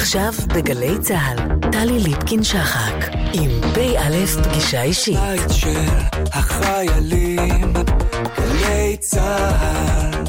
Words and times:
עכשיו 0.00 0.32
בגלי 0.54 0.98
צה"ל, 1.00 1.70
טלי 1.72 1.98
ליפקין-שחק, 1.98 2.94
עם 3.32 3.50
פ"א 3.74 4.26
פגישה 4.42 4.82
אישית. 4.82 5.18
בית 5.18 5.50
של 5.50 5.88
החיילים, 6.32 7.72
גלי 8.38 8.96
צה"ל. 9.00 10.24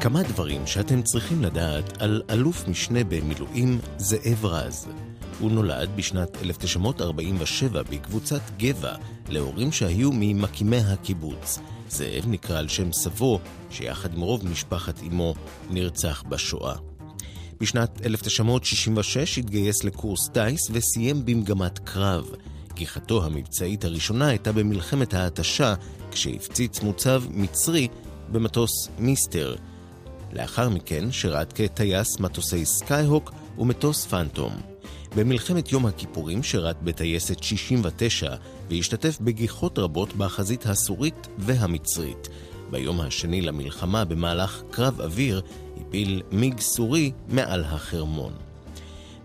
כמה 0.00 0.22
דברים 0.22 0.66
שאתם 0.66 1.02
צריכים 1.02 1.42
לדעת 1.42 2.02
על 2.02 2.22
אלוף 2.30 2.68
משנה 2.68 3.04
במילואים 3.04 3.78
זאב 3.98 4.44
רז. 4.46 4.88
הוא 5.42 5.50
נולד 5.50 5.90
בשנת 5.96 6.42
1947 6.42 7.82
בקבוצת 7.82 8.40
גבע 8.56 8.94
להורים 9.28 9.72
שהיו 9.72 10.10
ממקימי 10.12 10.76
הקיבוץ. 10.76 11.58
זאב 11.88 12.24
נקרא 12.26 12.58
על 12.58 12.68
שם 12.68 12.92
סבו, 12.92 13.40
שיחד 13.70 14.14
עם 14.14 14.20
רוב 14.20 14.48
משפחת 14.48 15.02
אמו 15.02 15.34
נרצח 15.70 16.22
בשואה. 16.28 16.74
בשנת 17.60 18.06
1966 18.06 19.38
התגייס 19.38 19.84
לקורס 19.84 20.28
טיס 20.28 20.70
וסיים 20.72 21.24
במגמת 21.24 21.78
קרב. 21.78 22.30
גיחתו 22.74 23.24
המבצעית 23.24 23.84
הראשונה 23.84 24.28
הייתה 24.28 24.52
במלחמת 24.52 25.14
ההתשה, 25.14 25.74
כשהפציץ 26.10 26.80
מוצב 26.82 27.22
מצרי 27.30 27.88
במטוס 28.32 28.88
מיסטר. 28.98 29.56
לאחר 30.32 30.68
מכן 30.68 31.12
שירת 31.12 31.52
כטייס 31.52 32.20
מטוסי 32.20 32.64
סקייהוק 32.64 33.32
ומטוס 33.58 34.06
פנטום. 34.06 34.71
במלחמת 35.16 35.72
יום 35.72 35.86
הכיפורים 35.86 36.42
שירת 36.42 36.82
בטייסת 36.82 37.42
69 37.42 38.34
והשתתף 38.70 39.18
בגיחות 39.20 39.78
רבות 39.78 40.16
בחזית 40.16 40.66
הסורית 40.66 41.28
והמצרית. 41.38 42.28
ביום 42.70 43.00
השני 43.00 43.40
למלחמה 43.40 44.04
במהלך 44.04 44.62
קרב 44.70 45.00
אוויר 45.00 45.42
הפיל 45.80 46.22
מיג 46.30 46.60
סורי 46.60 47.12
מעל 47.28 47.64
החרמון. 47.64 48.32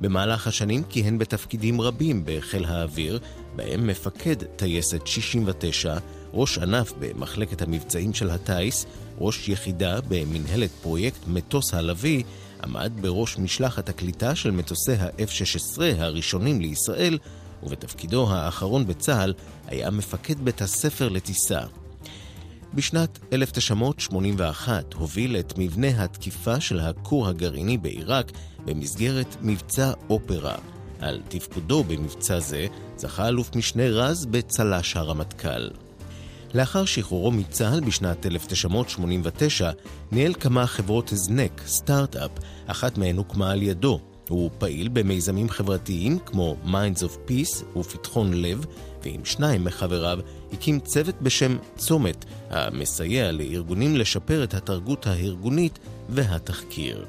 במהלך 0.02 0.48
השנים 0.48 0.84
כיהן 0.90 1.18
בתפקידים 1.18 1.82
רבים 1.82 2.24
בחיל 2.26 2.66
האוויר, 2.66 3.20
בהם 3.56 3.88
מפקד 3.88 4.44
טייסת 4.56 5.08
69, 5.08 5.98
ראש 6.34 6.58
ענף 6.58 6.94
במחלקת 7.00 7.62
המבצעים 7.62 8.14
של 8.14 8.30
הטיס, 8.30 8.86
ראש 9.20 9.50
יחידה 9.50 10.00
במנהלת 10.08 10.70
פרויקט 10.82 11.28
מטוס 11.28 11.74
הלוי, 11.74 12.24
עמד 12.64 12.92
בראש 13.02 13.38
משלחת 13.38 13.90
הקליטה 13.90 14.36
של 14.36 14.52
מטוסי 14.52 14.94
ה-F-16 14.94 15.82
הראשונים 15.98 16.62
לישראל, 16.62 17.18
ובתפקידו 17.64 18.30
האחרון 18.30 18.88
בצה"ל 18.88 19.34
היה 19.68 19.90
מפקד 19.92 20.40
בית 20.40 20.62
הספר 20.62 21.10
לטיסה. 21.10 21.62
בשנת 22.74 23.20
1981 23.34 24.94
הוביל 24.94 25.38
את 25.38 25.54
מבנה 25.58 26.04
התקיפה 26.04 26.60
של 26.60 26.80
הכור 26.80 27.28
הגרעיני 27.28 27.78
בעיראק 27.78 28.32
במסגרת 28.66 29.36
מבצע 29.42 29.92
אופרה. 30.10 30.56
על 31.00 31.22
תפקודו 31.30 31.84
במבצע 31.84 32.40
זה 32.40 32.68
זכה 32.98 33.28
אלוף 33.28 33.56
משנה 33.56 33.88
רז 33.88 34.26
בצל"ש 34.26 34.98
הרמטכ"ל. 34.98 35.87
לאחר 36.54 36.86
שחרורו 36.86 37.32
מצה"ל 37.32 37.80
בשנת 37.80 38.26
1989, 38.26 39.72
ניהל 40.12 40.34
כמה 40.34 40.68
חברות 40.68 41.12
הזנק, 41.12 41.62
סטארט-אפ, 41.66 42.32
אחת 42.68 42.98
מהן 42.98 43.18
הוקמה 43.18 43.52
על 43.52 43.64
ידו. 43.64 44.00
הוא 44.30 44.52
פעיל 44.58 44.88
במיזמים 44.88 45.50
חברתיים 45.50 46.20
כמו 46.26 46.56
Minds 46.66 47.00
of 47.00 47.30
Peace 47.30 47.78
ופתחון 47.78 48.34
לב, 48.34 48.66
ועם 49.04 49.26
שניים 49.26 49.64
מחבריו 49.64 50.20
הקים 50.54 50.80
צוות 50.80 51.16
בשם 51.22 51.58
צומת, 51.78 52.26
המסייע 52.50 53.32
לארגונים 53.32 53.96
לשפר 53.96 54.44
את 54.44 54.54
התרבות 54.54 55.08
הארגונית 55.08 55.80
והתחקיר. 56.10 57.06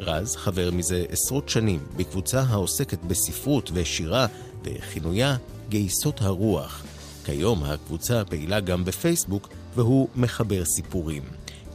רז 0.00 0.36
חבר 0.36 0.70
מזה 0.70 1.04
עשרות 1.08 1.48
שנים 1.48 1.80
בקבוצה 1.96 2.40
העוסקת 2.40 2.98
בספרות 3.04 3.70
ושירה 3.74 4.26
וכינויה 4.64 5.36
גייסות 5.68 6.22
הרוח. 6.22 6.84
כיום 7.24 7.64
הקבוצה 7.64 8.24
פעילה 8.24 8.60
גם 8.60 8.84
בפייסבוק 8.84 9.48
והוא 9.74 10.08
מחבר 10.16 10.64
סיפורים. 10.64 11.22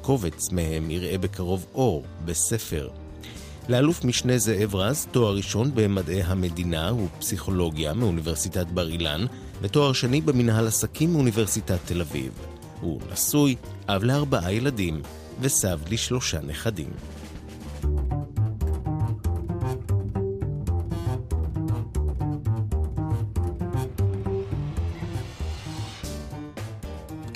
קובץ 0.01 0.51
מהם 0.51 0.91
יראה 0.91 1.17
בקרוב 1.17 1.65
אור 1.73 2.05
בספר. 2.25 2.89
לאלוף 3.69 4.03
משנה 4.03 4.38
זאב 4.38 4.75
רז 4.75 5.07
תואר 5.11 5.35
ראשון 5.35 5.71
במדעי 5.75 6.23
המדינה 6.23 6.93
ופסיכולוגיה 6.93 7.93
מאוניברסיטת 7.93 8.67
בר 8.67 8.89
אילן 8.89 9.25
ותואר 9.61 9.93
שני 9.93 10.21
במנהל 10.21 10.67
עסקים 10.67 11.13
מאוניברסיטת 11.13 11.79
תל 11.85 12.01
אביב. 12.01 12.33
הוא 12.81 13.01
נשוי, 13.13 13.55
אב 13.88 14.03
לארבעה 14.03 14.53
ילדים 14.53 15.01
וסב 15.41 15.79
לשלושה 15.89 16.39
נכדים. 16.41 16.89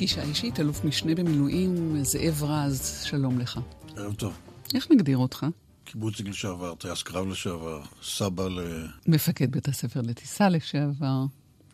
פגישה 0.03 0.23
אישית, 0.23 0.59
אלוף 0.59 0.85
משנה 0.85 1.15
במילואים, 1.15 2.03
זאב 2.03 2.43
רז, 2.43 3.03
שלום 3.05 3.39
לך. 3.39 3.59
ערב 3.97 4.13
טוב. 4.13 4.33
איך 4.75 4.91
נגדיר 4.91 5.17
אותך? 5.17 5.45
קיבוצניק 5.83 6.29
לשעבר, 6.29 6.75
טייס 6.75 7.03
קרב 7.03 7.27
לשעבר, 7.27 7.81
סבא 8.03 8.47
ל... 8.47 8.87
מפקד 9.07 9.51
בית 9.51 9.67
הספר 9.67 10.01
לטיסה 10.01 10.49
לשעבר. 10.49 11.25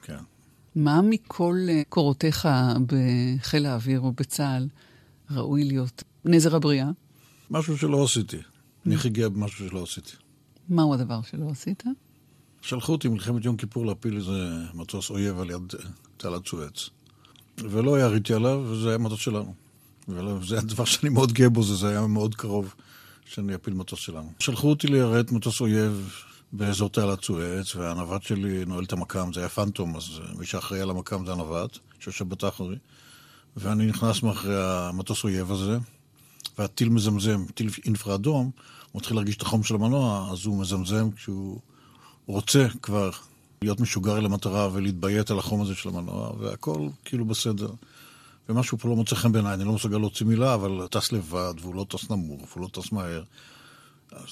כן. 0.01 0.17
מה 0.75 1.01
מכל 1.01 1.57
אה, 1.69 1.81
קורותיך 1.89 2.47
בחיל 2.85 3.65
האוויר 3.65 3.99
או 3.99 4.11
בצה"ל 4.11 4.67
ראוי 5.31 5.63
להיות 5.63 6.03
נזר 6.25 6.55
הבריאה? 6.55 6.89
משהו 7.49 7.77
שלא 7.77 8.03
עשיתי. 8.03 8.37
אני 8.85 8.95
הכי 8.95 9.09
גאה 9.09 9.29
במשהו 9.29 9.69
שלא 9.69 9.83
עשיתי. 9.83 10.15
מהו 10.69 10.93
הדבר 10.93 11.21
שלא 11.21 11.49
עשית? 11.49 11.83
שלחו 12.61 12.91
אותי 12.91 13.07
מלחמת 13.07 13.45
יום 13.45 13.57
כיפור 13.57 13.85
להפיל 13.85 14.17
איזה 14.17 14.55
מטוס 14.73 15.09
אויב 15.09 15.39
על 15.39 15.49
יד 15.49 15.73
תעלת 16.17 16.47
סואץ. 16.47 16.89
ולא 17.69 17.99
יריתי 17.99 18.33
עליו, 18.33 18.63
וזה 18.67 18.89
היה 18.89 18.97
מטוס 18.97 19.19
שלנו. 19.19 19.53
וזה 20.07 20.57
הדבר 20.57 20.85
שאני 20.85 21.09
מאוד 21.09 21.33
גאה 21.33 21.49
בו, 21.49 21.63
זה, 21.63 21.75
זה 21.75 21.89
היה 21.89 22.07
מאוד 22.07 22.35
קרוב 22.35 22.73
שאני 23.25 23.55
אפיל 23.55 23.73
מטוס 23.73 23.99
שלנו. 23.99 24.31
שלחו 24.39 24.69
אותי 24.69 24.87
ליירט 24.87 25.31
מטוס 25.31 25.61
אויב 25.61 26.13
באזור 26.53 26.89
תעלת 26.89 27.23
סואץ, 27.23 27.75
והנווט 27.75 28.23
שלי 28.23 28.65
נועל 28.65 28.83
את 28.83 28.93
המקם, 28.93 29.33
זה 29.33 29.39
היה 29.39 29.49
פנטום, 29.49 29.95
אז 29.95 30.03
מי 30.37 30.45
שאחראי 30.45 30.81
על 30.81 30.89
המקם 30.89 31.25
זה 31.25 31.31
הנווט, 31.31 31.77
שיושב 31.99 32.29
בתחרי. 32.29 32.75
ואני 33.57 33.85
נכנס 33.85 34.23
מאחורי 34.23 34.55
המטוס 34.57 35.23
אויב 35.23 35.51
הזה, 35.51 35.77
והטיל 36.57 36.89
מזמזם, 36.89 37.45
טיל 37.53 37.69
אינפרה 37.85 38.15
אדום, 38.15 38.51
הוא 38.91 38.99
מתחיל 38.99 39.17
להרגיש 39.17 39.35
את 39.35 39.41
החום 39.41 39.63
של 39.63 39.75
המנוע, 39.75 40.29
אז 40.31 40.45
הוא 40.45 40.61
מזמזם 40.61 41.11
כשהוא 41.11 41.59
רוצה 42.25 42.67
כבר 42.81 43.11
להיות 43.61 43.79
משוגר 43.79 44.17
אל 44.17 44.25
המטרה 44.25 44.69
ולהתביית 44.73 45.31
על 45.31 45.39
החום 45.39 45.61
הזה 45.61 45.75
של 45.75 45.89
המנוע, 45.89 46.31
והכל 46.39 46.87
כאילו 47.05 47.25
בסדר. 47.25 47.69
ומשהו 48.49 48.77
פה 48.77 48.89
לא 48.89 48.95
מוצא 48.95 49.15
חן 49.15 49.31
בעיניי, 49.31 49.53
אני 49.53 49.63
לא 49.63 49.73
מסוגל 49.73 49.97
להוציא 49.97 50.25
מילה, 50.25 50.53
אבל 50.53 50.87
טס 50.87 51.11
לבד, 51.11 51.53
והוא 51.61 51.75
לא 51.75 51.85
טס 51.89 52.09
נמוך, 52.09 52.41
והוא 52.51 52.63
לא 52.63 52.81
טס 52.81 52.91
מהר. 52.91 53.23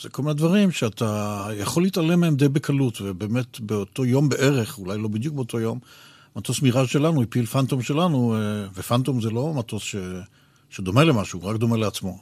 זה 0.02 0.10
כל 0.10 0.22
מיני 0.22 0.34
דברים 0.34 0.72
שאתה 0.72 1.48
יכול 1.54 1.84
להתעלם 1.84 2.20
מהם 2.20 2.36
די 2.36 2.48
בקלות, 2.48 3.02
ובאמת 3.02 3.60
באותו 3.60 4.06
יום 4.06 4.30
בערך, 4.30 4.78
אולי 4.78 4.98
לא 4.98 5.08
בדיוק 5.08 5.36
באותו 5.36 5.59
יום, 5.59 5.80
מטוס 6.36 6.62
מיראז' 6.62 6.88
שלנו 6.88 7.24
הפיל 7.24 7.46
פנטום 7.46 7.82
שלנו, 7.82 8.36
אה, 8.36 8.68
ופנטום 8.74 9.22
זה 9.22 9.30
לא 9.30 9.54
מטוס 9.54 9.84
ש... 9.84 9.96
שדומה 10.70 11.04
למשהו, 11.04 11.44
רק 11.44 11.56
דומה 11.56 11.78
לעצמו. 11.78 12.20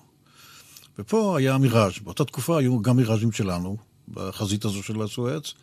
ופה 1.00 1.38
היה 1.38 1.58
מיראז', 1.58 1.94
באותה 2.04 2.26
תקופה 2.26 2.60
היו 2.60 2.82
גם 2.82 2.98
מיראז'ים 2.98 3.32
שלנו, 3.32 3.78
בחזית 4.14 4.66
הזו 4.66 4.84
של 4.84 5.02
הסואץ, 5.02 5.54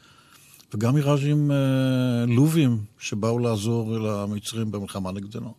וגם 0.75 0.95
מיראז'ים 0.95 1.51
אה, 1.51 1.57
לובים 2.27 2.79
שבאו 2.99 3.39
לעזור 3.39 3.99
למצרים 3.99 4.71
במלחמה 4.71 5.13
נגדנו. 5.13 5.55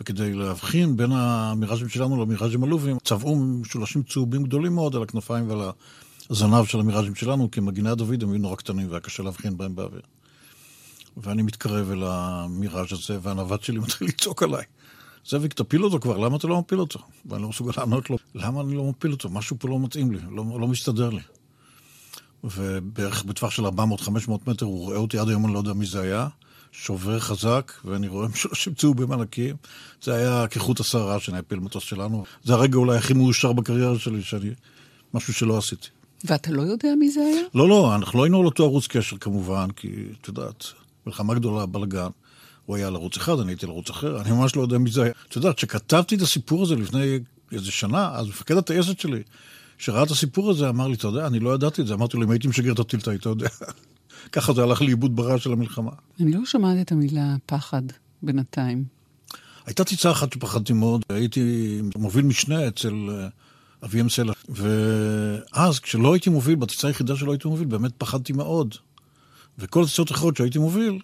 וכדי 0.00 0.32
להבחין 0.34 0.96
בין 0.96 1.12
המיראז'ים 1.12 1.88
שלנו 1.88 2.24
למיראז'ים 2.24 2.64
הלובים, 2.64 2.96
צבעו 3.04 3.36
משולשים 3.36 4.02
צהובים 4.02 4.42
גדולים 4.44 4.74
מאוד 4.74 4.96
על 4.96 5.02
הכנפיים 5.02 5.50
ועל 5.50 5.70
הזנב 6.30 6.64
של 6.64 6.80
המיראז'ים 6.80 7.14
שלנו, 7.14 7.50
כי 7.50 7.60
מגיני 7.60 7.90
הדוד 7.90 8.22
הם 8.22 8.32
היו 8.32 8.38
נורא 8.38 8.56
קטנים 8.56 8.88
והיה 8.88 9.00
קשה 9.00 9.22
להבחין 9.22 9.56
בהם 9.56 9.76
באוויר. 9.76 10.02
ואני 11.16 11.42
מתקרב 11.42 11.90
אל 11.90 12.02
המיראז' 12.06 12.92
הזה, 12.92 13.18
והנווט 13.22 13.62
שלי 13.62 13.78
מתחיל 13.78 14.08
לצעוק 14.08 14.42
עליי. 14.42 14.64
זאביק, 15.26 15.52
תפיל 15.52 15.84
אותו 15.84 16.00
כבר, 16.00 16.18
למה 16.18 16.36
אתה 16.36 16.46
לא 16.46 16.60
מפיל 16.60 16.80
אותו? 16.80 16.98
ואני 17.26 17.42
לא 17.42 17.48
מסוגל 17.48 17.72
לענות 17.76 18.10
לו, 18.10 18.18
למה 18.34 18.60
אני 18.60 18.74
לא 18.74 18.84
מפיל 18.84 19.12
אותו? 19.12 19.30
משהו 19.30 19.56
פה 19.58 19.68
לא 19.68 19.80
מתאים 19.80 20.12
לי, 20.12 20.18
לא, 20.30 20.44
לא 20.60 20.68
מסתדר 20.68 21.10
לי. 21.10 21.20
ובערך 22.44 23.24
בטווח 23.24 23.50
של 23.50 23.66
400-500 23.66 23.70
מטר 24.46 24.66
הוא 24.66 24.78
רואה 24.78 24.96
אותי, 24.96 25.18
עד 25.18 25.28
היום 25.28 25.44
אני 25.44 25.52
לא 25.54 25.58
יודע 25.58 25.72
מי 25.72 25.86
זה 25.86 26.00
היה, 26.00 26.28
שובר 26.72 27.20
חזק, 27.20 27.72
ואני 27.84 28.08
רואה 28.08 28.28
משלושים 28.28 28.74
צהובים 28.74 29.12
ענקים. 29.12 29.56
זה 30.02 30.14
היה 30.14 30.46
כחוט 30.48 30.80
השערה 30.80 31.20
שאני 31.20 31.38
אפיל 31.38 31.58
מטוס 31.58 31.82
שלנו. 31.82 32.24
זה 32.44 32.52
הרגע 32.52 32.76
אולי 32.78 32.96
הכי 32.96 33.14
מאושר 33.14 33.52
בקריירה 33.52 33.98
שלי, 33.98 34.22
שאני... 34.22 34.50
משהו 35.14 35.34
שלא 35.34 35.58
עשיתי. 35.58 35.88
ואתה 36.24 36.50
לא 36.50 36.62
יודע 36.62 36.88
מי 36.98 37.10
זה 37.10 37.20
היה? 37.20 37.42
לא, 37.54 37.68
לא, 37.68 37.94
אנחנו 37.94 38.18
לא 38.18 38.24
היינו 38.24 38.40
על 38.40 38.46
אותו 38.46 38.64
ערוץ 38.64 38.86
קשר 38.86 39.16
כמובן, 39.16 39.70
כי 39.76 39.88
את 40.20 40.28
יודעת, 40.28 40.64
מלחמה 41.06 41.34
גדולה, 41.34 41.66
בלאגן. 41.66 42.08
הוא 42.66 42.76
היה 42.76 42.86
על 42.86 42.94
ערוץ 42.94 43.16
אחד, 43.16 43.38
אני 43.38 43.52
הייתי 43.52 43.66
על 43.66 43.72
ערוץ 43.72 43.90
אחר, 43.90 44.20
אני 44.20 44.30
ממש 44.30 44.56
לא 44.56 44.62
יודע 44.62 44.78
מי 44.78 44.90
זה 44.90 45.02
היה. 45.02 45.12
את 45.28 45.36
יודעת, 45.36 45.56
כשכתבתי 45.56 46.14
את 46.14 46.20
הסיפור 46.20 46.62
הזה 46.62 46.76
לפני 46.76 47.18
איזה 47.52 47.70
שנה, 47.72 48.10
אז 48.14 48.28
מפקד 48.28 48.56
הטייסת 48.56 49.00
שלי, 49.00 49.22
שראה 49.84 50.02
את 50.02 50.10
הסיפור 50.10 50.50
הזה, 50.50 50.68
אמר 50.68 50.88
לי, 50.88 50.94
אתה 50.94 51.06
יודע, 51.06 51.26
אני 51.26 51.40
לא 51.40 51.54
ידעתי 51.54 51.82
את 51.82 51.86
זה. 51.86 51.94
אמרתי 51.94 52.16
לו, 52.16 52.22
אם 52.22 52.30
הייתי 52.30 52.48
משגר 52.48 52.72
את 52.72 52.78
הטילטה, 52.78 53.10
היית 53.10 53.26
יודע. 53.26 53.48
ככה 54.32 54.52
זה 54.52 54.62
הלך 54.62 54.82
לאיבוד 54.82 55.16
ברע 55.16 55.38
של 55.38 55.52
המלחמה. 55.52 55.90
אני 56.20 56.32
לא 56.32 56.44
שומעת 56.44 56.78
את 56.80 56.92
המילה 56.92 57.36
פחד 57.46 57.82
בינתיים. 58.22 58.84
הייתה 59.66 59.84
טיצה 59.84 60.10
אחת 60.10 60.32
שפחדתי 60.32 60.72
מאוד, 60.72 61.02
הייתי 61.08 61.80
מוביל 61.96 62.24
משנה 62.24 62.68
אצל 62.68 62.94
אה, 63.10 63.28
אביהם 63.84 64.08
סלע, 64.08 64.32
ואז 64.48 65.78
כשלא 65.78 66.12
הייתי 66.12 66.30
מוביל, 66.30 66.54
בטיסה 66.54 66.88
היחידה 66.88 67.16
שלא 67.16 67.32
הייתי 67.32 67.48
מוביל, 67.48 67.68
באמת 67.68 67.92
פחדתי 67.98 68.32
מאוד. 68.32 68.74
וכל 69.58 69.82
הטיסות 69.82 70.10
האחרות 70.10 70.36
שהייתי 70.36 70.58
מוביל, 70.58 70.98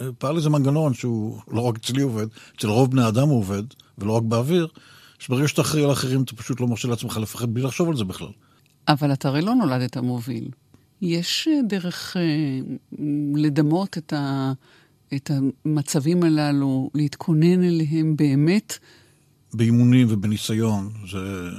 אה, 0.00 0.06
פעל 0.18 0.36
איזה 0.36 0.50
מנגנון 0.50 0.94
שהוא 0.94 1.40
לא 1.50 1.60
רק 1.60 1.76
אצלי 1.76 2.02
עובד, 2.02 2.26
אצל 2.56 2.68
רוב 2.68 2.90
בני 2.90 3.08
אדם 3.08 3.28
הוא 3.28 3.38
עובד, 3.38 3.62
ולא 3.98 4.12
רק 4.12 4.22
באוויר, 4.22 4.68
שברגע 5.20 5.48
שאתה 5.48 5.62
אחראי 5.62 5.84
על 5.84 5.92
אחרים, 5.92 6.22
אתה 6.22 6.36
פשוט 6.36 6.60
לא 6.60 6.66
מרשה 6.66 6.88
לעצמך 6.88 7.16
לפחד 7.16 7.54
בלי 7.54 7.62
לחשוב 7.62 7.88
על 7.88 7.96
זה 7.96 8.04
בכלל. 8.04 8.28
אבל 8.88 9.12
אתה 9.12 9.28
הרי 9.28 9.42
לא 9.42 9.54
נולדת 9.54 9.96
מוביל. 9.96 10.48
יש 11.02 11.48
אה, 11.48 11.60
דרך 11.68 12.16
אה, 12.16 12.22
לדמות 13.34 13.98
את, 13.98 14.12
ה, 14.12 14.52
את 15.14 15.30
המצבים 15.30 16.22
הללו, 16.22 16.90
להתכונן 16.94 17.62
אליהם 17.64 18.16
באמת? 18.16 18.78
באימונים 19.54 20.06
ובניסיון 20.10 20.92
זה, 21.10 21.50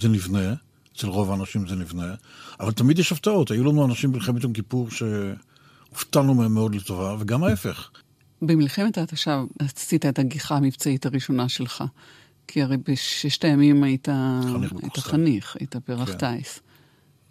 זה 0.00 0.08
נבנה, 0.08 0.54
אצל 0.96 1.06
רוב 1.06 1.30
האנשים 1.30 1.68
זה 1.68 1.76
נבנה, 1.76 2.14
אבל 2.60 2.72
תמיד 2.72 2.98
יש 2.98 3.12
הפתעות. 3.12 3.50
היו 3.50 3.64
לנו 3.64 3.84
אנשים 3.84 4.12
במלחמת 4.12 4.42
יום 4.42 4.52
כיפור 4.52 4.88
שהופתענו 4.90 6.34
מהם 6.34 6.54
מאוד 6.54 6.74
לטובה, 6.74 7.16
וגם 7.18 7.44
ההפך. 7.44 7.90
במלחמת 8.42 8.98
ההתשה 8.98 9.42
עשית 9.58 10.06
את 10.06 10.18
הגיחה 10.18 10.56
המבצעית 10.56 11.06
הראשונה 11.06 11.48
שלך. 11.48 11.84
כי 12.48 12.62
הרי 12.62 12.76
בששת 12.76 13.44
הימים 13.44 13.82
היית 13.82 14.08
היית, 14.82 14.96
חניך, 14.98 15.56
היית 15.60 15.76
פרח 15.76 16.10
כן. 16.10 16.36
טיס. 16.36 16.60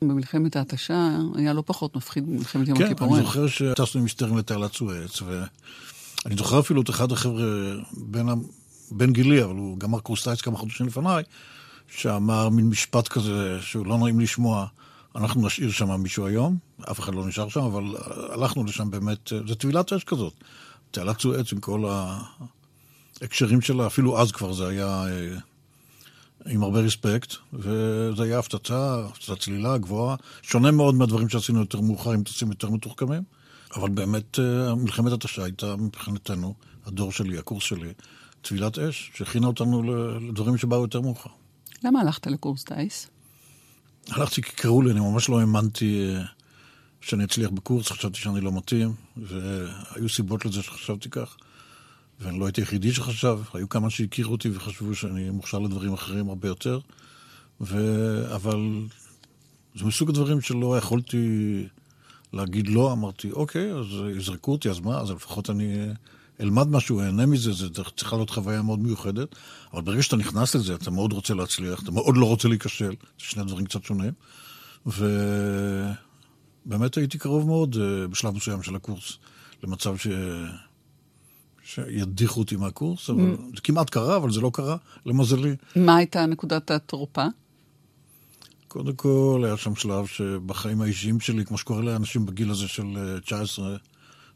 במלחמת 0.01 0.55
ההתשה 0.55 1.17
היה 1.35 1.53
לא 1.53 1.63
פחות 1.65 1.95
מפחיד 1.95 2.25
במלחמת 2.25 2.67
יום 2.67 2.77
כן, 2.77 2.85
הכיפורים. 2.85 3.13
כן, 3.13 3.19
אני 3.19 3.25
זוכר 3.25 3.47
שטסנו 3.47 3.99
עם 3.99 4.05
מסתרים 4.05 4.37
לתעלת 4.37 4.73
סואץ, 4.73 5.21
ואני 5.21 6.35
זוכר 6.35 6.59
אפילו 6.59 6.81
את 6.81 6.89
אחד 6.89 7.11
החבר'ה 7.11 7.73
בין 8.91 9.13
גילי, 9.13 9.43
אבל 9.43 9.55
הוא 9.55 9.77
גמר 9.77 9.99
קורס 9.99 10.23
טייס 10.23 10.41
כמה 10.41 10.57
חודשים 10.57 10.87
לפניי, 10.87 11.23
שאמר 11.87 12.49
מין 12.49 12.69
משפט 12.69 13.07
כזה 13.07 13.57
שהוא 13.61 13.85
לא 13.85 13.97
נעים 13.97 14.19
לשמוע, 14.19 14.67
אנחנו 15.15 15.47
נשאיר 15.47 15.71
שם 15.71 16.01
מישהו 16.01 16.25
היום, 16.25 16.57
אף 16.91 16.99
אחד 16.99 17.15
לא 17.15 17.27
נשאר 17.27 17.49
שם, 17.49 17.61
אבל 17.61 17.83
הלכנו 18.29 18.63
לשם 18.63 18.91
באמת, 18.91 19.31
זה 19.47 19.55
טבילת 19.55 19.93
אש 19.93 20.03
כזאת. 20.03 20.33
תעלת 20.91 21.19
סואץ 21.19 21.53
עם 21.53 21.59
כל 21.59 21.85
ההקשרים 23.21 23.61
שלה, 23.61 23.87
אפילו 23.87 24.21
אז 24.21 24.31
כבר 24.31 24.53
זה 24.53 24.67
היה 24.67 25.05
אה, 25.07 25.37
עם 26.45 26.63
הרבה 26.63 26.79
רספקט, 26.79 27.33
וזה 27.53 28.23
היה 28.23 28.39
הפצצה, 28.39 29.05
הפצצה 29.05 29.35
צלילה 29.35 29.77
גבוהה, 29.77 30.15
שונה 30.41 30.71
מאוד 30.71 30.95
מהדברים 30.95 31.29
שעשינו 31.29 31.59
יותר 31.59 31.81
מאוחר 31.81 32.11
עם 32.11 32.23
טסים 32.23 32.49
יותר 32.49 32.69
מתוחכמים, 32.69 33.23
אבל 33.75 33.89
באמת 33.89 34.39
אה, 34.39 34.75
מלחמת 34.75 35.11
התשה 35.11 35.43
הייתה 35.43 35.75
מבחינתנו, 35.75 36.53
הדור 36.85 37.11
שלי, 37.11 37.37
הקורס 37.37 37.63
שלי, 37.63 37.93
טבילת 38.41 38.79
אש, 38.79 39.11
שהכינה 39.15 39.47
אותנו 39.47 39.83
לדברים 40.19 40.57
שבאו 40.57 40.81
יותר 40.81 41.01
מאוחר. 41.01 41.29
למה 41.83 42.01
הלכת 42.01 42.27
לקורס 42.27 42.63
טיס? 42.63 43.07
הלכתי 44.09 44.41
כי 44.41 44.51
קראו 44.51 44.81
לי, 44.81 44.91
אני 44.91 44.99
ממש 44.99 45.29
לא 45.29 45.39
האמנתי 45.39 46.15
אה, 46.15 46.23
שאני 47.01 47.23
אצליח 47.23 47.49
בקורס, 47.49 47.91
חשבתי 47.91 48.19
שאני 48.19 48.41
לא 48.41 48.51
מתאים, 48.51 48.93
והיו 49.17 50.09
סיבות 50.09 50.45
לזה 50.45 50.61
שחשבתי 50.61 51.09
כך. 51.09 51.37
ואני 52.19 52.39
לא 52.39 52.45
הייתי 52.45 52.61
היחידי 52.61 52.93
שחשב, 52.93 53.39
היו 53.53 53.69
כמה 53.69 53.89
שהכירו 53.89 54.31
אותי 54.31 54.49
וחשבו 54.49 54.95
שאני 54.95 55.29
מוכשר 55.29 55.59
לדברים 55.59 55.93
אחרים 55.93 56.29
הרבה 56.29 56.47
יותר, 56.47 56.79
ו... 57.61 57.75
אבל 58.35 58.85
זה 59.75 59.85
מסוג 59.85 60.09
הדברים 60.09 60.41
שלא 60.41 60.77
יכולתי 60.77 61.63
להגיד 62.33 62.67
לא, 62.67 62.91
אמרתי, 62.91 63.31
אוקיי, 63.31 63.73
אז 63.73 63.85
יזרקו 64.17 64.51
אותי, 64.51 64.69
אז 64.69 64.79
מה, 64.79 64.99
אז 64.99 65.11
לפחות 65.11 65.49
אני 65.49 65.87
אלמד 66.41 66.67
משהו, 66.67 66.99
אהנה 67.01 67.25
מזה, 67.25 67.53
זה 67.53 67.67
צריכה 67.97 68.15
להיות 68.15 68.29
חוויה 68.29 68.61
מאוד 68.61 68.79
מיוחדת, 68.79 69.35
אבל 69.73 69.81
ברגע 69.81 70.03
שאתה 70.03 70.15
נכנס 70.15 70.55
לזה, 70.55 70.75
אתה 70.75 70.91
מאוד 70.91 71.13
רוצה 71.13 71.33
להצליח, 71.33 71.83
אתה 71.83 71.91
מאוד 71.91 72.17
לא 72.17 72.25
רוצה 72.25 72.47
להיכשל, 72.47 72.89
זה 72.89 72.95
שני 73.17 73.43
דברים 73.43 73.65
קצת 73.65 73.83
שונים, 73.83 74.13
ובאמת 74.85 74.97
הייתי 76.97 77.17
קרוב 77.17 77.47
מאוד 77.47 77.77
אה, 77.81 78.07
בשלב 78.07 78.35
מסוים 78.35 78.63
של 78.63 78.75
הקורס 78.75 79.17
למצב 79.63 79.97
ש... 79.97 80.07
שידיחו 81.67 82.39
אותי 82.39 82.55
מהקורס, 82.55 83.09
אבל 83.09 83.33
mm. 83.33 83.55
זה 83.55 83.61
כמעט 83.63 83.89
קרה, 83.89 84.17
אבל 84.17 84.31
זה 84.31 84.41
לא 84.41 84.51
קרה, 84.53 84.77
למזלי. 85.05 85.55
מה 85.75 85.95
הייתה 85.95 86.25
נקודת 86.25 86.71
התורפה? 86.71 87.25
קודם 88.67 88.95
כל, 88.95 89.41
היה 89.45 89.57
שם 89.57 89.75
שלב 89.75 90.05
שבחיים 90.05 90.81
האישיים 90.81 91.19
שלי, 91.19 91.45
כמו 91.45 91.57
שקורה 91.57 91.81
לאנשים 91.81 92.25
בגיל 92.25 92.51
הזה 92.51 92.67
של 92.67 93.19
19, 93.25 93.71
אה, 93.71 93.75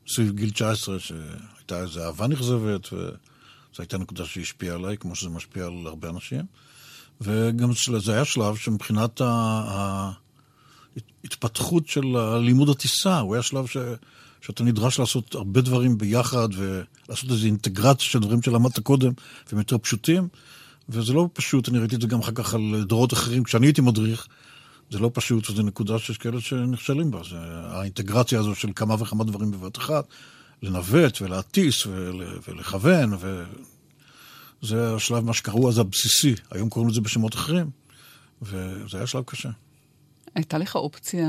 סביב 0.07 0.35
גיל 0.35 0.49
19, 0.49 0.99
שהייתה 0.99 1.81
איזו 1.81 2.01
אהבה 2.03 2.27
נכזבת, 2.27 2.93
וזו 2.93 3.11
הייתה 3.79 3.97
נקודה 3.97 4.25
שהשפיעה 4.25 4.75
עליי, 4.75 4.97
כמו 4.97 5.15
שזה 5.15 5.29
משפיע 5.29 5.65
על 5.65 5.87
הרבה 5.87 6.09
אנשים. 6.09 6.45
וגם 7.21 7.71
זה 7.99 8.13
היה 8.13 8.25
שלב 8.25 8.55
שמבחינת 8.55 9.21
ההתפתחות 11.23 11.87
של 11.87 12.37
לימוד 12.37 12.69
הטיסה, 12.69 13.19
הוא 13.19 13.35
היה 13.35 13.43
שלב 13.43 13.65
ש... 13.65 13.77
שאתה 14.41 14.63
נדרש 14.63 14.99
לעשות 14.99 15.35
הרבה 15.35 15.61
דברים 15.61 15.97
ביחד 15.97 16.49
ולעשות 16.53 17.31
איזו 17.31 17.45
אינטגרציה 17.45 18.05
של 18.05 18.19
דברים 18.19 18.41
שלמדת 18.41 18.79
קודם 18.79 19.11
והם 19.47 19.59
יותר 19.59 19.77
פשוטים. 19.77 20.27
וזה 20.89 21.13
לא 21.13 21.29
פשוט, 21.33 21.69
אני 21.69 21.79
ראיתי 21.79 21.95
את 21.95 22.01
זה 22.01 22.07
גם 22.07 22.19
אחר 22.19 22.31
כך 22.31 22.53
על 22.53 22.83
דורות 22.87 23.13
אחרים, 23.13 23.43
כשאני 23.43 23.67
הייתי 23.67 23.81
מדריך, 23.81 24.27
זה 24.91 24.99
לא 24.99 25.11
פשוט, 25.13 25.49
וזו 25.49 25.63
נקודה 25.63 25.99
שיש 25.99 26.17
כאלה 26.17 26.41
שנכשלים 26.41 27.11
בה. 27.11 27.21
זה 27.29 27.37
האינטגרציה 27.39 28.39
הזו 28.39 28.55
של 28.55 28.69
כמה 28.75 28.95
וכמה 28.99 29.23
דברים 29.23 29.51
בבת 29.51 29.77
אחת, 29.77 30.07
לנווט 30.63 31.21
ולהטיס 31.21 31.85
ול, 31.85 32.23
ולכוון, 32.47 33.13
וזה 34.63 34.95
השלב, 34.95 35.23
מה 35.23 35.33
שקראו 35.33 35.69
אז 35.69 35.77
הבסיסי. 35.77 36.35
היום 36.51 36.69
קוראים 36.69 36.91
לזה 36.91 37.01
בשמות 37.01 37.35
אחרים, 37.35 37.69
וזה 38.41 38.97
היה 38.97 39.07
שלב 39.07 39.23
קשה. 39.23 39.49
הייתה 40.35 40.57
לך 40.57 40.75
אופציה 40.75 41.27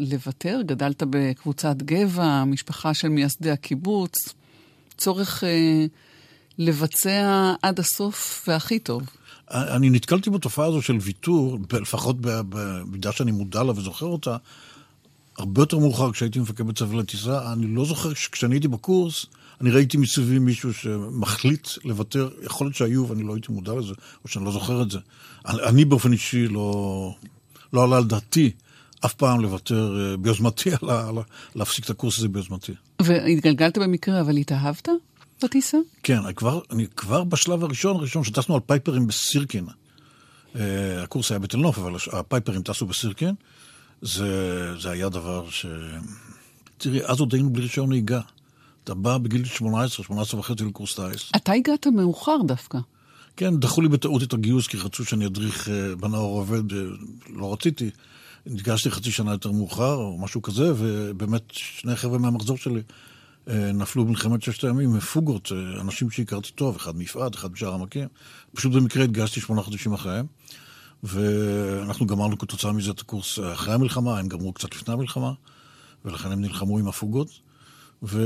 לוותר? 0.00 0.60
גדלת 0.66 1.02
בקבוצת 1.10 1.76
גבע, 1.76 2.44
משפחה 2.44 2.94
של 2.94 3.08
מייסדי 3.08 3.50
הקיבוץ, 3.50 4.14
צורך 4.98 5.44
אה, 5.44 5.86
לבצע 6.58 7.52
עד 7.62 7.78
הסוף 7.78 8.44
והכי 8.48 8.78
טוב. 8.78 9.02
אני 9.50 9.90
נתקלתי 9.90 10.30
בתופעה 10.30 10.66
הזו 10.66 10.82
של 10.82 10.98
ויתור, 11.00 11.58
לפחות 11.72 12.16
במידה 12.20 13.12
שאני 13.12 13.30
מודע 13.32 13.62
לה 13.62 13.72
וזוכר 13.72 14.06
אותה, 14.06 14.36
הרבה 15.38 15.62
יותר 15.62 15.78
מאוחר 15.78 16.12
כשהייתי 16.12 16.38
מפקד 16.38 16.78
ספר 16.78 16.94
לטיסה. 16.94 17.52
אני 17.52 17.66
לא 17.66 17.84
זוכר 17.84 18.14
כשאני 18.14 18.54
הייתי 18.54 18.68
בקורס, 18.68 19.26
אני 19.60 19.70
ראיתי 19.70 19.96
מסביבי 19.96 20.38
מישהו 20.38 20.74
שמחליט 20.74 21.68
לוותר, 21.84 22.28
יכול 22.42 22.66
להיות 22.66 22.76
שהיו 22.76 23.08
ואני 23.08 23.22
לא 23.22 23.34
הייתי 23.34 23.52
מודע 23.52 23.72
לזה, 23.74 23.94
או 24.24 24.28
שאני 24.28 24.44
לא 24.44 24.52
זוכר 24.52 24.82
את 24.82 24.90
זה. 24.90 24.98
אני 25.46 25.84
באופן 25.84 26.12
אישי 26.12 26.48
לא, 26.48 27.14
לא 27.72 27.84
עלה 27.84 27.96
על 27.96 28.04
דעתי 28.04 28.50
אף 29.04 29.14
פעם 29.14 29.40
לוותר 29.40 29.98
אה, 30.00 30.16
ביוזמתי, 30.16 30.70
להפסיק 31.54 31.84
את 31.84 31.90
הקורס 31.90 32.18
הזה 32.18 32.28
ביוזמתי. 32.28 32.72
והתגלגלת 33.02 33.78
במקרה, 33.78 34.20
אבל 34.20 34.36
התאהבת 34.36 34.88
בטיסה? 35.44 35.78
כן, 36.02 36.18
אני 36.24 36.34
כבר, 36.34 36.60
אני 36.70 36.86
כבר 36.96 37.24
בשלב 37.24 37.64
הראשון, 37.64 37.96
הראשון 37.96 38.24
שטסנו 38.24 38.54
על 38.54 38.60
פייפרים 38.66 39.06
בסירקין. 39.06 39.66
Uh, 39.66 40.58
הקורס 41.02 41.30
היה 41.30 41.38
בתל 41.38 41.56
נוף, 41.56 41.78
אבל 41.78 41.96
הפייפרים 42.12 42.62
טסו 42.62 42.86
בסירקין. 42.86 43.34
זה, 44.02 44.78
זה 44.78 44.90
היה 44.90 45.08
דבר 45.08 45.50
ש... 45.50 45.66
תראי, 46.78 47.04
אז 47.04 47.20
עוד 47.20 47.34
היינו 47.34 47.50
בלי 47.50 47.62
רישיון 47.62 47.88
נהיגה. 47.88 48.20
אתה 48.84 48.94
בא 48.94 49.18
בגיל 49.18 49.44
18, 49.44 50.04
18 50.04 50.40
וחצי 50.40 50.64
לקורס 50.64 50.94
טייס. 50.94 51.30
אתה 51.36 51.52
הגעת 51.52 51.86
מאוחר 51.86 52.36
דווקא. 52.46 52.78
כן, 53.36 53.56
דחו 53.56 53.80
לי 53.80 53.88
בטעות 53.88 54.22
את 54.22 54.32
הגיוס, 54.32 54.66
כי 54.66 54.76
רצו 54.76 55.04
שאני 55.04 55.26
אדריך 55.26 55.68
אה, 55.68 55.96
בנאור 55.96 56.38
עובד, 56.38 56.62
לא 57.28 57.52
רציתי. 57.52 57.90
ניגשתי 58.46 58.90
חצי 58.90 59.10
שנה 59.10 59.32
יותר 59.32 59.50
מאוחר, 59.50 59.94
או 59.94 60.18
משהו 60.18 60.42
כזה, 60.42 60.72
ובאמת 60.76 61.42
שני 61.50 61.96
חבר'ה 61.96 62.18
מהמחזור 62.18 62.56
שלי 62.56 62.82
אה, 63.48 63.72
נפלו 63.72 64.04
במלחמת 64.04 64.42
ששת 64.42 64.64
הימים 64.64 64.92
מפוגות, 64.92 65.52
אה, 65.52 65.80
אנשים 65.80 66.10
שהכרתי 66.10 66.52
טוב, 66.52 66.76
אחד 66.76 66.96
מיפעת, 66.96 67.34
אחד 67.34 67.52
בשער 67.52 67.74
עמקים. 67.74 68.08
פשוט 68.54 68.72
במקרה 68.72 69.04
התגייסתי 69.04 69.40
שמונה 69.40 69.62
חודשים 69.62 69.92
אחריהם, 69.92 70.26
ואנחנו 71.02 72.06
גמרנו 72.06 72.38
כתוצאה 72.38 72.72
מזה 72.72 72.90
את 72.90 73.00
הקורס 73.00 73.38
אחרי 73.52 73.74
המלחמה, 73.74 74.18
הם 74.18 74.28
גמרו 74.28 74.52
קצת 74.52 74.74
לפני 74.74 74.94
המלחמה, 74.94 75.32
ולכן 76.04 76.32
הם 76.32 76.40
נלחמו 76.40 76.78
עם 76.78 76.88
הפוגות. 76.88 77.28
ו... 78.02 78.22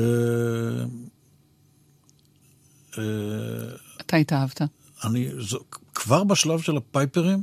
אתה 4.01 4.17
התאהבת? 4.17 4.61
אני, 5.05 5.29
זו, 5.39 5.59
כבר 5.95 6.25
בשלב 6.25 6.61
של 6.61 6.77
הפייפרים, 6.77 7.43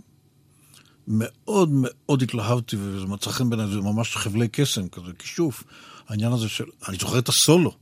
מאוד 1.07 1.69
מאוד 1.73 2.21
התלהבתי, 2.21 2.75
וזה 2.79 3.05
מצא 3.05 3.31
חן 3.31 3.49
בעיניי, 3.49 3.67
זה 3.67 3.81
ממש 3.81 4.17
חבלי 4.17 4.47
קסם, 4.47 4.87
כזה 4.87 5.11
כישוף. 5.19 5.63
העניין 6.07 6.31
הזה 6.31 6.49
של, 6.49 6.63
אני 6.89 6.97
זוכר 6.97 7.19
את 7.19 7.29
הסולו. 7.29 7.75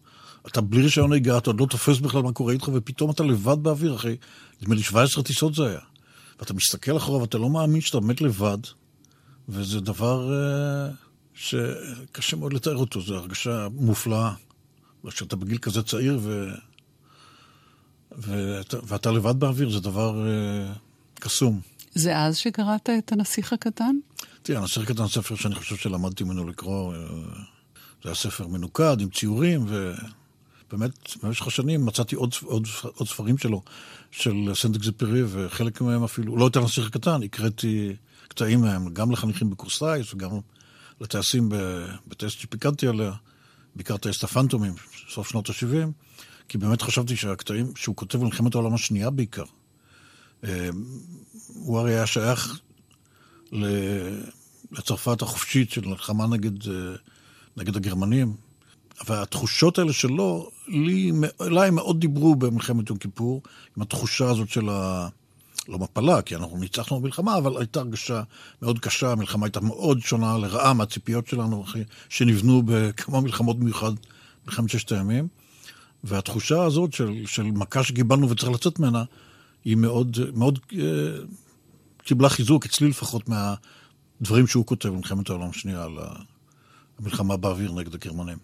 אתה 0.48 0.62
בלי 0.62 0.82
רישיון 0.82 1.10
נהיגה, 1.10 1.38
אתה 1.38 1.50
עוד 1.50 1.60
לא 1.60 1.66
תופס 1.66 2.00
בכלל 2.00 2.22
מה 2.22 2.32
קורה 2.32 2.54
איתך, 2.54 2.70
ופתאום 2.74 3.12
אתה 3.12 3.24
לבד 3.24 3.64
באוויר, 3.64 3.96
אחרי, 3.96 4.18
נדמה 4.62 4.76
לי 4.76 4.84
17 4.84 5.24
טיסות 5.24 5.56
זה 5.56 5.68
היה. 5.68 5.80
ואתה 6.40 6.54
מסתכל 6.54 6.98
אחורה 6.98 7.22
ואתה 7.22 7.38
לא 7.38 7.50
מאמין 7.50 7.82
שאתה 7.82 8.00
מת 8.00 8.22
לבד, 8.22 8.58
וזה 9.50 9.80
דבר 9.80 10.30
uh, 10.30 10.94
שקשה 11.34 12.38
מאוד 12.38 12.54
לתאר 12.54 12.76
אותו, 12.76 13.02
זו 13.02 13.16
הרגשה 13.16 13.68
מופלאה. 13.74 14.34
כשאתה 15.08 15.36
בגיל 15.36 15.58
כזה 15.58 15.84
צעיר 15.84 16.20
ו... 16.22 16.50
ואתה, 18.18 18.78
ואתה 18.84 19.12
לבד 19.12 19.40
באוויר, 19.40 19.70
זה 19.70 19.80
דבר 19.80 20.26
uh, 20.26 20.78
קסום. 21.20 21.62
זה 21.94 22.18
אז 22.18 22.38
שקראת 22.38 22.90
את 22.98 23.12
הנסיך 23.12 23.54
הקטן? 23.54 23.96
תראה, 24.44 24.60
הנסיך 24.60 24.84
הקטן 24.84 25.06
זה 25.06 25.10
ספר 25.10 25.36
שאני 25.36 25.56
חושב 25.56 25.76
שלמדתי 25.76 26.24
ממנו 26.24 26.48
לקרוא. 26.48 26.94
Uh, 26.94 26.98
זה 28.04 28.10
היה 28.10 28.16
ספר 28.16 28.48
מנוקד 28.48 28.98
עם 29.02 29.10
ציורים, 29.10 29.66
ובאמת, 29.68 30.92
במשך 31.24 31.48
השנים 31.48 31.86
מצאתי 31.86 32.16
עוד, 32.16 32.34
עוד, 32.44 32.68
עוד 32.96 33.08
ספרים 33.08 33.38
שלו, 33.38 33.62
של 34.12 34.52
סנט 34.54 34.76
אקזפרי, 34.76 35.24
וחלק 35.28 35.82
מהם 35.82 36.04
אפילו, 36.04 36.38
לא 36.38 36.48
את 36.48 36.56
הנסיך 36.56 36.88
הקטן, 36.88 37.24
הקראתי 37.24 37.96
קטעים 38.28 38.62
מהם, 38.62 38.94
גם 38.94 39.12
לחניכים 39.12 39.50
בקורס 39.50 39.80
טייס 39.80 40.14
וגם 40.14 40.30
לטייסים 41.02 41.50
בטייס 42.08 42.32
שפיקדתי 42.32 42.88
עליה, 42.88 43.12
בעיקר 43.76 43.98
טייסת 43.98 44.24
הפנטומים, 44.24 44.74
סוף 45.10 45.30
שנות 45.30 45.50
ה-70, 45.50 45.88
כי 46.52 46.58
באמת 46.58 46.82
חשבתי 46.82 47.16
שהקטעים 47.16 47.72
שהוא 47.76 47.96
כותב 47.96 48.20
במלחמת 48.20 48.56
העולם 48.56 48.74
השנייה 48.74 49.10
בעיקר, 49.10 49.44
אה, 50.44 50.70
הוא 51.54 51.80
הרי 51.80 51.94
היה 51.94 52.06
שייך 52.08 52.60
לצרפת 54.72 55.22
החופשית 55.22 55.72
של 55.72 55.88
מלחמה 55.88 56.28
נגד, 56.28 56.68
אה, 56.68 56.96
נגד 57.58 57.76
הגרמנים, 57.76 58.34
והתחושות 59.08 59.80
האלה 59.80 59.94
שלו, 59.94 60.50
לי, 60.68 61.12
אליי 61.42 61.72
מאוד 61.72 62.00
דיברו 62.00 62.36
במלחמת 62.36 62.90
יום 62.90 62.98
כיפור, 62.98 63.42
עם 63.78 63.84
התחושה 63.84 64.30
הזאת 64.30 64.50
של 64.50 64.70
ה... 64.70 65.08
לא 65.68 65.80
מפלה, 65.80 66.22
כי 66.22 66.36
אנחנו 66.36 66.58
ניצחנו 66.58 67.00
במלחמה, 67.00 67.38
אבל 67.38 67.58
הייתה 67.58 67.80
הרגשה 67.80 68.22
מאוד 68.62 68.80
קשה, 68.80 69.12
המלחמה 69.12 69.46
הייתה 69.46 69.60
מאוד 69.60 70.00
שונה 70.02 70.38
לרעה 70.38 70.74
מהציפיות 70.74 71.28
שלנו, 71.28 71.66
שנבנו 72.10 72.62
בכמה 72.66 73.22
מלחמות 73.22 73.60
במיוחד, 73.60 73.92
מלחמת 74.46 74.70
ששת 74.70 74.92
הימים. 74.92 75.28
והתחושה 76.04 76.64
הזאת 76.64 76.94
של, 76.94 77.24
של 77.26 77.44
מכה 77.44 77.84
שקיבלנו 77.84 78.30
וצריך 78.30 78.52
לצאת 78.52 78.80
ממנה, 78.80 79.04
היא 79.66 79.76
מאוד, 79.76 80.18
מאוד 80.34 80.60
אה, 80.74 80.86
קיבלה 82.04 82.30
חיזוק, 82.30 82.66
אצלי 82.66 82.90
לפחות, 82.90 83.30
מהדברים 83.30 84.48
שהוא 84.48 84.66
כותב 84.66 84.90
במלחמת 84.90 85.30
העולם 85.30 85.50
השנייה 85.50 85.84
על 85.84 85.98
המלחמה 87.00 87.38
באוויר 87.38 87.72
נגד 87.72 87.94
הגרמנים. 87.96 88.38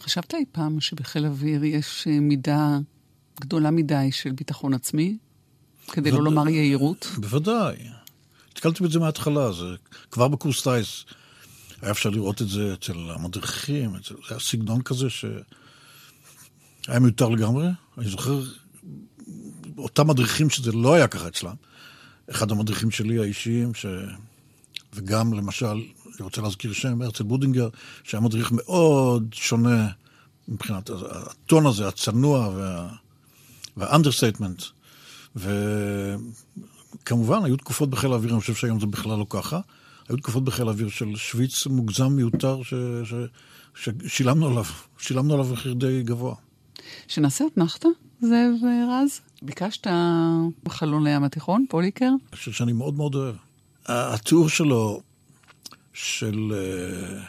חשבת 0.00 0.34
אי 0.34 0.44
פעם 0.52 0.80
שבחיל 0.80 1.26
אוויר 1.26 1.64
יש 1.64 2.06
אה, 2.10 2.20
מידה 2.20 2.78
גדולה 3.40 3.70
מדי 3.70 4.12
של 4.12 4.32
ביטחון 4.32 4.74
עצמי? 4.74 5.18
כדי 5.92 6.10
לא 6.10 6.22
לומר 6.22 6.48
יהירות? 6.48 7.06
בוודאי. 7.16 7.76
נתקלתי 8.50 8.84
בזה 8.84 8.98
מההתחלה, 8.98 9.52
זה 9.52 9.64
כבר 10.10 10.28
בקורס 10.28 10.62
טייס. 10.62 11.04
היה 11.82 11.90
אפשר 11.90 12.10
לראות 12.10 12.42
את 12.42 12.48
זה 12.48 12.74
אצל 12.74 13.10
המדריכים, 13.10 13.96
אצל... 13.96 14.14
זה 14.14 14.20
היה 14.30 14.40
סגנון 14.40 14.82
כזה 14.82 15.10
שהיה 16.82 16.98
מיותר 16.98 17.28
לגמרי. 17.28 17.66
אני 17.98 18.08
זוכר, 18.08 18.42
אותם 19.78 20.08
מדריכים 20.08 20.50
שזה 20.50 20.72
לא 20.72 20.94
היה 20.94 21.08
ככה 21.08 21.28
אצלם. 21.28 21.54
אחד 22.30 22.50
המדריכים 22.50 22.90
שלי 22.90 23.18
האישיים, 23.18 23.74
ש... 23.74 23.86
וגם 24.94 25.32
למשל, 25.32 25.66
אני 25.66 26.20
רוצה 26.20 26.42
להזכיר 26.42 26.72
שם, 26.72 27.02
הרצל 27.02 27.24
בודינגר, 27.24 27.68
שהיה 28.04 28.20
מדריך 28.20 28.52
מאוד 28.52 29.28
שונה 29.32 29.88
מבחינת 30.48 30.90
הטון 30.90 31.66
הזה, 31.66 31.88
הצנוע 31.88 32.48
וה... 32.48 32.88
והאנדרסטייטמנט. 33.76 34.62
וכמובן, 35.36 37.44
היו 37.44 37.56
תקופות 37.56 37.90
בחיל 37.90 38.12
האוויר, 38.12 38.32
אני 38.32 38.40
חושב 38.40 38.54
שהיום 38.54 38.80
זה 38.80 38.86
בכלל 38.86 39.18
לא 39.18 39.26
ככה. 39.30 39.60
היו 40.08 40.16
תקופות 40.16 40.44
בחיל 40.44 40.68
האוויר 40.68 40.88
של 40.88 41.16
שוויץ 41.16 41.66
מוגזם 41.66 42.12
מיותר 42.12 42.62
ש... 42.62 42.74
ש... 43.04 43.14
ששילמנו 43.74 44.48
עליו, 44.48 44.64
שילמנו 44.98 45.34
עליו 45.34 45.46
מחיר 45.46 45.74
די 45.74 46.02
גבוה. 46.02 46.34
שנעשה 47.08 47.44
אתנחתא, 47.52 47.88
זאב 48.20 48.54
רז? 48.90 49.20
ביקשת 49.42 49.86
בחלון 50.64 51.04
לים 51.04 51.24
התיכון, 51.24 51.64
פוליקר? 51.68 52.08
אני 52.08 52.36
חושב 52.36 52.52
שאני 52.52 52.72
מאוד 52.72 52.94
מאוד 52.94 53.14
אוהב. 53.14 53.34
התיאור 53.86 54.48
שלו 54.48 55.00
של, 55.92 56.52
אה, 56.54 57.22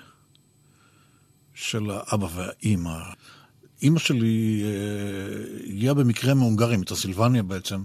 של 1.54 1.92
האבא 1.92 2.28
והאימא, 2.36 3.00
אימא 3.82 4.00
שלי 4.00 4.64
אה, 4.64 5.70
הגיעה 5.70 5.94
במקרה 5.94 6.34
מהונגריה, 6.34 6.78
מטרסילבניה 6.78 7.44
בעצם. 7.44 7.84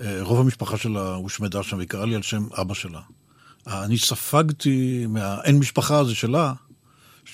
אה, 0.00 0.22
רוב 0.22 0.40
המשפחה 0.40 0.76
שלה 0.76 1.14
הושמדה 1.14 1.62
שם, 1.62 1.76
והיא 1.76 1.88
קראה 1.88 2.06
לי 2.06 2.14
על 2.14 2.22
שם 2.22 2.46
אבא 2.60 2.74
שלה. 2.74 3.00
אני 3.66 3.98
ספגתי 3.98 5.06
מהאין 5.08 5.58
משפחה 5.58 5.98
הזה 5.98 6.14
שלה, 6.14 6.52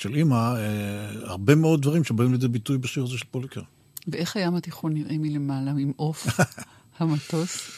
של 0.00 0.15
אימא, 0.15 0.35
אה, 0.35 1.11
הרבה 1.23 1.55
מאוד 1.55 1.83
דברים 1.83 2.05
שבאים 2.05 2.33
לידי 2.33 2.49
ביטוי 2.49 2.79
בשיר 2.79 3.05
הזה 3.05 3.19
של 3.19 3.25
פוליקר. 3.31 3.62
ואיך 4.09 4.37
הים 4.37 4.55
התיכון 4.55 4.95
נראה 4.95 5.19
מלמעלה, 5.19 5.71
עם 5.71 5.93
עוף 5.97 6.26
המטוס? 6.99 7.71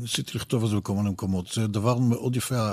ניסיתי 0.00 0.38
לכתוב 0.38 0.64
על 0.64 0.70
זה 0.70 0.76
בכל 0.76 0.94
מיני 0.94 1.10
מקומות. 1.10 1.52
זה 1.54 1.66
דבר 1.66 1.98
מאוד 1.98 2.36
יפה. 2.36 2.70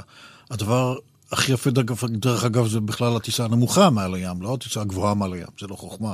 הדבר 0.52 0.96
הכי 1.32 1.52
יפה, 1.52 1.72
דרך, 1.72 2.04
דרך 2.04 2.44
אגב, 2.44 2.68
זה 2.68 2.80
בכלל 2.80 3.16
הטיסה 3.16 3.46
הנמוכה 3.46 3.90
מעל 3.90 4.14
הים, 4.14 4.42
לא 4.42 4.54
הטיסה 4.54 4.82
הגבוהה 4.82 5.14
מעל 5.14 5.34
הים, 5.34 5.48
זה 5.60 5.68
לא 5.68 5.76
חוכמה. 5.76 6.14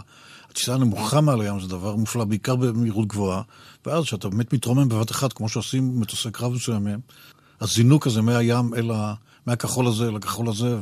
הטיסה 0.49 0.73
הנמוכה 0.73 1.21
מעל 1.21 1.41
הים 1.41 1.59
זה 1.59 1.67
דבר 1.67 1.95
מופלא, 1.95 2.25
בעיקר 2.25 2.55
במהירות 2.55 3.07
גבוהה, 3.07 3.41
ואז 3.85 4.03
כשאתה 4.03 4.29
באמת 4.29 4.53
מתרומם 4.53 4.89
בבת 4.89 5.11
אחת, 5.11 5.33
כמו 5.33 5.49
שעושים 5.49 5.99
מטוסי 5.99 6.31
קרב 6.31 6.53
מסוימים, 6.53 6.99
הזינוק 7.61 8.07
הזה 8.07 8.21
מהים 8.21 8.73
אל 8.73 8.91
ה... 8.91 9.13
מהכחול 9.45 9.87
הזה 9.87 10.07
אל 10.07 10.15
הכחול 10.15 10.49
הזה, 10.49 10.77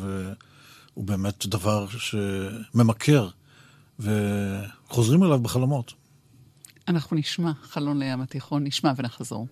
והוא 0.98 1.06
באמת 1.08 1.46
דבר 1.46 1.88
שממכר, 1.90 3.30
וחוזרים 4.00 5.24
אליו 5.24 5.40
בחלומות. 5.40 5.94
אנחנו 6.88 7.18
נשמע 7.18 7.52
חלון 7.62 8.00
לים 8.00 8.22
התיכון, 8.22 8.64
נשמע 8.64 8.94
ונחזור. 8.98 9.48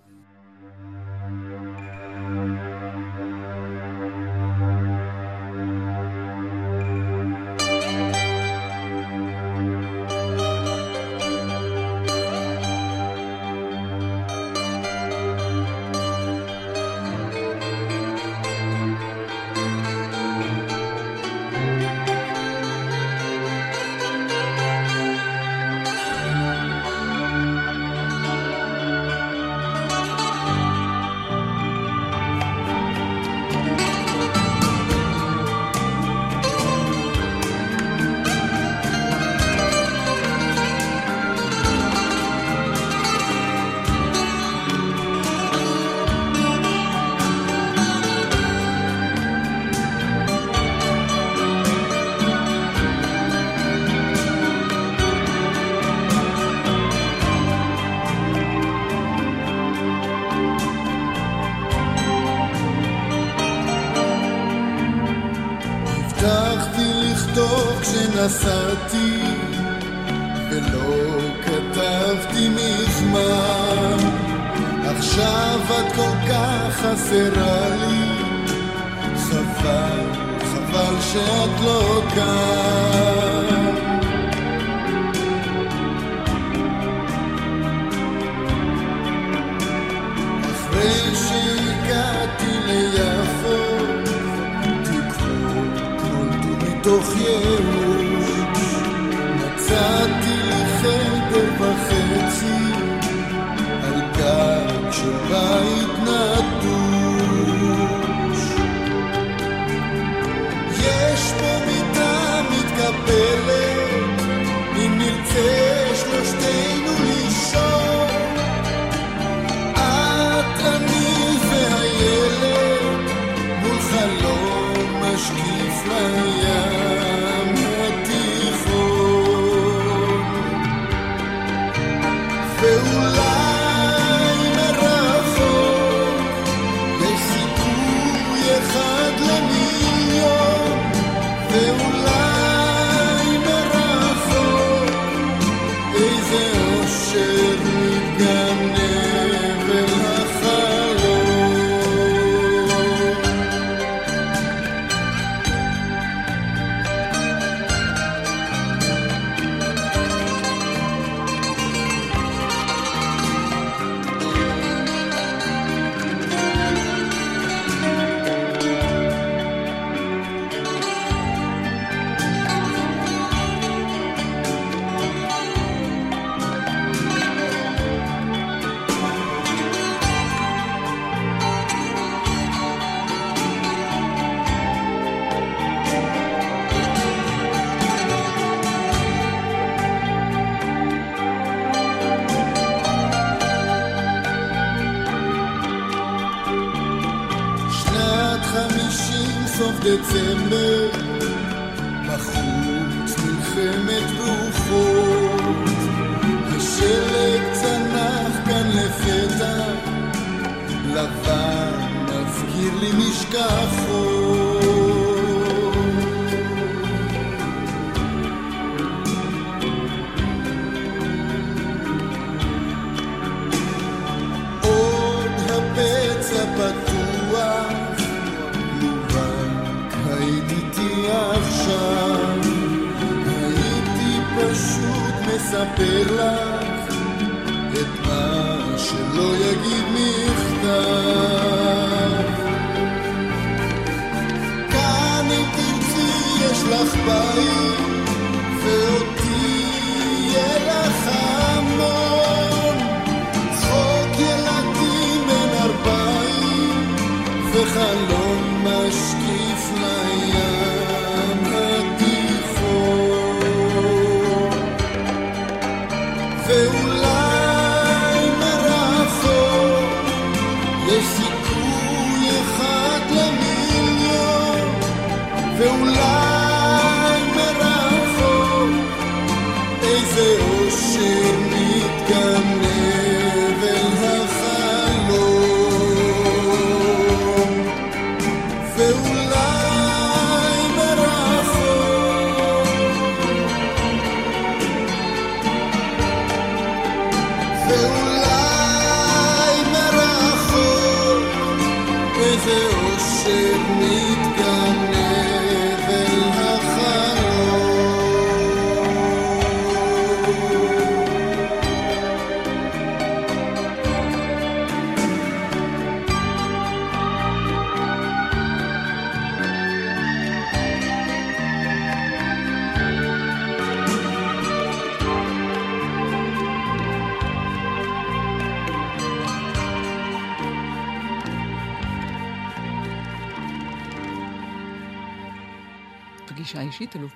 שאת 81.14 81.60
לא 81.60 82.02
כאן 82.14 83.33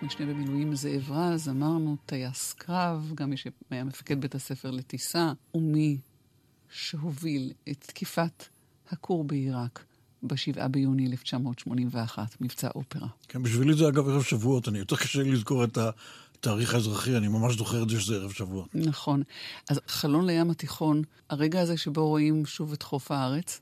משנה 0.09 0.33
במילואים 0.33 0.75
זאב 0.75 1.11
רז, 1.11 1.49
אמרנו 1.49 1.97
טייס 2.05 2.53
קרב, 2.53 3.11
גם 3.15 3.29
מי 3.29 3.37
שהיה 3.37 3.83
מפקד 3.83 4.21
בית 4.21 4.35
הספר 4.35 4.71
לטיסה, 4.71 5.31
ומי 5.55 5.97
שהוביל 6.69 7.53
את 7.69 7.77
תקיפת 7.79 8.45
הכור 8.91 9.23
בעיראק 9.23 9.83
ב-7 10.23 10.67
ביוני 10.67 11.07
1981, 11.07 12.35
מבצע 12.41 12.69
אופרה. 12.75 13.07
כן, 13.27 13.43
בשבילי 13.43 13.73
זה 13.73 13.87
אגב 13.87 14.09
ערב 14.09 14.23
שבועות, 14.23 14.67
אני 14.67 14.79
יותר 14.79 14.95
קשה 14.95 15.23
לי 15.23 15.31
לזכור 15.31 15.63
את 15.63 15.77
התאריך 15.77 16.73
האזרחי, 16.73 17.17
אני 17.17 17.27
ממש 17.27 17.57
זוכר 17.57 17.83
את 17.83 17.89
זה 17.89 18.01
שזה 18.01 18.15
ערב 18.15 18.31
שבועות. 18.31 18.75
נכון. 18.75 19.23
אז 19.69 19.79
חלון 19.87 20.25
לים 20.25 20.49
התיכון, 20.49 21.01
הרגע 21.29 21.61
הזה 21.61 21.77
שבו 21.77 22.07
רואים 22.07 22.45
שוב 22.45 22.73
את 22.73 22.83
חוף 22.83 23.11
הארץ, 23.11 23.61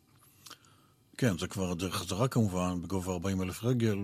כן, 1.17 1.37
זה 1.37 1.47
כבר 1.47 1.73
דרך 1.73 1.95
חזרה 1.95 2.27
כמובן, 2.27 2.81
בגובה 2.81 3.13
40 3.13 3.41
אלף 3.41 3.63
רגל, 3.63 3.97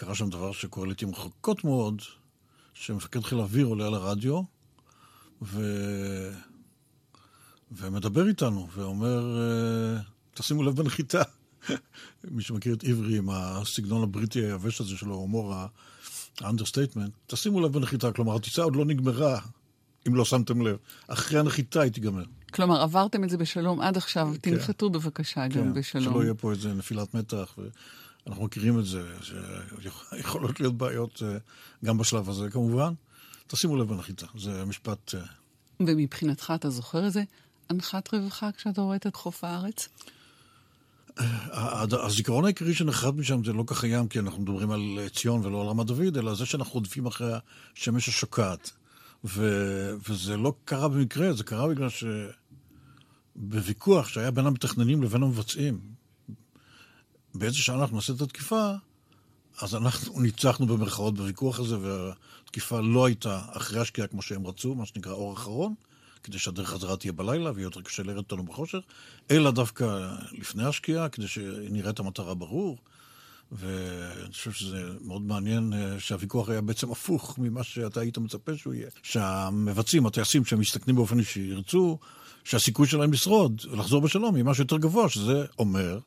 וקרה 0.00 0.14
שם 0.14 0.30
דבר 0.30 0.52
שקורה 0.52 0.86
לעיתים 0.86 1.10
רחוקות 1.10 1.64
מאוד, 1.64 2.02
שמפקד 2.74 3.20
חיל 3.20 3.38
האוויר 3.38 3.66
עולה 3.66 3.86
על 3.86 3.94
הרדיו, 3.94 4.42
ו... 5.42 5.60
ומדבר 7.72 8.28
איתנו, 8.28 8.68
ואומר, 8.74 9.38
אה, 9.38 10.00
תשימו 10.34 10.62
לב 10.62 10.76
בנחיתה. 10.76 11.22
מי 12.30 12.42
שמכיר 12.42 12.74
את 12.74 12.84
עברי 12.84 13.18
עם 13.18 13.30
הסגנון 13.30 14.02
הבריטי 14.02 14.38
היבש 14.38 14.80
הזה 14.80 14.96
שלו, 14.96 15.14
הומור 15.14 15.54
ה 16.40 16.45
understatement, 16.45 17.12
תשימו 17.26 17.60
לב 17.60 17.72
בנחיתה, 17.72 18.12
כלומר, 18.12 18.36
הטיסה 18.36 18.62
עוד 18.62 18.76
לא 18.76 18.84
נגמרה, 18.84 19.40
אם 20.08 20.14
לא 20.14 20.24
שמתם 20.24 20.62
לב. 20.62 20.76
אחרי 21.08 21.38
הנחיתה 21.38 21.80
היא 21.80 21.92
תיגמר. 21.92 22.24
כלומר, 22.52 22.82
עברתם 22.82 23.24
את 23.24 23.30
זה 23.30 23.36
בשלום 23.36 23.80
עד 23.80 23.96
עכשיו, 23.96 24.28
כן. 24.42 24.50
תנחתו 24.50 24.90
בבקשה 24.90 25.48
גם 25.48 25.74
בשלום. 25.74 26.04
שלא 26.04 26.22
יהיה 26.22 26.34
פה 26.34 26.50
איזה 26.52 26.72
נפילת 26.74 27.14
מתח, 27.14 27.54
ואנחנו 28.26 28.44
מכירים 28.44 28.78
את 28.78 28.84
זה, 28.86 29.02
שיכולות 29.80 30.60
להיות 30.60 30.76
בעיות 30.76 31.22
אה, 31.26 31.38
גם 31.84 31.98
בשלב 31.98 32.28
הזה 32.28 32.50
כמובן. 32.50 32.92
תשימו 33.46 33.76
לב 33.76 33.88
בנחיתה, 33.88 34.26
זה 34.38 34.64
משפט... 34.64 35.14
אה, 35.14 35.20
ומבחינתך, 35.80 36.52
אתה 36.54 36.70
זוכר 36.70 37.04
איזה 37.04 37.22
אנחת 37.70 38.14
רווחה 38.14 38.52
כשאתה 38.52 38.80
רואה 38.80 38.96
את 38.96 39.06
חוף 39.14 39.44
הארץ? 39.44 39.88
הד- 41.16 41.94
הזיכרון 41.94 42.44
העיקרי 42.44 42.74
שנחרד 42.74 43.16
משם 43.16 43.44
זה 43.44 43.52
לא 43.52 43.64
כך 43.66 43.84
ים, 43.84 44.08
כי 44.08 44.18
אנחנו 44.18 44.42
מדברים 44.42 44.70
על 44.70 44.98
אה, 44.98 45.08
ציון 45.08 45.46
ולא 45.46 45.62
על 45.62 45.66
רמת 45.68 45.86
דוד, 45.86 46.16
אלא 46.16 46.34
זה 46.34 46.46
שאנחנו 46.46 46.72
רודפים 46.74 47.06
אחרי 47.06 47.32
השמש 47.76 48.08
השוקעת. 48.08 48.70
ו- 49.24 49.92
וזה 50.08 50.36
לא 50.36 50.52
קרה 50.64 50.88
במקרה, 50.88 51.32
זה 51.32 51.44
קרה 51.44 51.68
בגלל 51.68 51.88
שבוויכוח 53.36 54.08
שהיה 54.08 54.30
בין 54.30 54.46
המתכננים 54.46 55.02
לבין 55.02 55.22
המבצעים, 55.22 55.80
באיזה 57.34 57.56
שעה 57.56 57.76
אנחנו 57.76 57.96
נעשה 57.96 58.12
את 58.12 58.20
התקיפה, 58.20 58.72
אז 59.60 59.74
אנחנו 59.74 60.20
ניצחנו 60.20 60.66
במרכאות 60.66 61.14
בוויכוח 61.14 61.60
הזה, 61.60 61.76
והתקיפה 61.78 62.80
לא 62.80 63.06
הייתה 63.06 63.40
אחרי 63.52 63.80
השקיעה 63.80 64.06
כמו 64.06 64.22
שהם 64.22 64.46
רצו, 64.46 64.74
מה 64.74 64.86
שנקרא 64.86 65.12
אור 65.12 65.32
אחרון, 65.32 65.74
כדי 66.22 66.38
שהדרך 66.38 66.68
חזרה 66.68 66.96
תהיה 66.96 67.12
בלילה 67.12 67.50
ויהיה 67.54 67.64
יותר 67.64 67.80
קשה 67.80 68.02
לראות 68.02 68.32
אותנו 68.32 68.42
בחושך, 68.42 68.78
אלא 69.30 69.50
דווקא 69.50 70.14
לפני 70.32 70.64
השקיעה, 70.64 71.08
כדי 71.08 71.28
שנראה 71.28 71.90
את 71.90 71.98
המטרה 71.98 72.34
ברור. 72.34 72.78
ואני 73.52 74.32
חושב 74.32 74.52
שזה 74.52 74.88
מאוד 75.00 75.22
מעניין 75.22 75.72
אה, 75.72 76.00
שהוויכוח 76.00 76.48
היה 76.48 76.60
בעצם 76.60 76.90
הפוך 76.90 77.38
ממה 77.38 77.62
שאתה 77.62 78.00
היית 78.00 78.18
מצפה 78.18 78.56
שהוא 78.56 78.74
יהיה. 78.74 78.88
שהמבצעים, 79.02 80.06
הטייסים 80.06 80.44
שהם 80.44 80.60
מסתכנים 80.60 80.96
באופן 80.96 81.18
אישי, 81.18 81.40
ירצו 81.40 81.98
שהסיכוי 82.44 82.86
שלהם 82.86 83.12
לשרוד 83.12 83.62
ולחזור 83.70 84.00
בשלום 84.00 84.36
יהיה 84.36 84.44
משהו 84.44 84.62
יותר 84.62 84.76
גבוה, 84.78 85.08
שזה 85.08 85.44
אומר 85.58 85.98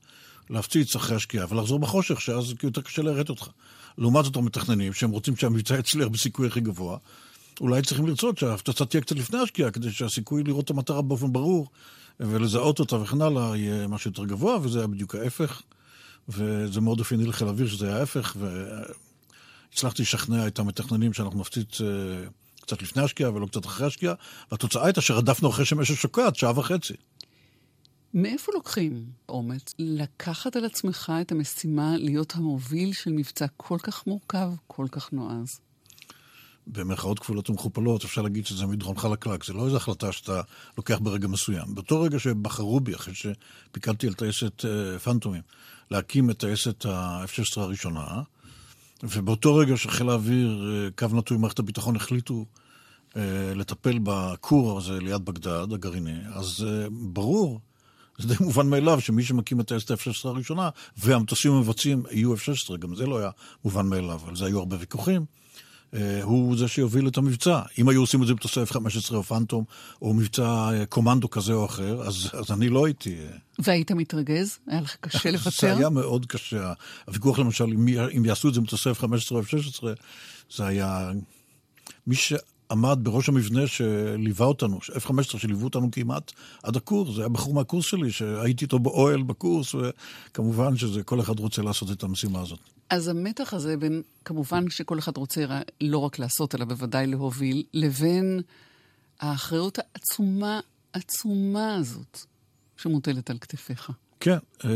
להפציץ 0.49 0.95
אחרי 0.95 1.15
השקיעה 1.15 1.45
ולחזור 1.49 1.79
בחושך, 1.79 2.21
שאז 2.21 2.53
יותר 2.63 2.81
קשה 2.81 3.01
לראות 3.01 3.29
אותך. 3.29 3.47
לעומת 3.97 4.25
זאת 4.25 4.35
המתכננים, 4.35 4.93
שהם 4.93 5.09
רוצים 5.09 5.35
שהמבצע 5.35 5.77
יצליח 5.77 6.07
בסיכוי 6.07 6.47
הכי 6.47 6.59
גבוה, 6.59 6.97
אולי 7.61 7.81
צריכים 7.81 8.07
לרצות 8.07 8.37
שההפצצה 8.37 8.85
תהיה 8.85 9.01
קצת 9.01 9.15
לפני 9.15 9.39
השקיעה, 9.39 9.71
כדי 9.71 9.91
שהסיכוי 9.91 10.43
לראות 10.43 10.65
את 10.65 10.69
המטרה 10.69 11.01
באופן 11.01 11.33
ברור 11.33 11.67
ולזהות 12.19 12.79
אותה 12.79 12.95
וכן 12.95 13.21
הלאה 13.21 13.57
יהיה 13.57 13.87
משהו 13.87 14.09
יותר 14.09 14.25
גבוה, 14.25 14.57
וזה 14.61 14.79
היה 14.79 14.87
בדיוק 14.87 15.15
ההפך. 15.15 15.61
וזה 16.29 16.81
מאוד 16.81 16.99
אופייני 16.99 17.25
לחיל 17.25 17.47
האוויר 17.47 17.67
שזה 17.67 17.87
היה 17.87 17.97
ההפך, 17.97 18.35
והצלחתי 19.71 20.01
לשכנע 20.01 20.47
את 20.47 20.59
המתכננים 20.59 21.13
שאנחנו 21.13 21.39
נפציץ 21.39 21.81
אה, 21.81 21.87
קצת 22.61 22.81
לפני 22.81 23.03
השקיעה 23.03 23.33
ולא 23.33 23.45
קצת 23.45 23.65
אחרי 23.65 23.87
השקיעה, 23.87 24.13
והתוצאה 24.51 24.85
הייתה 24.85 25.01
שרדפנו 25.01 25.49
אחרי 25.49 25.65
שמש 25.65 25.91
השוקעת 25.91 26.35
שעה 26.35 26.59
וחצי. 26.59 26.93
מאיפה 28.13 28.51
לוקחים 28.55 29.05
אומץ 29.29 29.73
לקחת 29.79 30.55
על 30.55 30.65
עצמך 30.65 31.13
את 31.21 31.31
המשימה 31.31 31.97
להיות 31.97 32.35
המוביל 32.35 32.93
של 32.93 33.11
מבצע 33.11 33.45
כל 33.57 33.77
כך 33.83 34.07
מורכב, 34.07 34.51
כל 34.67 34.85
כך 34.91 35.13
נועז? 35.13 35.59
במרכאות 36.67 37.19
כפולות 37.19 37.49
ומכופלות, 37.49 38.03
אפשר 38.03 38.21
להגיד 38.21 38.45
שזה 38.45 38.65
מדרון 38.65 38.97
חלקלק, 38.97 39.45
זה 39.45 39.53
לא 39.53 39.65
איזו 39.65 39.77
החלטה 39.77 40.11
שאתה 40.11 40.41
לוקח 40.77 40.99
ברגע 41.01 41.27
מסוים. 41.27 41.75
באותו 41.75 42.01
רגע 42.01 42.19
שבחרו 42.19 42.79
בי, 42.79 42.95
אחרי 42.95 43.13
שפיקדתי 43.13 44.07
על 44.07 44.13
טייסת 44.13 44.61
uh, 44.61 44.99
פנטומים, 44.99 45.41
להקים 45.91 46.29
את 46.29 46.39
טייסת 46.39 46.85
ה-F-16 46.85 47.61
הראשונה, 47.61 48.21
ובאותו 49.03 49.55
רגע 49.55 49.77
שחיל 49.77 50.09
האוויר, 50.09 50.61
uh, 50.61 50.99
קו 50.99 51.15
נטוי 51.15 51.37
מערכת 51.37 51.59
הביטחון, 51.59 51.95
החליטו 51.95 52.45
uh, 53.09 53.15
לטפל 53.55 53.99
בכור 54.03 54.77
הזה 54.77 54.99
ליד 54.99 55.25
בגדד, 55.25 55.73
הגרעיני, 55.73 56.19
אז 56.33 56.65
uh, 56.67 56.89
ברור, 56.91 57.59
זה 58.17 58.27
די 58.27 58.33
מובן 58.39 58.69
מאליו 58.69 59.01
שמי 59.01 59.23
שמקים 59.23 59.61
את 59.61 59.67
טייסת 59.67 59.91
ה-F-16 59.91 60.27
הראשונה, 60.27 60.69
והמטוסים 60.97 61.51
המבצעים 61.51 62.03
יהיו 62.11 62.35
F-16, 62.35 62.77
גם 62.77 62.95
זה 62.95 63.05
לא 63.05 63.17
היה 63.17 63.29
מובן 63.63 63.85
מאליו, 63.85 64.21
על 64.27 64.35
זה 64.35 64.45
היו 64.45 64.59
הרבה 64.59 64.77
ויכוחים. 64.79 65.25
אה, 65.93 66.23
הוא 66.23 66.57
זה 66.57 66.67
שיוביל 66.67 67.07
את 67.07 67.17
המבצע. 67.17 67.61
אם 67.79 67.89
היו 67.89 68.01
עושים 68.01 68.21
את 68.21 68.27
זה 68.27 68.33
מטוסי 68.33 68.59
F-15 68.63 69.13
או 69.15 69.23
פנטום, 69.23 69.63
או 70.01 70.13
מבצע 70.13 70.69
אה, 70.73 70.85
קומנדו 70.85 71.29
כזה 71.29 71.53
או 71.53 71.65
אחר, 71.65 72.01
אז, 72.01 72.29
אז 72.33 72.51
אני 72.51 72.69
לא 72.69 72.85
הייתי... 72.85 73.15
אה, 73.15 73.37
והיית 73.59 73.91
מתרגז? 73.91 74.57
היה 74.67 74.81
לך 74.81 74.95
קשה 75.01 75.31
לוותר? 75.35 75.51
זה 75.51 75.77
היה 75.77 75.89
מאוד 75.89 76.25
קשה. 76.25 76.73
הוויכוח 77.05 77.39
למשל, 77.39 77.63
אם, 77.63 77.87
אם 78.17 78.25
יעשו 78.25 78.49
את 78.49 78.53
זה 78.53 78.61
מטוסי 78.61 78.89
F-15 78.89 79.31
או 79.31 79.41
F-16, 79.41 79.83
זה 80.55 80.65
היה... 80.65 81.11
מי 82.07 82.15
שעמד 82.73 82.99
בראש 83.01 83.29
המבנה 83.29 83.67
שליווה 83.67 84.45
אותנו, 84.45 84.77
F-15 84.77 85.37
שליוו 85.37 85.63
אותנו 85.63 85.91
כמעט 85.91 86.31
עד 86.63 86.75
הקורס, 86.75 87.15
זה 87.15 87.21
היה 87.21 87.29
בחור 87.29 87.53
מהקורס 87.53 87.85
שלי, 87.85 88.11
שהייתי 88.11 88.65
איתו 88.65 88.79
באוהל 88.79 89.23
בקורס, 89.23 89.75
וכמובן 89.75 90.77
שכל 90.77 91.19
אחד 91.19 91.39
רוצה 91.39 91.61
לעשות 91.61 91.91
את 91.91 92.03
המשימה 92.03 92.41
הזאת. 92.41 92.59
אז 92.89 93.07
המתח 93.07 93.53
הזה 93.53 93.77
בין, 93.77 94.01
כמובן 94.25 94.69
שכל 94.69 94.99
אחד 94.99 95.17
רוצה 95.17 95.45
לא 95.81 95.97
רק 95.97 96.19
לעשות, 96.19 96.55
אלא 96.55 96.65
בוודאי 96.65 97.07
להוביל, 97.07 97.63
לבין 97.73 98.41
האחריות 99.19 99.79
העצומה, 99.79 100.59
עצומה 100.93 101.75
הזאת, 101.75 102.19
שמוטלת 102.77 103.29
על 103.29 103.37
כתפיך. 103.37 103.91
כן, 104.19 104.37
אה, 104.65 104.69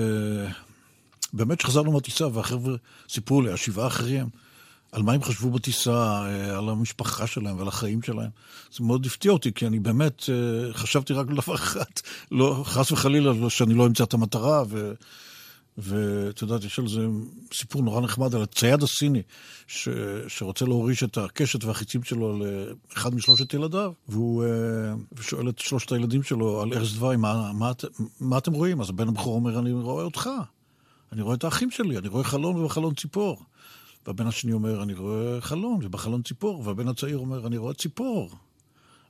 באמת 1.34 1.62
שחזרנו 1.62 1.92
מהטיסה, 1.92 2.28
והחבר'ה 2.28 2.76
סיפרו 3.10 3.42
לי, 3.42 3.52
השבעה 3.52 3.86
האחרים, 3.86 4.30
על 4.92 5.04
מה 5.04 5.14
הם 5.14 5.24
חשבו 5.24 5.52
בטיסה, 5.52 5.92
אה, 5.92 6.58
על 6.58 6.70
המשפחה 6.70 7.28
שלהם 7.28 7.58
ועל 7.58 7.68
החיים 7.68 8.02
שלהם. 8.02 8.30
זה 8.72 8.84
מאוד 8.84 9.06
הפתיע 9.06 9.32
אותי, 9.32 9.54
כי 9.54 9.68
אני 9.68 9.80
באמת 9.80 10.30
אה, 10.30 10.74
חשבתי 10.74 11.14
רק 11.14 11.28
על 11.30 11.36
דבר 11.36 11.56
אחד, 11.56 11.84
לא, 12.32 12.64
חס 12.66 12.92
וחלילה, 12.92 13.34
לא, 13.34 13.50
שאני 13.50 13.74
לא 13.74 13.88
אמצא 13.88 14.04
את 14.04 14.14
המטרה, 14.14 14.64
ו... 14.70 14.94
ואת 15.78 16.42
יודעת, 16.42 16.64
יש 16.64 16.80
על 16.80 16.88
זה 16.88 17.08
סיפור 17.54 17.84
נורא 17.84 18.02
נחמד 18.02 18.36
על 18.36 18.42
הצייד 18.42 18.84
הסיני, 18.84 19.22
ש, 19.68 19.90
שרוצה 20.28 20.66
להוריש 20.66 21.04
את 21.04 21.18
הקשת 21.18 21.64
והחיצים 21.64 22.04
שלו 22.04 22.40
לאחד 22.90 23.16
משלושת 23.16 23.54
ילדיו, 23.54 23.92
והוא 24.10 24.44
אה, 24.44 24.50
שואל 25.22 25.50
את 25.50 25.60
שלושת 25.60 25.92
הילדים 25.92 26.24
שלו 26.24 26.62
על 26.62 26.74
ארז 26.74 26.94
דווי, 26.94 27.16
מה, 27.16 27.52
מה, 27.54 27.72
מה 28.20 28.38
אתם 28.38 28.54
רואים? 28.54 28.82
אז 28.82 28.90
הבן 28.90 29.08
הבכור 29.08 29.36
אומר, 29.36 29.60
אני 29.60 29.72
רואה 29.72 30.04
אותך, 30.04 30.30
אני 31.12 31.22
רואה 31.22 31.36
את 31.36 31.44
האחים 31.44 31.72
שלי, 31.72 31.98
אני 31.98 32.08
רואה 32.08 32.24
חלון 32.24 32.56
ובחלון 32.56 32.94
ציפור. 32.94 33.44
והבן 34.08 34.28
השני 34.28 34.54
אומר, 34.54 34.84
אני 34.84 34.94
רואה 34.94 35.42
חלון 35.42 35.80
ובחלון 35.84 36.22
ציפור, 36.22 36.62
והבן 36.66 36.88
הצעיר 36.88 37.18
אומר, 37.18 37.48
אני 37.48 37.58
רואה 37.58 37.74
ציפור. 37.74 38.30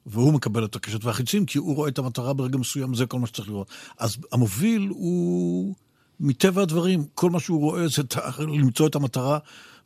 והוא 0.05 0.33
מקבל 0.33 0.65
את 0.65 0.75
הקשת 0.75 1.05
והחיצים, 1.05 1.45
כי 1.45 1.57
הוא 1.57 1.75
רואה 1.75 1.89
את 1.89 1.97
המטרה 1.97 2.33
ברגע 2.33 2.57
מסוים, 2.57 2.93
זה 2.93 3.05
כל 3.05 3.19
מה 3.19 3.27
שצריך 3.27 3.49
לראות. 3.49 3.67
אז 3.97 4.17
המוביל 4.31 4.87
הוא... 4.89 5.75
מטבע 6.19 6.61
הדברים, 6.61 7.05
כל 7.13 7.29
מה 7.29 7.39
שהוא 7.39 7.59
רואה 7.59 7.87
זה 7.87 8.03
למצוא 8.39 8.87
את 8.87 8.95
המטרה 8.95 9.39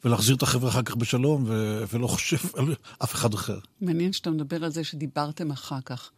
ולהחזיר 0.06 0.36
את 0.36 0.44
החבר'ה 0.44 0.70
אחר 0.70 0.82
כך 0.82 0.96
בשלום, 0.96 1.44
ו- 1.48 1.84
ולא 1.92 2.08
חושב 2.08 2.38
על 2.58 2.76
אף 3.04 3.14
אחד 3.14 3.34
אחר. 3.34 3.60
מעניין 3.82 4.14
שאתה 4.14 4.32
מדבר 4.32 4.64
על 4.64 4.72
זה 4.72 4.84
שדיברתם 4.84 5.52
אחר 5.52 5.82
כך. 5.86 6.12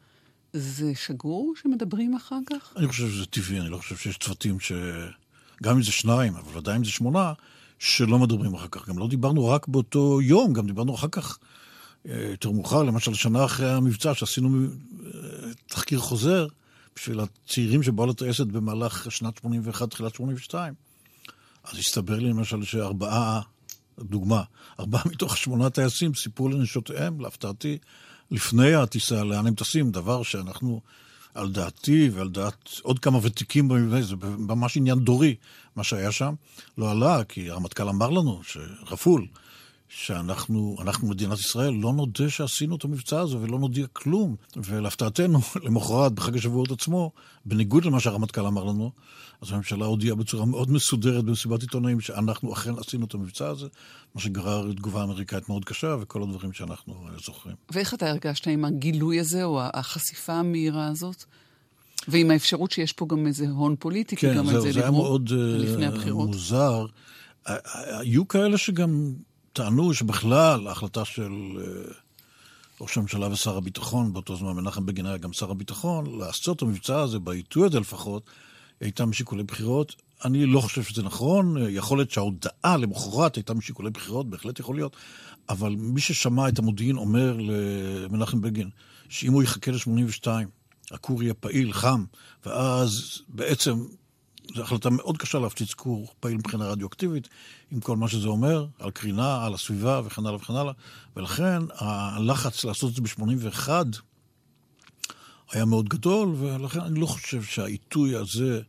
זה 0.54 0.92
שגור 0.96 1.54
שמדברים 1.62 2.16
אחר 2.16 2.40
כך? 2.50 2.74
אני 2.76 2.88
חושב 2.88 3.10
שזה 3.10 3.26
טבעי, 3.26 3.60
אני 3.60 3.70
לא 3.70 3.78
חושב 3.78 3.96
שיש 3.96 4.18
צוותים 4.18 4.60
ש... 4.60 4.72
גם 5.64 5.76
אם 5.76 5.84
זה 5.84 5.92
שניים, 5.92 6.36
אבל 6.36 6.58
ודאי 6.58 6.76
אם 6.76 6.84
זה 6.84 6.92
שמונה, 6.92 7.34
שלא 7.80 8.20
מדברים 8.20 8.54
אחר 8.54 8.68
כך. 8.72 8.90
גם 8.90 8.98
לא 8.98 9.08
דיברנו 9.08 9.48
רק 9.48 9.68
באותו 9.68 10.22
יום, 10.22 10.54
גם 10.54 10.68
דיברנו 10.68 10.96
אחר 10.96 11.08
כך 11.12 11.40
אה, 12.08 12.28
יותר 12.32 12.52
מאוחר, 12.52 12.84
למשל 12.84 13.14
שנה 13.14 13.46
אחרי 13.46 13.72
המבצע, 13.72 14.14
שעשינו 14.14 14.68
אה, 15.06 15.10
תחקיר 15.68 16.00
חוזר, 16.00 16.48
בשביל 16.96 17.20
הצעירים 17.20 17.84
שבאו 17.84 18.06
לטייסת 18.06 18.46
במהלך 18.46 19.12
שנת 19.12 19.38
81, 19.38 19.90
תחילת 19.90 20.16
82. 20.16 20.74
אז 21.64 21.78
הסתבר 21.80 22.20
לי 22.20 22.30
למשל 22.30 22.64
שארבעה, 22.64 23.42
דוגמה, 24.00 24.44
ארבעה 24.80 25.04
מתוך 25.06 25.38
שמונה 25.38 25.70
טייסים 25.70 26.14
סיפרו 26.14 26.50
לנשותיהם, 26.50 27.22
להפתעתי, 27.22 27.78
לפני 28.32 28.74
הטיסה, 28.74 29.24
לאן 29.24 29.48
הם 29.48 29.56
טסים, 29.56 29.92
דבר 29.92 30.24
שאנחנו, 30.24 30.82
על 31.34 31.52
דעתי 31.52 32.10
ועל 32.14 32.30
דעת 32.30 32.70
עוד 32.82 33.00
כמה 33.00 33.20
ותיקים 33.22 33.68
במבנה, 33.68 34.02
זה 34.02 34.16
ממש 34.38 34.78
עניין 34.78 35.00
דורי, 35.00 35.36
מה 35.76 35.84
שהיה 35.84 36.12
שם. 36.12 36.34
לא 36.78 36.92
עלה, 36.92 37.24
כי 37.24 37.50
הרמטכ"ל 37.50 37.90
אמר 37.90 38.10
לנו, 38.10 38.42
שרפול, 38.44 39.28
שאנחנו, 39.90 40.78
אנחנו 40.82 41.08
מדינת 41.08 41.40
ישראל, 41.40 41.74
לא 41.74 41.94
נודה 41.94 42.30
שעשינו 42.30 42.76
את 42.76 42.84
המבצע 42.84 43.20
הזה 43.20 43.38
ולא 43.38 43.60
נודיע 43.60 43.88
כלום. 43.94 44.36
ולהפתעתנו, 44.56 45.40
למחרת, 45.66 46.12
בחג 46.12 46.38
השבועות 46.38 46.72
עצמו, 46.72 47.12
בניגוד 47.46 47.86
למה 47.86 48.00
שהרמטכ"ל 48.00 48.46
אמר 48.46 48.64
לנו, 48.64 48.92
אז 49.42 49.52
הממשלה 49.52 49.86
הודיעה 49.86 50.16
בצורה 50.16 50.46
מאוד 50.46 50.72
מסודרת 50.72 51.24
במסיבת 51.24 51.62
עיתונאים 51.62 52.02
שאנחנו 52.02 52.54
אכן 52.54 52.72
עשינו 52.78 53.06
את 53.06 53.14
המבצע 53.14 53.48
הזה, 53.48 53.68
מה 54.16 54.22
שגרר 54.22 54.74
תגובה 54.74 55.04
אמריקאית 55.04 55.50
מאוד 55.50 55.66
קשה 55.66 55.96
וכל 56.02 56.24
הדברים 56.24 56.54
שאנחנו 56.54 56.94
אה, 56.94 57.18
זוכרים. 57.26 57.56
ואיך 57.72 57.94
אתה 57.94 58.10
הרגשת 58.10 58.48
עם 58.48 58.66
הגילוי 58.66 59.20
הזה, 59.20 59.44
או 59.44 59.62
החשיפה 59.74 60.34
המהירה 60.34 60.88
הזאת? 60.88 61.26
ועם 62.08 62.32
האפשרות 62.32 62.72
שיש 62.72 62.94
פה 62.94 63.06
גם 63.10 63.28
איזה 63.28 63.50
הון 63.50 63.76
פוליטי, 63.80 64.16
כן, 64.16 64.32
כי 64.32 64.38
גם 64.38 64.46
זה, 64.46 64.56
על 64.56 64.62
זה 64.62 64.72
דיברו 64.72 65.20
לפני 65.58 65.88
אה, 65.88 65.92
הבחירות. 65.92 66.28
מוזר. 66.28 66.86
היו 67.86 68.28
כאלה 68.28 68.58
שגם 68.58 69.14
טענו 69.54 69.94
שבכלל 69.94 70.68
ההחלטה 70.68 71.06
של 71.06 71.32
אה, 71.58 71.94
ראש 72.82 72.98
הממשלה 72.98 73.28
ושר 73.32 73.58
הביטחון, 73.58 74.14
באותו 74.14 74.36
זמן 74.36 74.52
מנחם 74.52 74.86
בגין 74.86 75.06
היה 75.06 75.18
גם 75.18 75.34
שר 75.34 75.52
הביטחון, 75.52 76.20
לעשות 76.20 76.58
את 76.58 76.62
המבצע 76.62 77.00
הזה, 77.00 77.20
בעיתוי 77.20 77.68
הזה 77.68 77.80
לפחות, 77.80 78.24
הייתה 78.82 79.06
משיקולי 79.06 79.44
בחירות. 79.44 79.96
אני 80.26 80.46
לא 80.46 80.60
חושב 80.60 80.84
שזה 80.84 81.04
נכון, 81.04 81.56
יכול 81.70 81.98
להיות 81.98 82.12
שההודעה 82.12 82.78
למחרת 82.78 83.36
הייתה 83.36 83.54
משיקולי 83.54 83.90
בחירות, 83.90 84.30
בהחלט 84.30 84.60
יכול 84.60 84.76
להיות, 84.76 84.96
אבל 85.50 85.76
מי 85.78 86.02
ששמע 86.02 86.50
את 86.50 86.60
המודיעין 86.60 86.98
אומר 86.98 87.38
למנחם 87.40 88.42
בגין, 88.42 88.70
שאם 89.10 89.34
הוא 89.34 89.44
יחכה 89.44 89.72
ל-82, 89.72 90.28
הכור 90.94 91.24
יהיה 91.24 91.34
פעיל, 91.34 91.74
חם, 91.74 92.06
ואז 92.46 93.22
בעצם 93.28 93.86
זו 94.56 94.62
החלטה 94.62 94.90
מאוד 94.90 95.18
קשה 95.18 95.40
להפציץ 95.40 95.74
כור 95.74 96.14
פעיל 96.20 96.38
מבחינה 96.38 96.66
רדיואקטיבית, 96.66 97.30
עם 97.72 97.80
כל 97.80 97.98
מה 97.98 98.08
שזה 98.08 98.28
אומר, 98.28 98.66
על 98.80 98.92
קרינה, 98.92 99.46
על 99.46 99.54
הסביבה 99.54 100.02
וכן 100.06 100.26
הלאה 100.26 100.36
וכן 100.36 100.54
הלאה. 100.54 100.74
ולכן 101.16 101.60
הלחץ 101.78 102.64
לעשות 102.64 102.90
את 102.90 102.96
זה 102.96 103.02
ב-81 103.02 103.70
היה 105.52 105.66
מאוד 105.66 105.90
גדול, 105.90 106.36
ולכן 106.40 106.80
אני 106.80 107.00
לא 107.00 107.06
חושב 107.06 107.44
שהעיתוי 107.44 108.16
הזה, 108.16 108.62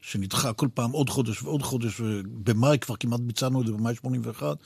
שנדחה 0.00 0.52
כל 0.52 0.68
פעם 0.74 0.90
עוד 0.90 1.10
חודש 1.10 1.42
ועוד 1.42 1.62
חודש, 1.62 2.00
ובמאי 2.00 2.78
כבר 2.78 2.96
כמעט 2.96 3.20
ביצענו 3.20 3.60
את 3.60 3.66
זה, 3.66 3.72
במאי 3.72 3.94
81, 3.94 4.56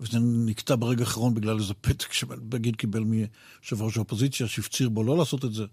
וזה 0.00 0.18
נקטע 0.20 0.74
ברגע 0.76 1.00
האחרון 1.00 1.34
בגלל 1.34 1.58
איזה 1.58 1.74
פתק 1.74 2.12
שבגין 2.12 2.74
קיבל 2.74 3.04
מיושב 3.04 3.82
ראש 3.82 3.96
האופוזיציה, 3.96 4.48
שהפציר 4.48 4.88
בו 4.88 5.04
לא 5.04 5.18
לעשות 5.18 5.44
את 5.44 5.54
זה, 5.54 5.64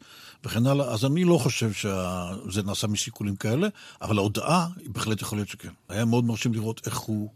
וכן 0.44 0.66
הלאה. 0.66 0.94
אז 0.94 1.06
אני 1.06 1.24
לא 1.24 1.38
חושב 1.38 1.72
שזה 1.74 2.64
נעשה 2.64 2.88
משיקולים 2.88 3.36
כאלה, 3.36 3.68
אבל 4.02 4.18
ההודעה, 4.18 4.68
בהחלט 4.86 5.22
יכול 5.22 5.38
להיות 5.38 5.50
שכן. 5.50 5.72
היה 5.90 6.06
מאוד 6.06 6.26
מרשים 6.26 6.54
לראות 6.54 6.82
איך 6.86 6.98
הוא 6.98 7.30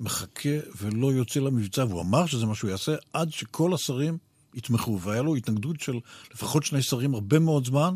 מחכה 0.00 0.58
ולא 0.80 1.12
יוצא 1.12 1.40
למבצע, 1.40 1.84
והוא 1.84 2.00
אמר 2.00 2.26
שזה 2.26 2.46
מה 2.46 2.54
שהוא 2.54 2.70
יעשה, 2.70 2.94
עד 3.12 3.32
שכל 3.32 3.74
השרים 3.74 4.18
יתמכו. 4.54 5.00
והיה 5.00 5.22
לו 5.22 5.34
התנגדות 5.34 5.80
של 5.80 5.98
לפחות 6.34 6.64
שני 6.64 6.82
שרים 6.82 7.14
הרבה 7.14 7.38
מאוד 7.38 7.66
זמן, 7.66 7.94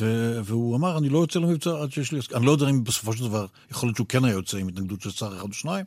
ו- 0.00 0.40
והוא 0.44 0.76
אמר, 0.76 0.98
אני 0.98 1.08
לא 1.08 1.18
יוצא 1.18 1.38
למבצע 1.38 1.82
עד 1.82 1.92
שיש 1.92 2.12
לי... 2.12 2.20
אני 2.34 2.46
לא 2.46 2.50
יודע 2.50 2.70
אם 2.70 2.84
בסופו 2.84 3.12
של 3.12 3.24
דבר, 3.24 3.46
יכול 3.70 3.86
להיות 3.86 3.96
שהוא 3.96 4.06
כן 4.06 4.24
היה 4.24 4.32
יוצא 4.32 4.58
עם 4.58 4.68
התנגדות 4.68 5.00
של 5.00 5.10
שר 5.10 5.36
אחד 5.36 5.48
או 5.48 5.52
שניים, 5.52 5.84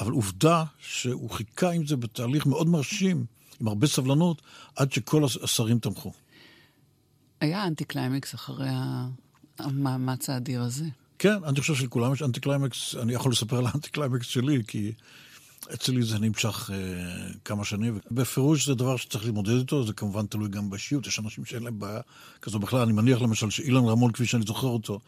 אבל 0.00 0.12
עובדה 0.12 0.64
שהוא 0.78 1.30
חיכה 1.30 1.70
עם 1.70 1.86
זה 1.86 1.96
בתהליך 1.96 2.46
מאוד 2.46 2.68
מרשים, 2.68 3.24
עם 3.60 3.68
הרבה 3.68 3.86
סבלנות, 3.86 4.42
עד 4.76 4.92
שכל 4.92 5.24
השרים 5.42 5.78
תמכו. 5.78 6.12
היה 7.40 7.66
אנטי 7.66 7.84
קליימקס 7.84 8.34
אחרי 8.34 8.68
המאמץ 9.58 10.30
האדיר 10.30 10.62
הזה. 10.62 10.84
כן, 11.18 11.44
אני 11.44 11.60
חושב 11.60 11.74
שלכולם 11.74 12.12
יש 12.12 12.22
אנטי 12.22 12.40
קליימקס, 12.40 12.94
אני 12.94 13.14
יכול 13.14 13.32
לספר 13.32 13.56
על 13.56 13.66
האנטי 13.66 13.90
קליימקס 13.90 14.26
שלי, 14.26 14.62
כי 14.66 14.92
אצלי 15.74 16.02
זה 16.02 16.18
נמשך 16.18 16.70
אה, 16.72 16.76
כמה 17.44 17.64
שנים. 17.64 17.98
בפירוש 18.10 18.66
זה 18.66 18.74
דבר 18.74 18.96
שצריך 18.96 19.24
להתמודד 19.24 19.58
איתו, 19.58 19.86
זה 19.86 19.92
כמובן 19.92 20.26
תלוי 20.26 20.48
גם 20.48 20.70
באישיות, 20.70 21.06
יש 21.06 21.18
אנשים 21.18 21.44
שאין 21.44 21.62
להם 21.62 21.78
בעיה 21.78 22.00
כזו 22.42 22.58
בכלל. 22.58 22.80
אני 22.80 22.92
מניח 22.92 23.22
למשל 23.22 23.50
שאילן 23.50 23.84
רמון, 23.84 24.12
כפי 24.12 24.26
שאני 24.26 24.44
זוכר 24.46 24.66
אותו, 24.66 25.00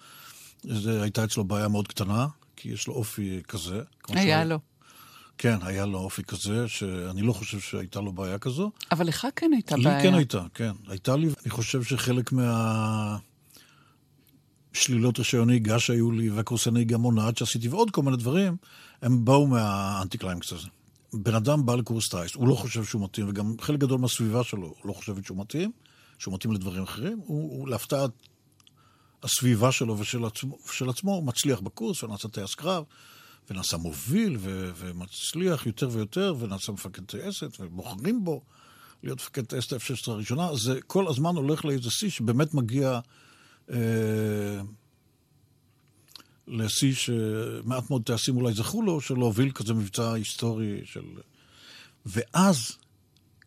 זה 0.63 1.03
הייתה 1.03 1.25
אצלו 1.25 1.45
בעיה 1.45 1.69
מאוד 1.69 1.89
קטנה, 1.89 2.27
כי 2.57 2.69
יש 2.69 2.87
לו 2.87 2.95
אופי 2.95 3.41
כזה. 3.49 3.81
היה 4.09 4.45
לו. 4.45 4.59
כן, 5.39 5.59
היה 5.63 5.87
לו 5.87 5.99
אופי 5.99 6.23
כזה, 6.23 6.69
שאני 6.69 7.23
לא 7.23 7.33
חושב 7.33 7.61
שהייתה 7.61 8.01
לו 8.01 8.13
בעיה 8.13 8.39
כזו. 8.39 8.71
אבל 8.93 9.07
לך 9.07 9.27
כן 9.37 9.51
הייתה 9.53 9.77
לי 9.77 9.85
בעיה. 9.85 10.03
כן 10.03 10.15
הייתה, 10.15 10.43
כן. 10.55 10.73
הייתה 10.89 11.17
לי, 11.17 11.27
אני 11.27 11.51
חושב 11.51 11.83
שחלק 11.83 12.33
מה... 12.33 13.17
שלילות 14.73 15.19
רישיון 15.19 15.49
נהיגה 15.49 15.79
שהיו 15.79 16.11
לי, 16.11 16.31
והקורסי 16.31 16.71
נהיגה 16.71 16.99
מונעת 16.99 17.39
שעשיתי, 17.39 17.69
ועוד 17.69 17.91
כל 17.91 18.03
מיני 18.03 18.17
דברים, 18.17 18.57
הם 19.03 19.25
באו 19.25 19.47
מהאנטי 19.47 20.19
קליימקס 20.19 20.53
הזה. 20.53 20.69
בן 21.13 21.35
אדם 21.35 21.67
בא 21.67 21.75
לקורס 21.75 22.09
טייס, 22.09 22.35
הוא 22.35 22.49
לא 22.49 22.55
חושב 22.55 22.85
שהוא 22.85 23.05
מתאים, 23.05 23.29
וגם 23.29 23.55
חלק 23.61 23.79
גדול 23.79 23.99
מהסביבה 23.99 24.45
שלו 24.45 24.75
לא 24.85 24.93
חושבת 24.93 25.25
שהוא 25.25 25.39
מתאים, 25.39 25.73
שהוא 26.19 26.35
מתאים 26.35 26.53
לדברים 26.53 26.83
אחרים. 26.83 27.21
הוא, 27.25 27.59
הוא 27.59 27.69
להפתעת 27.69 28.11
הסביבה 29.23 29.73
שלו 29.73 29.99
ושל 29.99 30.25
עצמו, 30.25 30.59
ושל 30.69 30.89
עצמו, 30.89 31.15
הוא 31.15 31.25
מצליח 31.25 31.61
בקורס, 31.61 32.03
ונעשה 32.03 32.29
טייס 32.29 32.55
קרב, 32.55 32.85
ונעשה 33.51 33.77
מוביל, 33.77 34.37
ו, 34.39 34.71
ומצליח 34.77 35.67
יותר 35.67 35.89
ויותר, 35.93 36.35
ונעשה 36.39 36.73
מפקד 36.73 37.05
טייסת, 37.05 37.61
ובוחרים 37.61 38.25
בו 38.25 38.43
להיות 39.03 39.19
מפקד 39.19 39.45
טייסת 39.45 39.73
F-16 39.73 40.11
הראשונה. 40.11 40.55
זה 40.55 40.79
כל 40.87 41.09
הזמן 41.09 41.37
הולך 41.37 41.65
לאיזה 41.65 41.91
שיא 41.91 42.11
שבאמת 42.11 42.55
מגיע... 42.55 43.01
אה, 43.71 43.77
לשיא 46.51 46.95
שמעט 46.95 47.91
מאוד 47.91 48.03
טייסים 48.03 48.37
אולי 48.37 48.55
זכו 48.55 48.83
לו, 48.83 49.01
של 49.01 49.15
להוביל 49.15 49.51
כזה 49.51 49.75
מבצע 49.75 50.13
היסטורי 50.13 50.81
של... 50.85 51.05
ואז, 52.07 52.73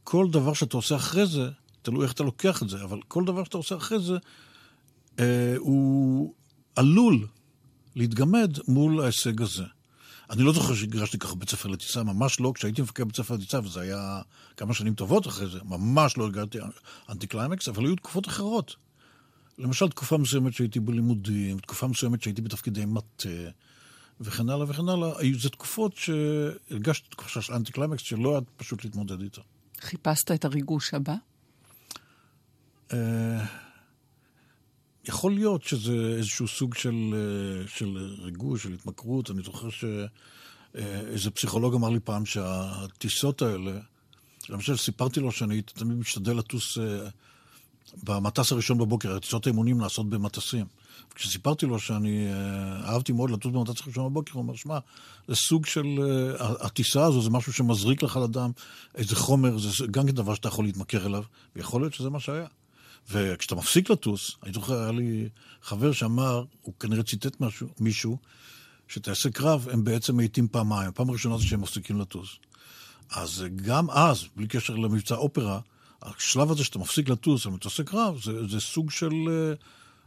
כל 0.03 0.27
דבר 0.31 0.53
שאתה 0.53 0.77
עושה 0.77 0.95
אחרי 0.95 1.25
זה, 1.25 1.49
תלוי 1.81 2.03
איך 2.03 2.11
אתה 2.13 2.23
לוקח 2.23 2.63
את 2.63 2.69
זה, 2.69 2.83
אבל 2.83 2.99
כל 3.07 3.25
דבר 3.25 3.43
שאתה 3.43 3.57
עושה 3.57 3.75
אחרי 3.75 3.99
זה, 3.99 4.17
אה, 5.19 5.55
הוא 5.57 6.33
עלול 6.75 7.27
להתגמד 7.95 8.57
מול 8.67 9.01
ההישג 9.01 9.41
הזה. 9.41 9.63
אני 10.29 10.43
לא 10.43 10.53
זוכר 10.53 10.75
שהגרשתי 10.75 11.19
ככה 11.19 11.35
בית 11.35 11.49
ספר 11.49 11.69
לטיסה, 11.69 12.03
ממש 12.03 12.39
לא. 12.39 12.51
כשהייתי 12.55 12.81
מפקד 12.81 13.03
בית 13.03 13.15
ספר 13.15 13.33
לטיסה, 13.33 13.59
וזה 13.59 13.81
היה 13.81 14.21
כמה 14.57 14.73
שנים 14.73 14.93
טובות 14.93 15.27
אחרי 15.27 15.49
זה, 15.49 15.59
ממש 15.63 16.17
לא 16.17 16.27
הגעתי 16.27 16.57
אנטי 17.09 17.27
קליימקס, 17.27 17.67
אבל 17.67 17.85
היו 17.85 17.95
תקופות 17.95 18.27
אחרות. 18.27 18.75
למשל, 19.57 19.89
תקופה 19.89 20.17
מסוימת 20.17 20.53
שהייתי 20.53 20.79
בלימודים, 20.79 21.59
תקופה 21.59 21.87
מסוימת 21.87 22.21
שהייתי 22.21 22.41
בתפקידי 22.41 22.85
מטה, 22.85 23.29
וכן 24.21 24.49
הלאה 24.49 24.69
וכן 24.69 24.89
הלאה. 24.89 25.19
היו 25.19 25.39
זה 25.39 25.49
תקופות 25.49 25.95
שהרגשתי 25.95 27.09
תקופה 27.09 27.41
של 27.41 27.53
אנטי 27.53 27.71
קליימקס 27.71 28.01
שלא 28.01 28.31
היה 28.31 28.41
פשוט 28.57 28.83
להתמודד 28.85 29.21
איתה. 29.21 29.41
חיפשת 29.81 30.31
את 30.31 30.45
הריגוש 30.45 30.93
הבא? 30.93 31.15
אה, 32.93 33.45
יכול 35.05 35.31
להיות 35.31 35.63
שזה 35.63 35.93
איזשהו 36.17 36.47
סוג 36.47 36.75
של, 36.75 37.13
אה, 37.13 37.67
של 37.67 37.97
ריגוש, 38.19 38.63
של 38.63 38.73
התמכרות. 38.73 39.31
אני 39.31 39.41
זוכר 39.41 39.69
שאיזה 39.69 41.31
פסיכולוג 41.31 41.73
אמר 41.73 41.89
לי 41.89 41.99
פעם 41.99 42.25
שהטיסות 42.25 43.41
האלה, 43.41 43.79
למשל 44.49 44.77
סיפרתי 44.77 45.19
לו 45.19 45.31
שאני 45.31 45.61
תמיד 45.61 45.97
משתדל 45.97 46.37
לטוס 46.37 46.77
אה, 46.77 47.09
במטס 48.03 48.51
הראשון 48.51 48.77
בבוקר, 48.77 49.19
טיסות 49.19 49.47
האימונים 49.47 49.77
נעשות 49.77 50.09
במטסים. 50.09 50.65
כשסיפרתי 51.15 51.65
לו 51.65 51.79
שאני 51.79 52.27
אה, 52.27 52.91
אהבתי 52.91 53.11
מאוד 53.11 53.31
לטוס 53.31 53.53
במטס 53.53 53.81
הראשון 53.83 54.09
בבוקר, 54.09 54.31
הוא 54.33 54.41
אומר, 54.41 54.55
שמע, 54.55 54.77
זה 55.27 55.35
סוג 55.35 55.65
של... 55.65 55.85
אה, 56.39 56.65
הטיסה 56.65 57.05
הזו 57.05 57.21
זה 57.21 57.29
משהו 57.29 57.53
שמזריק 57.53 58.03
לך 58.03 58.19
לדם 58.23 58.51
איזה 58.95 59.15
חומר, 59.15 59.57
זה 59.57 59.69
גם 59.91 60.07
כן 60.07 60.11
דבר 60.11 60.35
שאתה 60.35 60.47
יכול 60.47 60.65
להתמכר 60.65 61.05
אליו, 61.05 61.23
ויכול 61.55 61.81
להיות 61.81 61.93
שזה 61.93 62.09
מה 62.09 62.19
שהיה. 62.19 62.47
וכשאתה 63.11 63.55
מפסיק 63.55 63.89
לטוס, 63.89 64.31
אני 64.43 64.53
זוכר, 64.53 64.81
היה 64.81 64.91
לי 64.91 65.29
חבר 65.61 65.91
שאמר, 65.91 66.43
הוא 66.61 66.73
כנראה 66.79 67.03
ציטט 67.03 67.41
משהו, 67.41 67.67
מישהו, 67.79 68.17
שטייסי 68.87 69.31
קרב 69.31 69.67
הם 69.71 69.83
בעצם 69.83 70.17
מאיטים 70.17 70.47
פעמיים. 70.47 70.89
הפעם 70.89 71.09
הראשונה 71.09 71.37
זה 71.37 71.43
שהם 71.43 71.61
מפסיקים 71.61 71.99
לטוס. 71.99 72.29
אז 73.11 73.45
גם 73.55 73.89
אז, 73.89 74.25
בלי 74.35 74.47
קשר 74.47 74.75
למבצע 74.75 75.15
אופרה, 75.15 75.59
השלב 76.03 76.51
הזה 76.51 76.63
שאתה 76.63 76.79
מפסיק 76.79 77.09
לטוס 77.09 77.45
מטוסי 77.45 77.83
קרב, 77.83 78.19
זה, 78.23 78.47
זה 78.47 78.59
סוג 78.59 78.91
של 78.91 79.11
אה, 79.11 79.63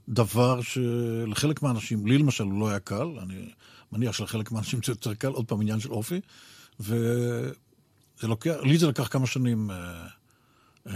דבר 0.09 0.61
שלחלק 0.63 1.63
מהאנשים, 1.63 2.07
לי 2.07 2.19
למשל 2.19 2.45
הוא 2.45 2.61
לא 2.61 2.69
היה 2.69 2.79
קל, 2.79 3.09
אני 3.23 3.49
מניח 3.93 4.13
שלחלק 4.13 4.53
מהאנשים 4.53 4.81
זה 4.85 4.93
יותר 4.93 5.15
קל, 5.15 5.29
עוד 5.29 5.47
פעם 5.47 5.61
עניין 5.61 5.81
של 5.81 5.91
אופי, 5.91 6.21
וזה 6.81 7.53
לוקח, 8.23 8.55
לי 8.63 8.79
זה 8.79 8.87
לקח 8.87 9.09
כמה 9.09 9.27
שנים 9.27 9.71
אה, 9.71 10.89
אה, 10.89 10.91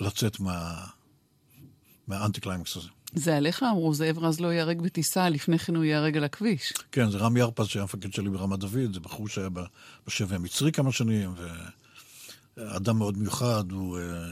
לצאת 0.00 0.40
מה, 0.40 0.84
מהאנטי 2.06 2.40
קליימקס 2.40 2.76
הזה. 2.76 2.88
זה 3.14 3.36
עליך 3.36 3.62
אמרו, 3.62 3.94
זאב 3.94 4.18
רז 4.18 4.40
לא 4.40 4.48
ייהרג 4.48 4.80
בטיסה, 4.82 5.28
לפני 5.28 5.58
כן 5.58 5.76
הוא 5.76 5.84
ייהרג 5.84 6.16
על 6.16 6.24
הכביש. 6.24 6.72
כן, 6.92 7.10
זה 7.10 7.18
רם 7.18 7.36
ירפז 7.36 7.66
שהיה 7.66 7.82
המפקד 7.82 8.12
שלי 8.12 8.30
ברמת 8.30 8.58
דוד, 8.58 8.94
זה 8.94 9.00
בחור 9.00 9.28
שהיה 9.28 9.48
בשבי 10.06 10.34
המצרי 10.34 10.72
כמה 10.72 10.92
שנים, 10.92 11.32
ו... 11.36 11.48
אדם 12.58 12.98
מאוד 12.98 13.18
מיוחד, 13.18 13.72
הוא 13.72 13.98
אה, 13.98 14.30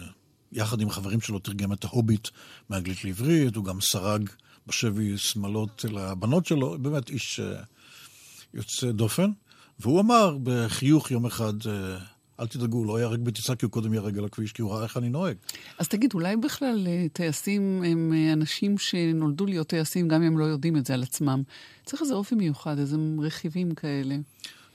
יחד 0.52 0.80
עם 0.80 0.88
החברים 0.88 1.20
שלו 1.20 1.38
תרגם 1.38 1.72
את 1.72 1.84
ההוביט 1.84 2.28
מאנגלית 2.70 3.04
לעברית, 3.04 3.56
הוא 3.56 3.64
גם 3.64 3.80
סרג 3.80 4.28
בשבי 4.66 5.18
שמאלות 5.18 5.84
לבנות 5.84 6.46
שלו, 6.46 6.78
באמת 6.78 7.10
איש 7.10 7.40
אה, 7.40 7.62
יוצא 8.54 8.92
דופן. 8.92 9.30
והוא 9.80 10.00
אמר 10.00 10.38
בחיוך 10.42 11.10
יום 11.10 11.26
אחד, 11.26 11.52
אה, 11.66 11.98
אל 12.40 12.46
תדאגו, 12.46 12.84
לא 12.84 12.98
ייהרג 12.98 13.20
בטיסה 13.20 13.56
כי 13.56 13.64
הוא 13.64 13.72
קודם 13.72 13.92
ייהרג 13.92 14.18
על 14.18 14.24
הכביש, 14.24 14.52
כי 14.52 14.62
הוא 14.62 14.72
ראה 14.72 14.82
איך 14.82 14.96
אני 14.96 15.08
נוהג. 15.08 15.36
אז 15.78 15.88
תגיד, 15.88 16.14
אולי 16.14 16.36
בכלל 16.36 16.86
טייסים 17.12 17.82
הם 17.84 18.12
אנשים 18.32 18.78
שנולדו 18.78 19.46
להיות 19.46 19.66
טייסים, 19.66 20.08
גם 20.08 20.22
אם 20.22 20.26
הם 20.26 20.38
לא 20.38 20.44
יודעים 20.44 20.76
את 20.76 20.86
זה 20.86 20.94
על 20.94 21.02
עצמם. 21.02 21.42
צריך 21.84 22.02
איזה 22.02 22.14
אופי 22.14 22.34
מיוחד, 22.34 22.78
איזה 22.78 22.96
רכיבים 23.18 23.74
כאלה. 23.74 24.16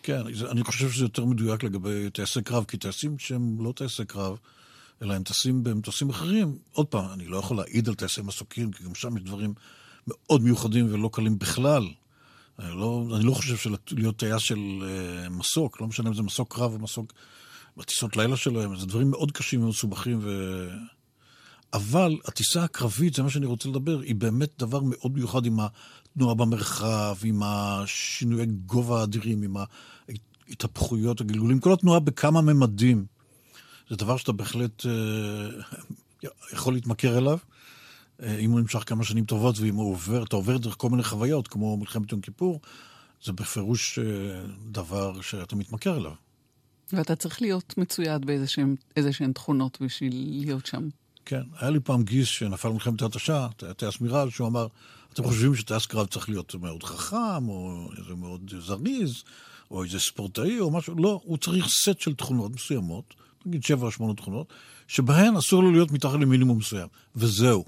כן, 0.03 0.21
אני 0.51 0.63
חושב 0.63 0.91
שזה 0.91 1.05
יותר 1.05 1.25
מדויק 1.25 1.63
לגבי 1.63 2.09
טייסי 2.09 2.41
קרב, 2.41 2.63
כי 2.67 2.77
טייסים 2.77 3.19
שהם 3.19 3.57
לא 3.59 3.73
טייסי 3.75 4.05
קרב, 4.05 4.37
אלא 5.01 5.13
הם 5.13 5.23
טסים 5.23 5.63
במטוסים 5.63 6.09
אחרים, 6.09 6.57
עוד 6.71 6.87
פעם, 6.87 7.05
אני 7.13 7.25
לא 7.25 7.37
יכול 7.37 7.57
להעיד 7.57 7.87
על 7.87 7.95
טייסי 7.95 8.21
מסוקים, 8.21 8.71
כי 8.71 8.83
גם 8.83 8.95
שם 8.95 9.17
יש 9.17 9.23
דברים 9.23 9.53
מאוד 10.07 10.41
מיוחדים 10.41 10.93
ולא 10.93 11.09
קלים 11.13 11.39
בכלל. 11.39 11.87
אני 12.59 12.77
לא, 12.77 13.05
אני 13.15 13.25
לא 13.25 13.33
חושב 13.33 13.57
שלהיות 13.57 14.17
טייס 14.17 14.41
של 14.41 14.55
uh, 14.55 15.29
מסוק, 15.29 15.81
לא 15.81 15.87
משנה 15.87 16.09
אם 16.09 16.13
זה 16.13 16.21
מסוק 16.21 16.53
קרב 16.53 16.73
או 16.73 16.79
מסוק 16.79 17.13
בטיסות 17.77 18.17
לילה 18.17 18.37
שלהם, 18.37 18.75
זה 18.75 18.85
דברים 18.85 19.11
מאוד 19.11 19.31
קשים 19.31 19.63
ומסובכים 19.63 20.19
ו... 20.21 20.67
אבל 21.73 22.17
הטיסה 22.25 22.63
הקרבית, 22.63 23.13
זה 23.13 23.23
מה 23.23 23.29
שאני 23.29 23.45
רוצה 23.45 23.69
לדבר, 23.69 23.99
היא 23.99 24.15
באמת 24.15 24.49
דבר 24.59 24.79
מאוד 24.83 25.13
מיוחד 25.13 25.45
עם 25.45 25.59
התנועה 25.59 26.35
במרחב, 26.35 27.15
עם 27.23 27.41
השינויי 27.45 28.45
גובה 28.45 28.99
האדירים, 28.99 29.43
עם 29.43 29.57
ההתהפכויות, 30.53 31.21
הגלגולים, 31.21 31.59
כל 31.59 31.73
התנועה 31.73 31.99
בכמה 31.99 32.41
ממדים. 32.41 33.05
זה 33.89 33.95
דבר 33.95 34.17
שאתה 34.17 34.31
בהחלט 34.31 34.85
אה, 34.85 36.29
יכול 36.53 36.73
להתמכר 36.73 37.17
אליו, 37.17 37.37
אה, 38.23 38.37
אם 38.37 38.51
הוא 38.51 38.59
נמשך 38.59 38.83
כמה 38.85 39.03
שנים 39.03 39.25
טובות, 39.25 39.59
ואם 39.59 39.75
הוא 39.75 39.91
עובר, 39.91 40.23
אתה 40.23 40.35
עובר 40.35 40.57
דרך 40.57 40.75
כל 40.77 40.89
מיני 40.89 41.03
חוויות, 41.03 41.47
כמו 41.47 41.77
מלחמת 41.77 42.11
יום 42.11 42.21
כיפור, 42.21 42.59
זה 43.23 43.31
בפירוש 43.31 43.99
אה, 43.99 44.03
דבר 44.71 45.21
שאתה 45.21 45.55
מתמכר 45.55 45.97
אליו. 45.97 46.11
ואתה 46.93 47.15
צריך 47.15 47.41
להיות 47.41 47.77
מצויד 47.77 48.25
באיזה 48.25 49.13
שהן 49.13 49.33
תכונות 49.33 49.77
בשביל 49.81 50.13
להיות 50.45 50.65
שם. 50.65 50.89
כן, 51.25 51.41
היה 51.59 51.69
לי 51.69 51.79
פעם 51.79 52.03
גיס 52.03 52.27
שנפל 52.27 52.69
במלחמת 52.69 53.01
ההתשה, 53.01 53.47
טייס 53.77 54.01
מירל, 54.01 54.29
שהוא 54.29 54.47
אמר, 54.47 54.67
אתם 55.13 55.23
חושבים 55.23 55.55
שטייס 55.55 55.85
קרב 55.85 56.05
צריך 56.05 56.29
להיות 56.29 56.55
מאוד 56.55 56.83
חכם, 56.83 57.49
או 57.49 57.89
מאוד 58.17 58.53
זריז, 58.59 59.23
או 59.71 59.83
איזה 59.83 59.99
ספורטאי, 59.99 60.59
או 60.59 60.71
משהו, 60.71 60.95
לא, 60.97 61.21
הוא 61.23 61.37
צריך 61.37 61.67
סט 61.67 61.99
של 61.99 62.13
תכונות 62.13 62.51
מסוימות, 62.51 63.13
נגיד 63.45 63.63
שבע 63.63 63.85
או 63.85 63.91
שמונה 63.91 64.13
תכונות, 64.13 64.53
שבהן 64.87 65.35
אסור 65.35 65.63
לו 65.63 65.71
להיות 65.71 65.91
מתחת 65.91 66.13
למינימום 66.13 66.57
מסוים, 66.57 66.87
וזהו. 67.15 67.65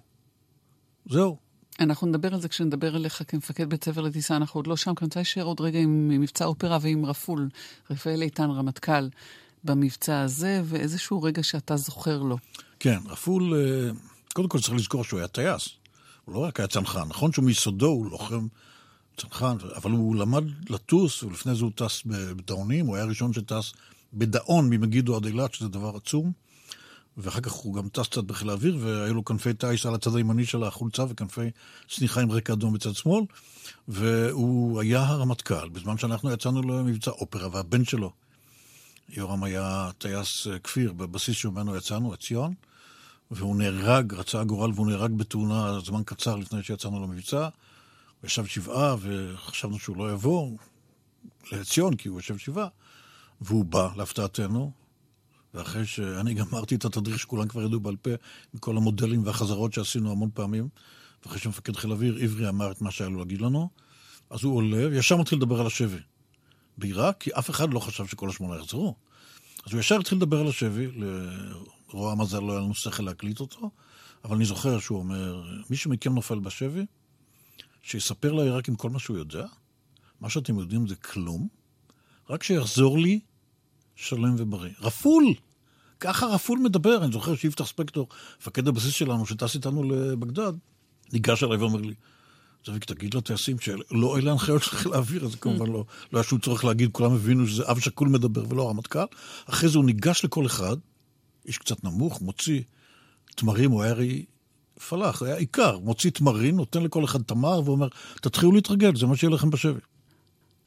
זהו. 1.10 1.38
אנחנו 1.80 2.08
נדבר 2.08 2.34
על 2.34 2.42
זה 2.42 2.50
כשנדבר 2.50 2.96
אליך 2.96 3.24
כמפקד 3.28 3.70
בית 3.70 3.84
ספר 3.84 4.02
לטיסה, 4.02 4.36
אנחנו 4.36 4.58
עוד 4.58 4.68
לא 4.68 4.78
שם, 4.78 4.96
כי 4.96 5.00
אני 5.02 5.08
רוצה 5.08 5.20
להישאר 5.20 5.44
עוד 5.44 5.62
רגע 5.62 5.80
עם 5.80 6.10
מבצע 6.10 6.46
אופרה 6.46 6.78
ועם 6.82 7.06
רפול, 7.06 7.50
רפאל 7.92 8.22
איתן 8.22 8.50
רמטכ"ל, 8.50 9.10
במבצע 9.64 10.22
הזה, 10.22 10.62
ואיזשהו 10.66 11.24
רגע 11.24 11.44
שאתה 11.44 11.78
זוכר 11.78 12.22
לו. 12.22 12.38
כן, 12.80 12.98
רפול, 13.06 13.54
אה, 13.56 13.90
קודם 14.34 14.50
כל 14.50 14.60
צריך 14.60 14.74
לזכור 14.74 15.04
שהוא 15.04 15.20
היה 15.20 15.28
טייס. 15.28 15.70
הוא 16.26 16.36
לא 16.36 16.40
רק 16.40 16.60
היה 16.60 16.68
צנחן. 16.68 17.08
נכון 17.08 17.32
שהוא 17.32 17.46
מיסודו, 17.46 17.88
הוא 17.88 18.06
לוחם 18.12 18.48
צנחן, 19.18 19.58
אבל 19.76 19.92
הוא 19.92 20.16
למד 20.16 20.44
לטוס, 20.70 21.24
ולפני 21.24 21.56
זה 21.56 21.64
הוא 21.64 21.72
טס 21.76 22.02
בדאונים, 22.06 22.86
הוא 22.86 22.96
היה 22.96 23.06
הראשון 23.06 23.34
שטס 23.34 23.74
בדאון 24.14 24.70
ממגידו 24.70 25.16
עד 25.16 25.26
אילת, 25.26 25.54
שזה 25.54 25.70
דבר 25.70 25.96
עצום. 25.96 26.32
ואחר 27.18 27.42
כך 27.42 27.52
הוא 27.52 27.76
גם 27.76 27.90
טס 27.90 28.08
קצת 28.08 28.24
בחיל 28.24 28.50
האוויר, 28.50 28.78
והיו 28.82 29.14
לו 29.14 29.26
כנפי 29.26 29.54
טיס 29.54 29.86
על 29.86 29.96
הצד 29.96 30.16
הימני 30.16 30.46
של 30.46 30.64
החולצה 30.64 31.04
וכנפי 31.10 31.52
צניחה 31.90 32.22
עם 32.22 32.32
רקע 32.32 32.54
אדום 32.54 32.74
בצד 32.74 32.94
שמאל. 32.94 33.24
והוא 33.88 34.82
היה 34.82 35.04
הרמטכ"ל, 35.04 35.70
בזמן 35.70 35.98
שאנחנו 35.98 36.32
יצאנו 36.32 36.62
למבצע 36.62 37.12
אופרה, 37.12 37.48
והבן 37.52 37.86
שלו, 37.86 38.12
יורם 39.10 39.44
היה 39.44 39.90
טייס 39.98 40.48
אה, 40.48 40.60
כפיר 40.60 40.94
בבסיס 40.94 41.36
שממנו 41.36 41.76
יצאנו, 41.76 42.14
עציון, 42.14 42.54
והוא 43.32 43.56
נהרג, 43.56 44.14
רצה 44.14 44.42
הגורל 44.42 44.72
והוא 44.76 44.88
נהרג 44.88 45.12
בתאונה 45.12 45.80
זמן 45.86 46.02
קצר 46.06 46.36
לפני 46.36 46.64
שיצאנו 46.64 47.04
למבצע. 47.04 47.50
ישב 48.26 48.46
שבעה 48.46 48.96
וחשבנו 49.00 49.80
שהוא 49.80 49.98
לא 49.98 50.12
יבוא 50.12 50.58
לעציון 51.52 51.96
כי 51.96 52.10
הוא 52.10 52.20
יושב 52.20 52.38
שבעה. 52.38 52.68
והוא 53.42 53.66
בא, 53.66 53.90
להפתעתנו, 53.96 54.72
ואחרי 55.54 55.86
שאני 55.86 56.34
גמרתי 56.34 56.76
את 56.76 56.86
התדריך 56.86 57.20
שכולם 57.20 57.48
כבר 57.48 57.62
ידעו 57.62 57.80
בעל 57.80 57.96
פה, 57.96 58.10
עם 58.54 58.60
כל 58.60 58.78
המודלים 58.78 59.26
והחזרות 59.26 59.74
שעשינו 59.74 60.12
המון 60.12 60.30
פעמים, 60.34 60.70
ואחרי 61.26 61.40
שמפקד 61.40 61.76
חיל 61.76 61.92
האוויר 61.92 62.18
עברי 62.22 62.50
אמר 62.50 62.72
את 62.72 62.82
מה 62.82 62.92
שהיה 62.92 63.10
לו 63.10 63.20
להגיד 63.20 63.42
לנו, 63.42 63.70
אז 64.30 64.44
הוא 64.44 64.56
עולה, 64.56 64.88
וישר 64.88 65.18
מתחיל 65.18 65.38
לדבר 65.38 65.60
על 65.60 65.68
השבי. 65.68 66.00
בעיראק, 66.78 67.18
כי 67.20 67.30
אף 67.40 67.50
אחד 67.50 67.74
לא 67.74 67.80
חשב 67.80 68.06
שכל 68.06 68.30
השמונה 68.30 68.60
יחזרו. 68.60 68.96
אז 69.66 69.74
הוא 69.74 69.80
ישר 69.80 70.00
התחיל 70.00 70.18
לדבר 70.18 70.40
על 70.40 70.48
השבי, 70.48 70.88
לרוע 71.88 72.12
המזל 72.12 72.40
לא 72.40 72.52
היה 72.52 72.62
לנו 72.62 72.74
שכל 72.74 73.04
להקליט 73.04 73.40
אותו, 73.40 73.70
אבל 74.26 74.36
אני 74.36 74.46
זוכר 74.46 74.80
שהוא 74.80 75.00
אומר, 75.00 75.44
מי 75.70 75.78
שמכם 75.78 76.14
נופל 76.14 76.40
בשבי, 76.40 76.86
שיספר 77.86 78.32
לעיראקים 78.32 78.76
כל 78.76 78.90
מה 78.90 79.00
שהוא 79.00 79.18
יודע, 79.18 79.46
מה 80.22 80.30
שאתם 80.30 80.60
יודעים 80.60 80.88
זה 80.88 80.96
כלום, 80.96 81.48
רק 82.30 82.44
שיחזור 82.44 83.00
לי 83.00 83.20
שלם 83.96 84.36
ובריא. 84.38 84.72
רפול! 84.82 85.26
ככה 86.00 86.26
רפול 86.26 86.60
מדבר. 86.60 87.04
אני 87.04 87.12
זוכר 87.12 87.36
שיפתח 87.36 87.66
ספקטור, 87.66 88.08
מפקד 88.42 88.68
הבסיס 88.68 88.94
שלנו, 88.94 89.26
שטס 89.26 89.56
איתנו 89.56 89.84
לבגדד, 89.84 90.54
ניגש 91.14 91.44
אליי 91.44 91.58
ואומר 91.58 91.82
לי, 91.82 91.94
זאביק, 92.66 92.86
תגיד 92.86 93.14
לטייסים 93.14 93.60
שלא 93.60 94.18
אלה 94.18 94.30
ההנחיות 94.30 94.64
של 94.64 94.72
חיל 94.72 94.94
האוויר, 94.94 95.26
אז 95.26 95.36
כמובן 95.36 95.68
לא, 95.68 95.86
לא 96.12 96.20
היה 96.20 96.24
שום 96.24 96.40
צורך 96.40 96.66
להגיד, 96.66 96.90
כולם 96.92 97.14
הבינו 97.14 97.48
שזה 97.48 97.64
אב 97.72 97.80
שכול 97.80 98.10
מדבר 98.10 98.44
ולא 98.50 98.64
הרמטכ"ל. 98.64 99.06
אחרי 99.46 99.70
זה 99.70 99.78
הוא 99.78 99.86
ניגש 99.86 100.26
לכל 100.26 100.46
אחד, 100.46 100.78
איש 101.46 101.58
קצת 101.58 101.84
נמוך, 101.84 102.22
מוציא 102.22 102.62
תמרים, 103.36 103.80
היה 103.80 103.92
הרי 103.92 104.26
פלאח, 104.90 105.22
היה 105.22 105.36
עיקר, 105.36 105.80
מוציא 105.80 106.12
תמרים, 106.12 106.56
נותן 106.56 106.84
לכל 106.84 107.06
אחד 107.06 107.22
תמר 107.22 107.62
ואומר, 107.66 107.88
תתחילו 108.22 108.52
להתרגל, 108.52 108.96
זה 108.96 109.06
מה 109.06 109.16
שיהיה 109.16 109.32
לכם 109.32 109.50
בשבי. 109.50 109.80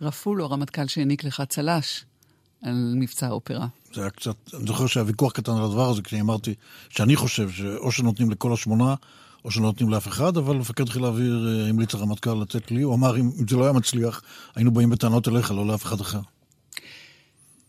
רפול 0.00 0.38
הוא 0.38 0.46
הרמטכ"ל 0.46 0.86
שהעניק 0.86 1.24
לך 1.24 1.42
צל"ש 1.48 2.04
על 2.62 2.94
מבצע 2.96 3.26
האופרה. 3.26 3.66
זה 3.94 4.00
היה 4.00 4.10
קצת, 4.10 4.36
אני 4.54 4.66
זוכר 4.66 4.86
שהיה 4.86 5.06
ויכוח 5.06 5.32
קטן 5.32 5.52
על 5.52 5.64
הדבר 5.64 5.90
הזה, 5.90 6.02
כשאני 6.02 6.20
אמרתי 6.20 6.54
שאני 6.88 7.16
חושב 7.16 7.50
שאו 7.50 7.92
שנותנים 7.92 8.30
לכל 8.30 8.52
השמונה, 8.52 8.94
או 9.44 9.50
שלא 9.50 9.62
נותנים 9.62 9.90
לאף 9.90 10.08
אחד, 10.08 10.36
אבל 10.36 10.56
מפקד 10.56 10.88
חיל 10.88 11.04
האוויר 11.04 11.48
אה, 11.48 11.68
המליץ 11.68 11.94
לרמטכ"ל 11.94 12.34
לתת 12.34 12.70
לי, 12.70 12.82
הוא 12.82 12.94
אמר, 12.94 13.16
אם 13.16 13.30
זה 13.50 13.56
לא 13.56 13.64
היה 13.64 13.72
מצליח, 13.72 14.22
היינו 14.54 14.70
באים 14.70 14.90
בטענות 14.90 15.28
אליך, 15.28 15.50
לא 15.50 15.66
לאף 15.66 15.84
אחד 15.84 16.00
אחר. 16.00 16.20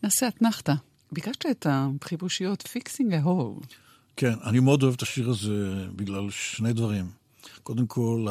נעשה 0.02 0.28
אתנחתא. 0.28 0.74
ביקשת 1.12 1.46
את 1.50 1.66
החיבושיות 1.70 2.62
Fixing 2.62 3.12
a 3.12 3.26
Hole. 3.26 3.66
כן, 4.20 4.34
אני 4.44 4.60
מאוד 4.60 4.82
אוהב 4.82 4.94
את 4.94 5.02
השיר 5.02 5.30
הזה 5.30 5.86
בגלל 5.96 6.30
שני 6.30 6.72
דברים. 6.72 7.10
קודם 7.62 7.86
כל, 7.86 8.26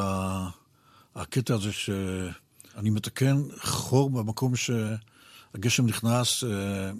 הקטע 1.15 1.53
הזה 1.53 1.71
שאני 1.71 2.89
מתקן 2.89 3.41
חור 3.61 4.09
במקום 4.09 4.53
שהגשם 4.55 5.85
נכנס, 5.85 6.43
אה, 6.43 6.91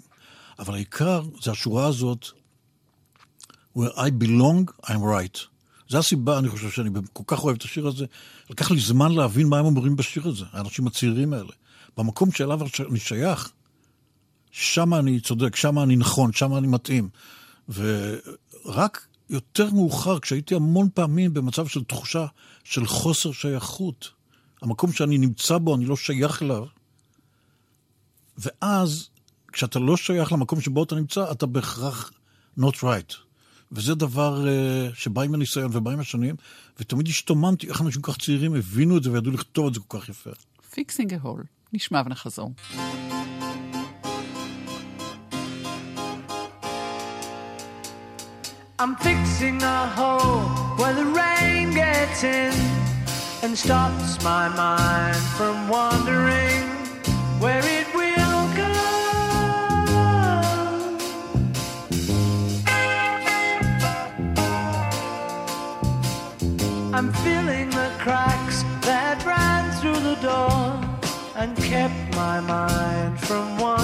אבל 0.58 0.74
העיקר 0.74 1.22
זה 1.42 1.50
השורה 1.50 1.86
הזאת, 1.86 2.26
where 3.76 3.94
I 3.96 4.10
belong, 4.22 4.86
I'm 4.86 5.02
right. 5.02 5.38
זו 5.88 5.98
הסיבה, 5.98 6.38
אני 6.38 6.48
חושב, 6.48 6.70
שאני 6.70 6.90
כל 7.12 7.24
כך 7.26 7.44
אוהב 7.44 7.56
את 7.56 7.62
השיר 7.62 7.86
הזה. 7.86 8.06
לקח 8.50 8.70
לי 8.70 8.80
זמן 8.80 9.12
להבין 9.12 9.46
מה 9.46 9.58
הם 9.58 9.64
אומרים 9.64 9.96
בשיר 9.96 10.28
הזה, 10.28 10.44
האנשים 10.52 10.86
הצעירים 10.86 11.32
האלה. 11.32 11.52
במקום 11.96 12.32
שאליו 12.32 12.60
אני 12.90 12.98
שייך, 12.98 13.50
שם 14.50 14.94
אני 14.94 15.20
צודק, 15.20 15.56
שם 15.56 15.78
אני 15.78 15.96
נכון, 15.96 16.32
שם 16.32 16.56
אני 16.56 16.66
מתאים. 16.66 17.08
ורק 18.70 19.06
יותר 19.30 19.70
מאוחר, 19.70 20.20
כשהייתי 20.20 20.54
המון 20.54 20.88
פעמים 20.94 21.34
במצב 21.34 21.66
של 21.66 21.84
תחושה 21.84 22.26
של 22.64 22.86
חוסר 22.86 23.32
שייכות, 23.32 24.10
המקום 24.62 24.92
שאני 24.92 25.18
נמצא 25.18 25.58
בו, 25.58 25.74
אני 25.74 25.84
לא 25.84 25.96
שייך 25.96 26.42
אליו, 26.42 26.66
ואז, 28.38 29.08
כשאתה 29.52 29.78
לא 29.78 29.96
שייך 29.96 30.32
למקום 30.32 30.60
שבו 30.60 30.82
אתה 30.82 30.94
נמצא, 30.94 31.32
אתה 31.32 31.46
בהכרח 31.46 32.10
not 32.58 32.74
right. 32.74 33.14
וזה 33.72 33.94
דבר 33.94 34.44
אה, 34.44 34.94
שבא 34.94 35.22
עם 35.22 35.34
הניסיון 35.34 35.70
ובא 35.74 35.90
עם 35.90 36.00
השנים, 36.00 36.36
ותמיד 36.80 37.08
השתוממתי 37.08 37.68
איך 37.68 37.80
אנשים 37.80 38.02
כל 38.02 38.12
כך 38.12 38.18
צעירים 38.18 38.54
הבינו 38.54 38.96
את 38.96 39.02
זה 39.02 39.12
וידעו 39.12 39.32
לכתוב 39.32 39.66
את 39.66 39.74
זה 39.74 39.80
כל 39.86 40.00
כך 40.00 40.08
יפה. 40.08 40.30
Fixing 40.70 41.14
a 41.14 41.19
Hole. 41.19 41.44
נשמע 41.72 42.02
ונחזור. 42.06 42.52
I'm 48.82 48.96
fixing 48.96 49.62
a 49.62 49.86
hole 49.88 50.40
where 50.78 50.94
the 50.94 51.04
rain 51.04 51.74
gets 51.74 52.24
in 52.24 52.54
and 53.42 53.54
stops 53.54 54.24
my 54.24 54.48
mind 54.48 55.18
from 55.36 55.68
wandering 55.68 56.64
where 57.40 57.60
it 57.62 57.94
will 57.94 58.46
go. 58.56 58.72
I'm 66.94 67.12
filling 67.12 67.68
the 67.68 67.92
cracks 67.98 68.62
that 68.80 69.22
ran 69.26 69.70
through 69.78 70.00
the 70.00 70.14
door 70.22 70.80
and 71.36 71.54
kept 71.58 72.16
my 72.16 72.40
mind 72.40 73.20
from 73.20 73.58
wandering 73.58 73.79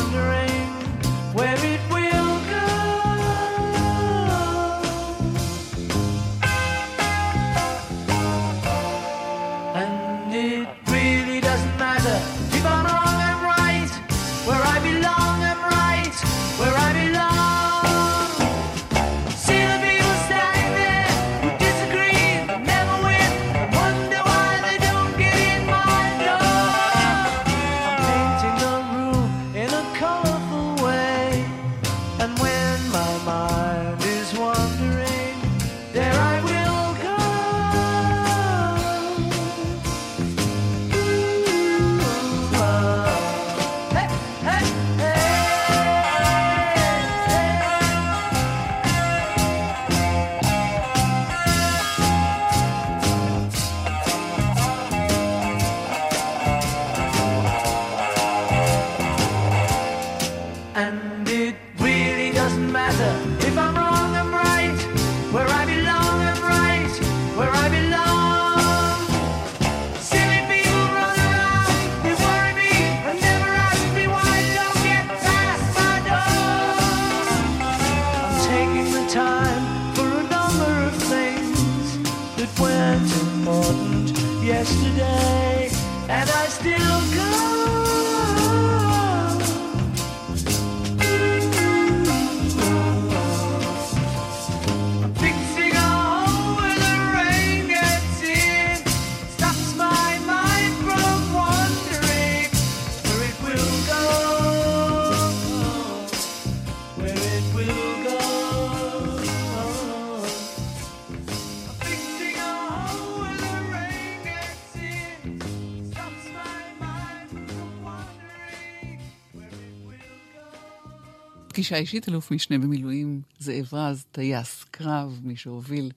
פגישה 121.67 121.81
אישית, 121.81 122.09
אלוף 122.09 122.31
משנה 122.31 122.59
במילואים 122.59 123.23
זאב 123.39 123.75
רז, 123.75 124.05
טייס 124.13 124.65
קרב, 124.71 125.21
מי 125.23 125.37
שהוביל 125.37 125.91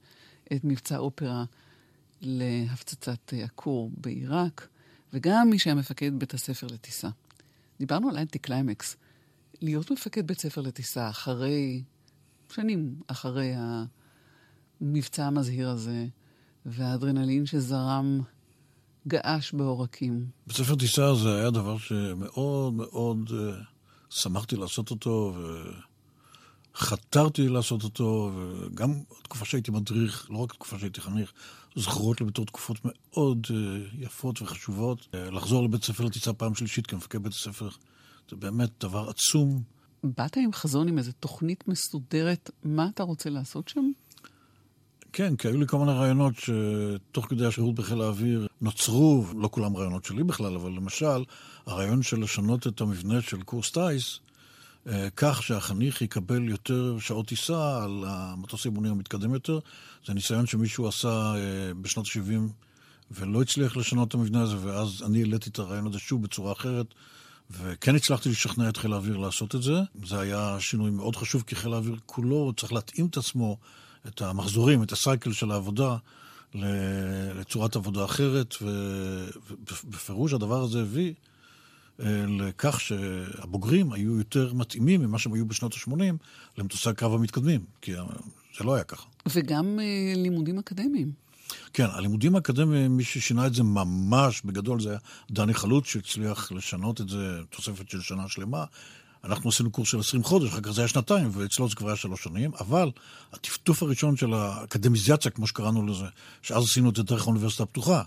את 0.54 0.64
מבצע 0.64 0.98
אופרה 0.98 1.44
להפצצת 2.22 3.34
אה, 3.34 3.44
הכור 3.44 3.92
בעיראק, 3.98 4.68
וגם 5.14 5.50
מי 5.50 5.60
שהיה 5.60 5.76
מפקד 5.76 6.12
בית 6.20 6.34
הספר 6.34 6.68
לטיסה. 6.68 7.10
דיברנו 7.80 8.10
על 8.10 8.18
אנטי 8.18 8.40
קליימקס. 8.40 8.96
להיות 9.62 9.92
מפקד 9.92 10.28
בית 10.28 10.40
ספר 10.40 10.62
לטיסה 10.62 11.10
אחרי, 11.10 11.84
שנים 12.54 12.96
אחרי 13.08 13.54
המבצע 14.82 15.26
המזהיר 15.26 15.70
הזה, 15.70 16.06
והאדרנלין 16.66 17.46
שזרם 17.46 18.22
געש 19.08 19.54
בעורקים. 19.54 20.26
בית 20.48 20.58
ספר 20.58 20.76
טיסה 20.76 21.16
זה 21.16 21.40
היה 21.40 21.50
דבר 21.50 21.78
שמאוד 21.78 22.74
מאוד 22.74 23.30
אה, 23.30 23.69
שמחתי 24.10 24.56
לעשות 24.56 24.92
אותו, 24.92 25.34
וחתרתי 26.76 27.48
לעשות 27.48 27.84
אותו, 27.84 28.32
וגם 28.34 28.94
תקופה 29.24 29.46
שהייתי 29.46 29.72
מדריך, 29.72 30.28
לא 30.30 30.38
רק 30.38 30.54
תקופה 30.54 30.80
שהייתי 30.80 31.02
חניך, 31.02 31.32
זכורות 31.76 32.22
לי 32.22 32.28
בתור 32.28 32.46
תקופות 32.46 32.78
מאוד 32.84 33.48
uh, 33.50 33.52
יפות 34.00 34.42
וחשובות. 34.42 35.00
Uh, 35.02 35.32
לחזור 35.32 35.64
לבית 35.64 35.84
ספר 35.84 36.04
לטיסה 36.04 36.34
פעם 36.34 36.56
שלישית 36.56 36.88
כמפקד 36.88 37.24
בית 37.24 37.34
הספר, 37.34 37.70
זה 38.30 38.36
באמת 38.36 38.70
דבר 38.80 39.10
עצום. 39.10 39.62
באת 40.04 40.38
עם 40.38 40.54
חזון, 40.54 40.88
עם 40.88 40.98
איזו 40.98 41.12
תוכנית 41.20 41.68
מסודרת, 41.68 42.50
מה 42.64 42.88
אתה 42.94 43.04
רוצה 43.04 43.30
לעשות 43.30 43.68
שם? 43.68 43.92
כן, 45.14 45.36
כי 45.36 45.48
היו 45.48 45.58
לי 45.58 45.68
כל 45.68 45.78
מיני 45.78 45.92
רעיונות 45.92 46.34
שתוך 46.36 47.26
כדי 47.26 47.46
השירות 47.46 47.76
בחיל 47.76 48.02
האוויר 48.02 48.48
נוצרו, 48.62 49.26
לא 49.38 49.50
כולם 49.52 49.78
רעיונות 49.78 50.06
שלי 50.06 50.24
בכלל, 50.24 50.56
אבל 50.56 50.72
למשל, 50.72 51.24
הרעיון 51.66 52.04
של 52.04 52.20
לשנות 52.20 52.68
את 52.68 52.82
המבנה 52.82 53.22
של 53.22 53.42
קורס 53.42 53.72
טיס, 53.72 54.20
אה, 54.88 55.08
כך 55.16 55.44
שהחניך 55.44 56.02
יקבל 56.02 56.50
יותר 56.50 56.98
שעות 57.00 57.28
טיסה 57.28 57.84
על 57.84 58.04
המטוס 58.08 58.66
האימונים 58.66 58.92
המתקדם 58.92 59.34
יותר. 59.34 59.60
זה 60.06 60.14
ניסיון 60.14 60.46
שמישהו 60.46 60.88
עשה 60.88 61.34
אה, 61.36 61.74
בשנות 61.82 62.06
ה-70 62.06 62.52
ולא 63.12 63.42
הצליח 63.42 63.78
לשנות 63.78 64.08
את 64.08 64.14
המבנה 64.14 64.42
הזה, 64.42 64.56
ואז 64.62 65.04
אני 65.06 65.20
העליתי 65.20 65.50
את 65.50 65.60
הרעיון 65.60 65.88
הזה 65.88 66.00
שוב 66.00 66.24
בצורה 66.24 66.52
אחרת. 66.52 66.86
וכן 67.52 67.96
הצלחתי 67.96 68.30
לשכנע 68.30 68.70
את 68.70 68.78
חיל 68.78 68.94
האוויר 68.94 69.18
לעשות 69.18 69.56
את 69.56 69.64
זה. 69.64 69.74
זה 70.06 70.20
היה 70.20 70.58
שינוי 70.60 70.92
מאוד 70.92 71.16
חשוב, 71.16 71.44
כי 71.48 71.56
חיל 71.56 71.74
האוויר 71.74 71.96
כולו 72.06 72.54
צריך 72.58 72.74
להתאים 72.74 73.06
את 73.06 73.18
עצמו 73.18 73.58
את 74.08 74.22
המחזורים, 74.22 74.84
את 74.84 74.92
הסייקל 74.92 75.34
של 75.34 75.52
העבודה, 75.52 75.96
לצורת 77.36 77.76
עבודה 77.76 78.06
אחרת, 78.06 78.56
ובפירוש 78.62 80.34
הדבר 80.34 80.62
הזה 80.62 80.82
הביא 80.82 81.14
אה, 82.00 82.26
לכך 82.28 82.82
שהבוגרים 82.82 83.94
היו 83.94 84.18
יותר 84.18 84.54
מתאימים 84.54 85.02
ממה 85.02 85.20
שהם 85.20 85.34
היו 85.34 85.46
בשנות 85.46 85.74
ה-80 85.74 86.14
למטוסי 86.58 86.90
הקרב 86.90 87.14
המתקדמים, 87.14 87.62
כי 87.82 87.94
זה 88.58 88.64
לא 88.64 88.76
היה 88.76 88.84
ככה. 88.84 89.08
וגם 89.30 89.80
אה, 89.80 90.14
לימודים 90.16 90.60
אקדמיים. 90.60 91.12
כן, 91.74 91.86
הלימודים 91.92 92.36
האקדמיים, 92.36 92.98
מי 92.98 93.04
ששינה 93.04 93.48
את 93.48 93.54
זה 93.54 93.64
ממש 93.64 94.42
בגדול 94.46 94.82
זה 94.82 94.90
היה 94.90 95.00
דני 95.32 95.54
חלוץ, 95.54 95.86
שהצליח 95.86 96.52
לשנות 96.52 97.02
את 97.02 97.10
זה, 97.10 97.40
תוספת 97.50 97.90
של 97.90 98.02
שנה 98.02 98.28
שלמה. 98.28 98.66
אנחנו 99.24 99.50
עשינו 99.50 99.72
קורס 99.72 99.90
של 99.90 100.00
20 100.00 100.24
חודש, 100.24 100.50
אחר 100.50 100.62
כך 100.62 100.72
זה 100.72 100.82
היה 100.82 100.88
שנתיים, 100.88 101.30
ואצלו 101.34 101.70
זה 101.70 101.76
כבר 101.76 101.88
היה 101.88 101.96
שלוש 101.96 102.24
שנים, 102.24 102.52
אבל 102.60 102.92
הטפטוף 103.34 103.84
הראשון 103.84 104.18
של 104.18 104.34
האקדמיזציה, 104.34 105.32
כמו 105.32 105.48
שקראנו 105.48 105.86
לזה, 105.86 106.06
שאז 106.42 106.64
עשינו 106.64 106.90
את 106.90 106.96
זה 106.96 107.04
דרך 107.04 107.24
האוניברסיטה 107.24 107.64
הפתוחה, 107.64 108.04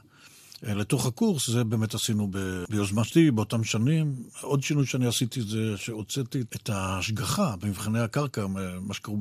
אה, 0.66 0.74
לתוך 0.74 1.06
הקורס, 1.06 1.50
זה 1.50 1.64
באמת 1.64 1.94
עשינו 1.94 2.28
ב... 2.30 2.64
ביוזמה 2.70 3.04
שלי 3.04 3.30
באותם 3.30 3.64
שנים. 3.64 4.14
עוד 4.40 4.62
שינוי 4.62 4.86
שאני 4.86 5.06
עשיתי 5.06 5.42
זה 5.42 5.76
שהוצאתי 5.76 6.40
את 6.40 6.68
ההשגחה 6.68 7.54
במבחני 7.60 8.00
הקרקע, 8.00 8.46
מה 8.80 8.94
שקראו 8.94 9.18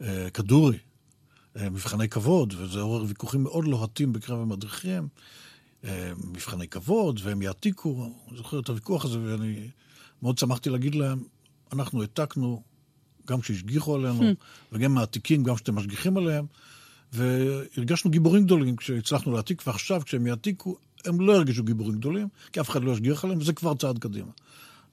בכדורי, 0.00 0.78
אה, 1.56 1.70
מבחני 1.70 2.08
כבוד, 2.08 2.54
וזה 2.56 2.80
עורר 2.80 3.04
ויכוחים 3.08 3.42
מאוד 3.42 3.64
לוהטים 3.64 4.12
בקרב 4.12 4.40
המדריכים. 4.40 5.08
אה, 5.84 6.12
מבחני 6.24 6.68
כבוד, 6.68 7.20
והם 7.22 7.42
יעתיקו, 7.42 8.10
אני 8.28 8.36
זוכר 8.36 8.60
את 8.60 8.68
הוויכוח 8.68 9.04
הזה, 9.04 9.18
ואני 9.20 9.68
מאוד 10.22 10.38
שמחתי 10.38 10.70
להגיד 10.70 10.94
להם, 10.94 11.24
אנחנו 11.72 12.00
העתקנו, 12.00 12.62
גם 13.26 13.40
כשהשגיחו 13.40 13.94
עלינו, 13.94 14.22
hmm. 14.22 14.34
וגם 14.72 14.94
מעתיקים, 14.94 15.42
גם 15.42 15.54
כשאתם 15.54 15.74
משגיחים 15.74 16.16
עליהם, 16.16 16.46
והרגשנו 17.12 18.10
גיבורים 18.10 18.44
גדולים 18.44 18.76
כשהצלחנו 18.76 19.32
להעתיק, 19.32 19.62
ועכשיו 19.66 20.02
כשהם 20.04 20.26
יעתיקו, 20.26 20.76
הם 21.04 21.20
לא 21.20 21.32
ירגישו 21.32 21.64
גיבורים 21.64 21.98
גדולים, 21.98 22.28
כי 22.52 22.60
אף 22.60 22.70
אחד 22.70 22.84
לא 22.84 22.92
ישגיח 22.92 23.24
עליהם, 23.24 23.40
וזה 23.40 23.52
כבר 23.52 23.74
צעד 23.74 23.98
קדימה. 23.98 24.30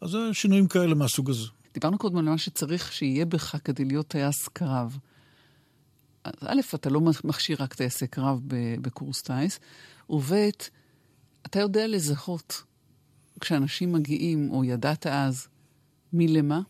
אז 0.02 0.10
זה 0.10 0.18
שינויים 0.34 0.68
כאלה 0.68 0.96
מהסוג 0.96 1.30
הזה. 1.30 1.48
דיברנו 1.74 1.98
קודם 1.98 2.18
על 2.18 2.26
מה 2.26 2.38
שצריך 2.38 2.94
שיהיה 2.94 3.26
בך 3.26 3.56
כדי 3.64 3.86
להיות 3.86 4.08
טייס 4.08 4.48
קרב. 4.54 4.98
אז 6.24 6.34
א', 6.42 6.60
אתה 6.76 6.90
לא 6.90 7.02
מכשיר 7.24 7.58
רק 7.60 7.74
טייסי 7.74 8.08
קרב 8.08 8.42
בקורס 8.82 9.22
טיס, 9.22 9.60
וב', 10.10 10.34
אתה 11.46 11.60
יודע 11.60 11.88
לזהות 11.88 12.64
כשאנשים 13.42 13.94
מגיעים, 13.94 14.52
או 14.52 14.64
ידעת 14.64 15.08
אז, 15.08 15.48
מלמה? 16.14 16.62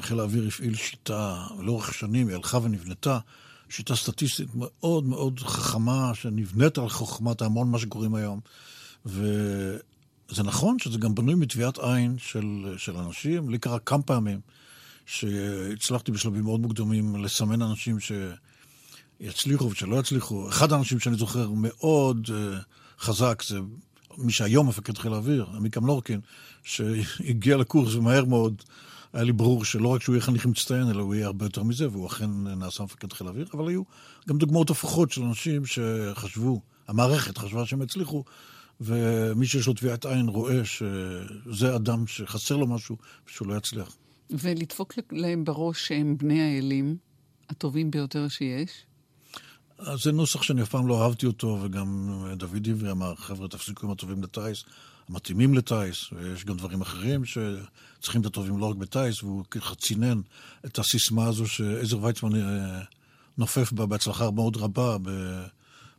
חיל 0.00 0.20
האוויר 0.20 0.48
הפעיל 0.48 0.74
שיטה, 0.74 1.46
לאורך 1.60 1.94
שנים 1.94 2.28
היא 2.28 2.36
הלכה 2.36 2.58
ונבנתה, 2.58 3.18
שיטה 3.68 3.96
סטטיסטית 3.96 4.48
מאוד 4.54 5.04
מאוד 5.04 5.40
חכמה, 5.40 6.14
שנבנית 6.14 6.78
על 6.78 6.88
חוכמת 6.88 7.42
ההמון, 7.42 7.70
מה 7.70 7.78
שקוראים 7.78 8.14
היום. 8.14 8.40
וזה 9.06 10.42
נכון 10.44 10.78
שזה 10.78 10.98
גם 10.98 11.14
בנוי 11.14 11.34
מטביעת 11.34 11.78
עין 11.78 12.18
של, 12.18 12.74
של 12.76 12.96
אנשים. 12.96 13.50
לי 13.50 13.58
קרה 13.58 13.78
כמה 13.78 14.02
פעמים 14.02 14.40
שהצלחתי 15.06 16.12
בשלבים 16.12 16.44
מאוד 16.44 16.60
מוקדמים 16.60 17.24
לסמן 17.24 17.62
אנשים 17.62 17.96
שיצליחו 19.20 19.70
ושלא 19.70 20.00
יצליחו. 20.00 20.48
אחד 20.48 20.72
האנשים 20.72 21.00
שאני 21.00 21.16
זוכר 21.16 21.50
מאוד 21.50 22.26
uh, 22.26 22.30
חזק 22.98 23.42
זה 23.46 23.58
מי 24.18 24.32
שהיום 24.32 24.68
מפקד 24.68 24.98
חיל 24.98 25.12
האוויר, 25.12 25.46
עמיקם 25.56 25.86
לורקין, 25.86 26.20
שהגיע 26.64 27.56
לקורס 27.56 27.94
ומהר 27.94 28.24
מאוד 28.24 28.62
היה 29.12 29.24
לי 29.24 29.32
ברור 29.32 29.64
שלא 29.64 29.88
רק 29.88 30.02
שהוא 30.02 30.14
יהיה 30.14 30.22
חניך 30.22 30.46
מצטיין, 30.46 30.90
אלא 30.90 31.02
הוא 31.02 31.14
יהיה 31.14 31.26
הרבה 31.26 31.44
יותר 31.44 31.62
מזה, 31.62 31.88
והוא 31.88 32.06
אכן 32.06 32.30
נעשה 32.56 32.84
מפקד 32.84 33.12
חיל 33.12 33.26
האוויר, 33.26 33.46
אבל 33.54 33.68
היו 33.68 33.82
גם 34.28 34.38
דוגמאות 34.38 34.70
הפוכות 34.70 35.10
של 35.10 35.22
אנשים 35.22 35.62
שחשבו, 35.66 36.60
המערכת 36.88 37.38
חשבה 37.38 37.66
שהם 37.66 37.82
הצליחו, 37.82 38.24
ומי 38.80 39.46
שיש 39.46 39.66
לו 39.66 39.74
טביעת 39.74 40.06
עין 40.06 40.28
רואה 40.28 40.64
שזה 40.64 41.76
אדם 41.76 42.06
שחסר 42.06 42.56
לו 42.56 42.66
משהו 42.66 42.96
ושהוא 43.28 43.48
לא 43.48 43.54
יצליח. 43.54 43.96
ולדפוק 44.30 44.94
להם 45.12 45.44
בראש 45.44 45.88
שהם 45.88 46.16
בני 46.16 46.42
האלים 46.42 46.96
הטובים 47.50 47.90
ביותר 47.90 48.28
שיש? 48.28 48.70
זה 49.80 50.12
נוסח 50.12 50.42
שאני 50.42 50.62
אף 50.62 50.68
פעם 50.68 50.86
לא 50.86 51.02
אהבתי 51.02 51.26
אותו, 51.26 51.58
וגם 51.62 52.10
דוד 52.36 52.68
עברי 52.68 52.90
אמר, 52.90 53.14
חבר'ה, 53.14 53.48
תפסיקו 53.48 53.86
עם 53.86 53.92
הטובים 53.92 54.22
לטיס, 54.22 54.64
המתאימים 55.08 55.54
לטיס, 55.54 56.12
ויש 56.12 56.44
גם 56.44 56.56
דברים 56.56 56.80
אחרים 56.80 57.24
שצריכים 57.24 58.20
את 58.20 58.26
הטובים 58.26 58.58
לא 58.58 58.66
רק 58.70 58.76
בטיס, 58.76 59.22
והוא 59.22 59.44
ככה 59.50 59.74
צינן 59.74 60.20
את 60.66 60.78
הסיסמה 60.78 61.26
הזו 61.26 61.46
שעזר 61.46 62.02
ויצמן 62.02 62.34
אה, 62.34 62.80
נופף 63.38 63.72
בה 63.72 63.86
בהצלחה 63.86 64.30
מאוד 64.30 64.56
רבה 64.56 64.96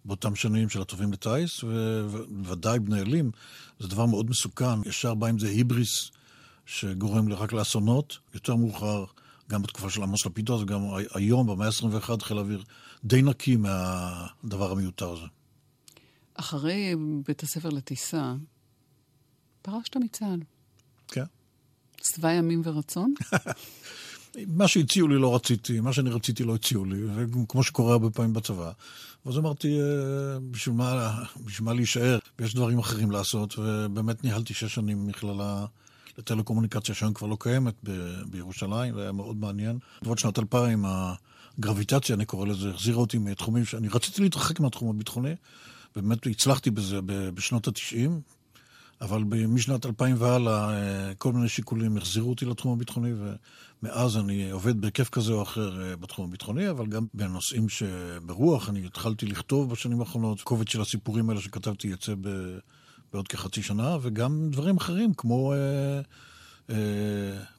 באותם 0.06 0.36
שנים 0.36 0.70
של 0.70 0.82
הטובים 0.82 1.14
לטיס, 1.14 1.64
ובוודאי 1.64 2.80
בני 2.80 3.02
אלים, 3.02 3.32
זה 3.80 3.88
דבר 3.88 4.06
מאוד 4.06 4.30
מסוכן, 4.30 4.84
ישר 4.86 5.14
בא 5.14 5.28
עם 5.28 5.40
זה 5.40 5.48
היבריס 5.48 6.12
שגורם 6.66 7.34
רק 7.34 7.54
לאסונות, 7.54 8.18
יותר 8.34 8.56
מאוחר. 8.56 9.06
גם 9.50 9.62
בתקופה 9.62 9.90
של 9.90 10.04
עמוס 10.04 10.26
לפידות, 10.26 10.62
וגם 10.62 10.82
היום, 11.14 11.48
במאה 11.48 11.68
ה-21, 11.68 12.24
חיל 12.24 12.38
האוויר 12.38 12.64
די 13.04 13.22
נקי 13.22 13.56
מהדבר 13.56 14.72
המיותר 14.72 15.12
הזה. 15.12 15.26
אחרי 16.34 16.95
בית 17.28 17.43
הספר 17.43 17.70
לטיסה, 17.70 18.34
פרשת 19.62 19.98
מצה"ל. 19.98 20.39
כן. 21.08 21.24
שבע 22.04 22.34
ימים 22.34 22.62
ורצון? 22.66 23.14
מה 24.48 24.68
שהציעו 24.68 25.08
לי 25.08 25.16
לא 25.16 25.36
רציתי, 25.36 25.80
מה 25.80 25.93
שאני 25.93 26.10
רציתי 26.10 26.43
לא 26.43 26.56
הציעו 26.56 26.86
לי, 26.86 26.98
וכמו 27.16 27.64
שקורה 27.64 27.91
הרבה 27.91 28.10
פעמים 28.10 28.34
בצבא. 28.34 28.72
ואז 29.26 29.38
אמרתי, 29.38 29.80
אה, 29.82 30.39
בשביל 30.52 30.76
מה, 30.76 31.24
בשביל 31.45 31.66
מה 31.66 31.74
להישאר? 31.74 32.20
ויש 32.39 32.56
דברים 32.56 32.80
אחרים 32.80 33.12
לעשות, 33.12 33.60
ובאמת 33.60 34.24
ניהלתי 34.24 34.54
שש 34.54 34.76
שנים 34.76 35.08
מכללה 35.08 35.66
לטלקומוניקציה 36.18 36.95
שהיום 36.95 37.14
כבר 37.14 37.28
לא 37.28 37.38
קיימת 37.39 37.76
ב- 37.84 38.22
בירושלים, 38.32 38.95
והיה 38.95 39.12
מאוד 39.12 39.38
מעניין. 39.38 39.80
בעוד 40.02 40.20
שנת 40.20 40.39
2000, 40.39 40.86
הגרביטציה, 41.58 42.16
אני 42.16 42.26
קורא 42.26 42.47
לזה, 42.47 42.70
החזירה 42.70 42.97
אותי 42.97 43.18
מתחומים 43.18 43.66
שאני 43.66 43.88
רציתי 43.88 44.22
להתרחק 44.22 44.60
מהתחום 44.60 44.89
הביטחוני, 44.89 45.36
באמת 45.95 46.28
הצלחתי 46.28 46.72
בזה 46.72 46.99
בשנות 47.05 47.68
ה-90, 47.68 48.10
אבל 49.01 49.24
משנת 49.47 49.86
2000 49.86 50.16
והלאה, 50.20 50.70
אה, 50.70 51.14
כל 51.16 51.34
מיני 51.34 51.49
שיקולים 51.49 51.97
החזירו 51.97 52.30
אותי 52.30 52.45
לתחום 52.45 52.74
הביטחוני, 52.74 53.12
ומאז 53.84 54.18
אני 54.18 54.51
עובד 54.51 54.82
בהיקף 54.82 55.10
כזה 55.10 55.34
או 55.34 55.41
אחר 55.41 55.82
אה, 55.82 55.95
בתחום 55.95 56.26
הביטחוני, 56.26 56.70
אבל 56.70 56.88
גם 56.88 57.05
בנושאים 57.14 57.70
שברוח, 57.70 58.70
אני 58.70 58.86
התחלתי 58.86 59.26
לכתוב 59.26 59.70
בשנים 59.70 59.99
האחרונות, 59.99 60.41
קובץ 60.41 60.70
של 60.70 60.82
הסיפורים 60.82 61.30
האלה 61.30 61.41
שכתבתי 61.41 61.88
יצא 61.88 62.14
ב... 62.22 62.58
בעוד 63.14 63.28
כחצי 63.28 63.64
שנה, 63.64 63.97
וגם 64.01 64.49
דברים 64.51 64.78
אחרים, 64.78 65.14
כמו 65.14 65.53
uh, 66.70 66.72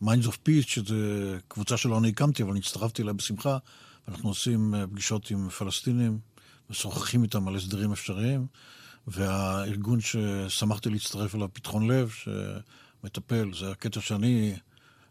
Minds 0.03 0.27
of 0.27 0.37
Peace, 0.47 0.67
שזו 0.67 0.95
קבוצה 1.49 1.77
שלא 1.77 1.99
אני 1.99 2.09
הקמתי, 2.09 2.43
אבל 2.43 2.51
אני 2.51 2.61
הצטרפתי 2.61 3.03
אליה 3.03 3.13
בשמחה. 3.13 3.59
אנחנו 4.09 4.29
עושים 4.29 4.75
uh, 4.75 4.87
פגישות 4.87 5.31
עם 5.31 5.49
פלסטינים, 5.49 6.19
משוחחים 6.71 7.23
איתם 7.23 7.49
על 7.49 7.57
הסדרים 7.57 7.93
אפשריים, 7.93 8.47
והארגון 9.07 9.99
ששמחתי 10.01 10.91
להצטרף 10.91 11.35
אליו, 11.35 11.49
פתחון 11.53 11.91
לב, 11.91 12.13
שמטפל, 13.03 13.51
זה 13.55 13.71
הקטע 13.71 14.01
שאני 14.01 14.57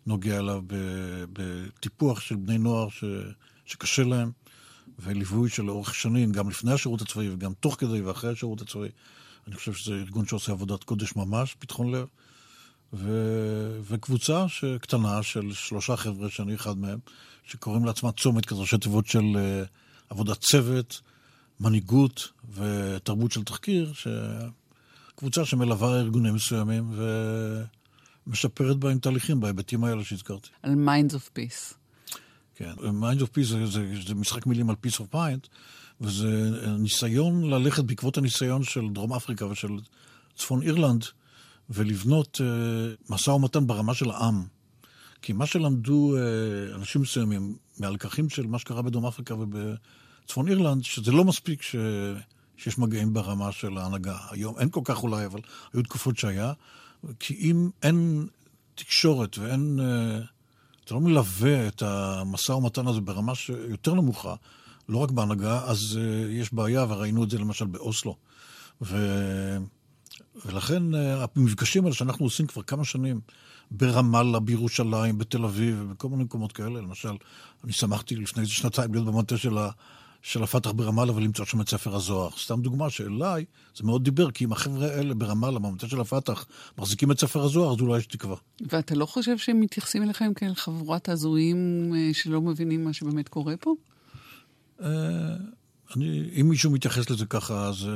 נוגע 0.05 0.39
אליו 0.39 0.61
בטיפוח 1.33 2.19
של 2.19 2.35
בני 2.35 2.57
נוער 2.57 2.89
ש, 2.89 3.03
שקשה 3.65 4.03
להם, 4.03 4.31
וליווי 4.99 5.49
של 5.49 5.63
לאורך 5.63 5.95
שנים, 5.95 6.31
גם 6.31 6.49
לפני 6.49 6.71
השירות 6.71 7.01
הצבאי 7.01 7.29
וגם 7.29 7.53
תוך 7.53 7.75
כדי 7.79 8.01
ואחרי 8.01 8.31
השירות 8.31 8.61
הצבאי. 8.61 8.89
אני 9.47 9.55
חושב 9.55 9.73
שזה 9.73 9.93
ארגון 9.93 10.25
שעושה 10.25 10.51
עבודת 10.51 10.83
קודש 10.83 11.15
ממש, 11.15 11.55
פתחון 11.59 11.91
לב. 11.95 12.07
ו... 12.93 13.11
וקבוצה 13.83 14.45
קטנה 14.81 15.23
של 15.23 15.53
שלושה 15.53 15.97
חבר'ה, 15.97 16.29
שאני 16.29 16.55
אחד 16.55 16.77
מהם, 16.77 16.99
שקוראים 17.43 17.85
לעצמה 17.85 18.11
צומת 18.11 18.45
כזה, 18.45 18.61
ראשי 18.61 18.77
תיבות 18.77 19.07
של 19.07 19.19
uh, 19.19 19.67
עבודת 20.09 20.41
צוות, 20.41 21.01
מנהיגות 21.59 22.27
ותרבות 22.53 23.31
של 23.31 23.43
תחקיר, 23.43 23.93
ש... 23.93 24.07
קבוצה 25.17 25.45
שמלווה 25.45 25.99
ארגונים 25.99 26.33
מסוימים 26.33 26.91
ומשפרת 28.27 28.77
בהם 28.77 28.99
תהליכים 28.99 29.39
בהיבטים 29.39 29.83
האלה 29.83 30.03
שהזכרתי. 30.03 30.49
על 30.63 30.73
Minds 30.73 31.11
of 31.11 31.37
Peace. 31.37 31.73
כן, 32.55 32.71
Minds 32.79 33.21
of 33.21 33.37
Peace 33.37 33.43
זה, 33.43 33.65
זה, 33.67 33.93
זה 34.07 34.15
משחק 34.15 34.45
מילים 34.45 34.69
על 34.69 34.75
Peace 34.85 34.99
of 34.99 35.13
Mind, 35.15 35.47
וזה 36.01 36.51
ניסיון 36.79 37.49
ללכת 37.49 37.83
בעקבות 37.83 38.17
הניסיון 38.17 38.63
של 38.63 38.89
דרום 38.93 39.13
אפריקה 39.13 39.45
ושל 39.45 39.69
צפון 40.35 40.61
אירלנד, 40.61 41.05
ולבנות 41.69 42.41
uh, 42.41 43.13
משא 43.13 43.29
ומתן 43.29 43.67
ברמה 43.67 43.93
של 43.93 44.09
העם. 44.09 44.45
כי 45.21 45.33
מה 45.33 45.45
שלמדו 45.45 46.15
uh, 46.15 46.75
אנשים 46.75 47.01
מסוימים 47.01 47.55
מהלקחים 47.79 48.29
של 48.29 48.47
מה 48.47 48.59
שקרה 48.59 48.81
בדרום 48.81 49.05
אפריקה 49.05 49.35
ובצפון 49.35 50.47
אירלנד, 50.47 50.83
שזה 50.83 51.11
לא 51.11 51.23
מספיק 51.23 51.61
ש... 51.61 51.75
שיש 52.57 52.77
מגעים 52.77 53.13
ברמה 53.13 53.51
של 53.51 53.77
ההנהגה. 53.77 54.17
היום 54.31 54.59
אין 54.59 54.69
כל 54.69 54.81
כך 54.83 55.03
אולי, 55.03 55.25
אבל 55.25 55.39
היו 55.73 55.83
תקופות 55.83 56.17
שהיה. 56.17 56.53
כי 57.19 57.33
אם 57.33 57.69
אין 57.83 58.27
תקשורת 58.75 59.37
ואין... 59.37 59.79
Uh, 59.79 60.25
אתה 60.85 60.95
לא 60.95 61.01
מלווה 61.01 61.67
את 61.67 61.81
המשא 61.81 62.51
ומתן 62.51 62.87
הזה 62.87 63.01
ברמה 63.01 63.35
שיותר 63.35 63.93
נמוכה, 63.93 64.35
לא 64.89 64.97
רק 64.97 65.11
בהנהגה, 65.11 65.63
אז 65.65 65.99
יש 66.29 66.53
בעיה, 66.53 66.85
וראינו 66.89 67.23
את 67.23 67.29
זה 67.29 67.37
למשל 67.37 67.65
באוסלו. 67.65 68.15
ו... 68.81 68.97
ולכן 70.45 70.93
uh, 70.93 70.97
המפגשים 71.35 71.83
האלה 71.83 71.95
שאנחנו 71.95 72.25
עושים 72.25 72.47
כבר 72.47 72.61
כמה 72.61 72.85
שנים, 72.85 73.19
ברמאללה, 73.71 74.39
בירושלים, 74.39 75.17
בתל 75.17 75.45
אביב, 75.45 75.77
ובכל 75.81 76.09
מיני 76.09 76.23
מקומות 76.23 76.51
כאלה, 76.51 76.81
למשל, 76.81 77.13
אני 77.63 77.71
שמחתי 77.71 78.15
לפני 78.15 78.41
איזה 78.41 78.51
שנתיים 78.51 78.93
להיות 78.93 79.05
במטה 79.07 79.37
של, 79.37 79.57
ה... 79.57 79.69
של 80.21 80.43
הפתח 80.43 80.71
ברמאללה 80.71 81.11
ולמצוא 81.11 81.45
שם 81.45 81.61
את 81.61 81.69
ספר 81.69 81.95
הזוהר. 81.95 82.29
סתם 82.37 82.61
דוגמה 82.61 82.89
שאליי 82.89 83.45
זה 83.75 83.83
מאוד 83.83 84.03
דיבר, 84.03 84.31
כי 84.31 84.45
אם 84.45 84.51
החבר'ה 84.51 84.87
האלה 84.87 85.13
ברמאללה, 85.13 85.59
במטה 85.59 85.87
של 85.87 86.01
הפתח, 86.01 86.45
מחזיקים 86.77 87.11
את 87.11 87.19
ספר 87.19 87.43
הזוהר, 87.43 87.73
אז 87.73 87.81
אולי 87.81 87.97
יש 87.97 88.05
תקווה. 88.05 88.35
ואתה 88.61 88.95
לא 88.95 89.05
חושב 89.05 89.37
שהם 89.37 89.59
מתייחסים 89.59 90.03
אליכם 90.03 90.33
כאל 90.33 90.55
חבורת 90.55 91.09
הזויים 91.09 91.91
אה, 91.95 92.09
שלא 92.13 92.41
מבינים 92.41 92.83
מה 92.83 92.93
שבאמת 92.93 93.29
קורה 93.29 93.53
פה? 93.57 93.75
אה, 94.81 94.87
אני, 95.95 96.29
אם 96.41 96.49
מישהו 96.49 96.71
מתייחס 96.71 97.09
לזה 97.09 97.25
ככה, 97.25 97.67
אז 97.67 97.89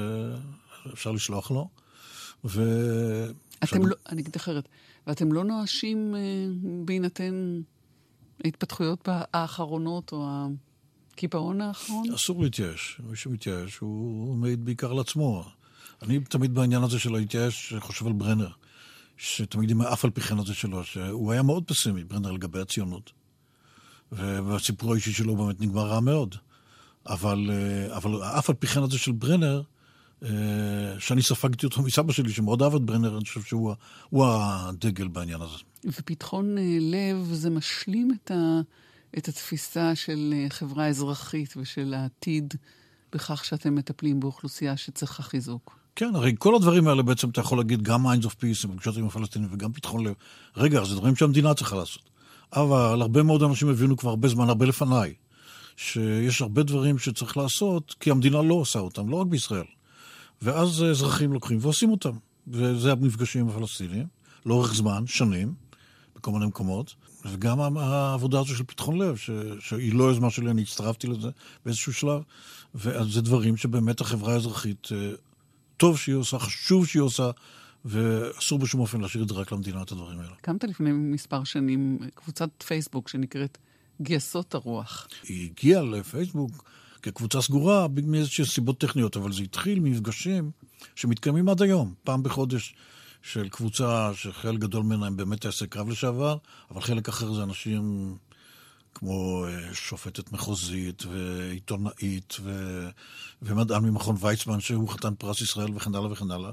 אפשר 0.93 1.11
לשלוח 1.11 1.51
לו. 1.51 1.80
ו... 2.45 2.61
אתם 3.63 3.85
לא, 3.85 3.95
אני 4.09 4.21
אגיד 4.21 4.35
אחרת, 4.35 4.67
ואתם 5.07 5.31
לא 5.31 5.43
נואשים 5.43 6.15
בהינתן 6.85 7.61
ההתפתחויות 8.43 9.09
האחרונות 9.33 10.11
או 10.11 10.27
הקיפאון 11.13 11.61
האחרון? 11.61 12.11
אסור 12.13 12.43
להתייאש. 12.43 13.01
מי 13.09 13.15
שמתייאש 13.15 13.77
הוא 13.77 14.35
מעיד 14.35 14.65
בעיקר 14.65 14.91
על 14.91 14.99
עצמו. 14.99 15.43
אני 16.01 16.19
תמיד 16.19 16.53
בעניין 16.53 16.83
הזה 16.83 16.99
של 16.99 17.11
להתייאש 17.11 17.73
חושב 17.79 18.07
על 18.07 18.13
ברנר, 18.13 18.49
שתמיד 19.17 19.71
עם 19.71 19.81
האף 19.81 20.05
על 20.05 20.11
פי 20.11 20.21
כן 20.21 20.39
הזה 20.39 20.53
שלו, 20.53 20.83
שהוא 20.83 21.31
היה 21.31 21.43
מאוד 21.43 21.63
פסימי, 21.67 22.03
ברנר, 22.03 22.31
לגבי 22.31 22.59
הציונות. 22.59 23.11
והסיפור 24.11 24.93
האישי 24.93 25.13
שלו 25.13 25.35
באמת 25.35 25.61
נגמר 25.61 25.87
רע 25.87 25.99
מאוד. 25.99 26.35
אבל, 27.07 27.49
אבל 27.95 28.21
האף 28.21 28.49
על 28.49 28.55
פי 28.55 28.67
כן 28.67 28.83
הזה 28.83 28.97
של 28.97 29.11
ברנר, 29.11 29.61
שאני 30.99 31.21
ספגתי 31.21 31.65
אותו 31.65 31.81
מסבא 31.81 32.13
שלי, 32.13 32.33
שמאוד 32.33 32.61
אהב 32.61 32.75
את 32.75 32.81
ברנר, 32.81 33.17
אני 33.17 33.25
חושב 33.25 33.41
שהוא 33.41 33.75
הדגל 34.25 35.07
בעניין 35.07 35.41
הזה. 35.41 35.57
ופתחון 35.85 36.55
לב 36.81 37.27
זה 37.31 37.49
משלים 37.49 38.11
את, 38.11 38.31
ה, 38.31 38.61
את 39.17 39.27
התפיסה 39.27 39.95
של 39.95 40.33
חברה 40.49 40.87
אזרחית 40.87 41.53
ושל 41.57 41.93
העתיד 41.93 42.53
בכך 43.13 43.45
שאתם 43.45 43.75
מטפלים 43.75 44.19
באוכלוסייה 44.19 44.77
שצריכה 44.77 45.23
חיזוק. 45.23 45.77
כן, 45.95 46.11
הרי 46.15 46.35
כל 46.39 46.55
הדברים 46.55 46.87
האלה 46.87 47.03
בעצם 47.03 47.29
אתה 47.29 47.41
יכול 47.41 47.57
להגיד, 47.57 47.81
גם 47.81 48.07
Minds 48.07 48.23
of 48.23 48.29
Peace, 48.29 48.67
בפגישות 48.67 48.97
עם 48.97 49.05
הפלסטינים 49.05 49.49
וגם 49.51 49.73
פתחון 49.73 50.03
לב. 50.05 50.13
רגע, 50.57 50.83
זה 50.83 50.95
דברים 50.95 51.15
שהמדינה 51.15 51.53
צריכה 51.53 51.75
לעשות. 51.75 52.09
אבל 52.53 53.01
הרבה 53.01 53.23
מאוד 53.23 53.43
אנשים 53.43 53.69
הבינו 53.69 53.97
כבר 53.97 54.09
הרבה 54.09 54.27
זמן, 54.27 54.49
הרבה 54.49 54.65
לפניי, 54.65 55.13
שיש 55.77 56.41
הרבה 56.41 56.63
דברים 56.63 56.97
שצריך 56.97 57.37
לעשות, 57.37 57.95
כי 57.99 58.11
המדינה 58.11 58.41
לא 58.41 58.53
עושה 58.53 58.79
אותם, 58.79 59.09
לא 59.09 59.15
רק 59.15 59.27
בישראל. 59.27 59.65
ואז 60.41 60.83
אזרחים 60.83 61.33
לוקחים 61.33 61.57
ועושים 61.61 61.91
אותם. 61.91 62.11
וזה 62.47 62.91
המפגשים 62.91 63.41
עם 63.41 63.49
הפלסטינים, 63.49 64.07
לאורך 64.45 64.73
זמן, 64.73 65.07
שנים, 65.07 65.53
בכל 66.15 66.31
מיני 66.31 66.45
מקומות. 66.45 66.95
וגם 67.25 67.77
העבודה 67.77 68.39
הזו 68.39 68.55
של 68.55 68.63
פתחון 68.63 68.97
לב, 69.01 69.15
ש... 69.15 69.29
שהיא 69.59 69.93
לא 69.93 70.03
יוזמה 70.03 70.29
שלי, 70.29 70.51
אני 70.51 70.61
הצטרפתי 70.61 71.07
לזה 71.07 71.29
באיזשהו 71.65 71.93
שלב. 71.93 72.21
וזה 72.75 73.21
דברים 73.21 73.57
שבאמת 73.57 74.01
החברה 74.01 74.33
האזרחית, 74.33 74.87
טוב 75.77 75.97
שהיא 75.97 76.15
עושה, 76.15 76.39
חשוב 76.39 76.87
שהיא 76.87 77.01
עושה, 77.01 77.31
ואסור 77.85 78.59
בשום 78.59 78.81
אופן 78.81 79.01
להשאיר 79.01 79.23
את 79.23 79.29
זה 79.29 79.35
רק 79.35 79.51
למדינה, 79.51 79.81
את 79.81 79.91
הדברים 79.91 80.19
האלה. 80.19 80.31
הקמת 80.39 80.63
לפני 80.63 80.91
מספר 80.91 81.43
שנים 81.43 81.99
קבוצת 82.15 82.49
פייסבוק 82.67 83.09
שנקראת 83.09 83.57
גייסות 84.01 84.55
הרוח. 84.55 85.07
היא 85.23 85.49
הגיעה 85.49 85.83
לפייסבוק 85.83 86.63
כקבוצה 87.01 87.41
סגורה 87.41 87.87
מאיזשהן 88.03 88.45
סיבות 88.45 88.77
טכניות, 88.77 89.17
אבל 89.17 89.31
זה 89.31 89.43
התחיל 89.43 89.79
ממפגשים 89.79 90.51
שמתקיימים 90.95 91.49
עד 91.49 91.61
היום, 91.61 91.93
פעם 92.03 92.23
בחודש, 92.23 92.75
של 93.21 93.49
קבוצה 93.49 94.11
שחלק 94.13 94.59
גדול 94.59 94.83
ממנה 94.83 95.07
הם 95.07 95.17
באמת 95.17 95.41
טייסי 95.41 95.67
קרב 95.67 95.89
לשעבר, 95.89 96.37
אבל 96.71 96.81
חלק 96.81 97.09
אחר 97.09 97.33
זה 97.33 97.43
אנשים 97.43 98.15
כמו 98.95 99.45
שופטת 99.73 100.31
מחוזית 100.31 101.03
ועיתונאית 101.05 102.37
ו... 102.43 102.79
ומדען 103.41 103.83
ממכון 103.83 104.15
ויצמן 104.19 104.59
שהוא 104.59 104.89
חתן 104.89 105.15
פרס 105.15 105.41
ישראל 105.41 105.75
וכן 105.75 105.95
הלאה 105.95 106.11
וכן 106.11 106.31
הלאה. 106.31 106.51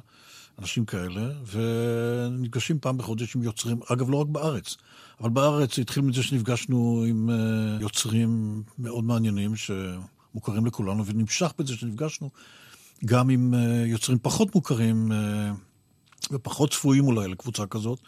אנשים 0.59 0.84
כאלה, 0.84 1.32
ונפגשים 1.46 2.78
פעם 2.78 2.99
בחודש 2.99 3.36
עם 3.36 3.42
יוצרים, 3.42 3.80
אגב, 3.92 4.11
לא 4.11 4.16
רק 4.16 4.26
בארץ, 4.26 4.76
אבל 5.20 5.30
בארץ 5.30 5.78
התחיל 5.78 6.03
מזה 6.03 6.22
שנפגשנו 6.22 7.05
עם 7.09 7.30
יוצרים 7.80 8.62
מאוד 8.78 9.05
מעניינים 9.05 9.57
שמוכרים 10.39 10.66
לכולנו, 10.66 11.07
ונמשך 11.07 11.53
בזה 11.59 11.76
שנפגשנו 11.76 12.30
גם 13.05 13.30
עם 13.30 13.55
יוצרים 13.86 14.18
פחות 14.22 14.55
מוכרים 14.55 15.12
ופחות 16.32 16.72
צפויים 16.72 17.07
אולי 17.07 17.28
לקבוצה 17.28 17.66
כזאת, 17.66 17.99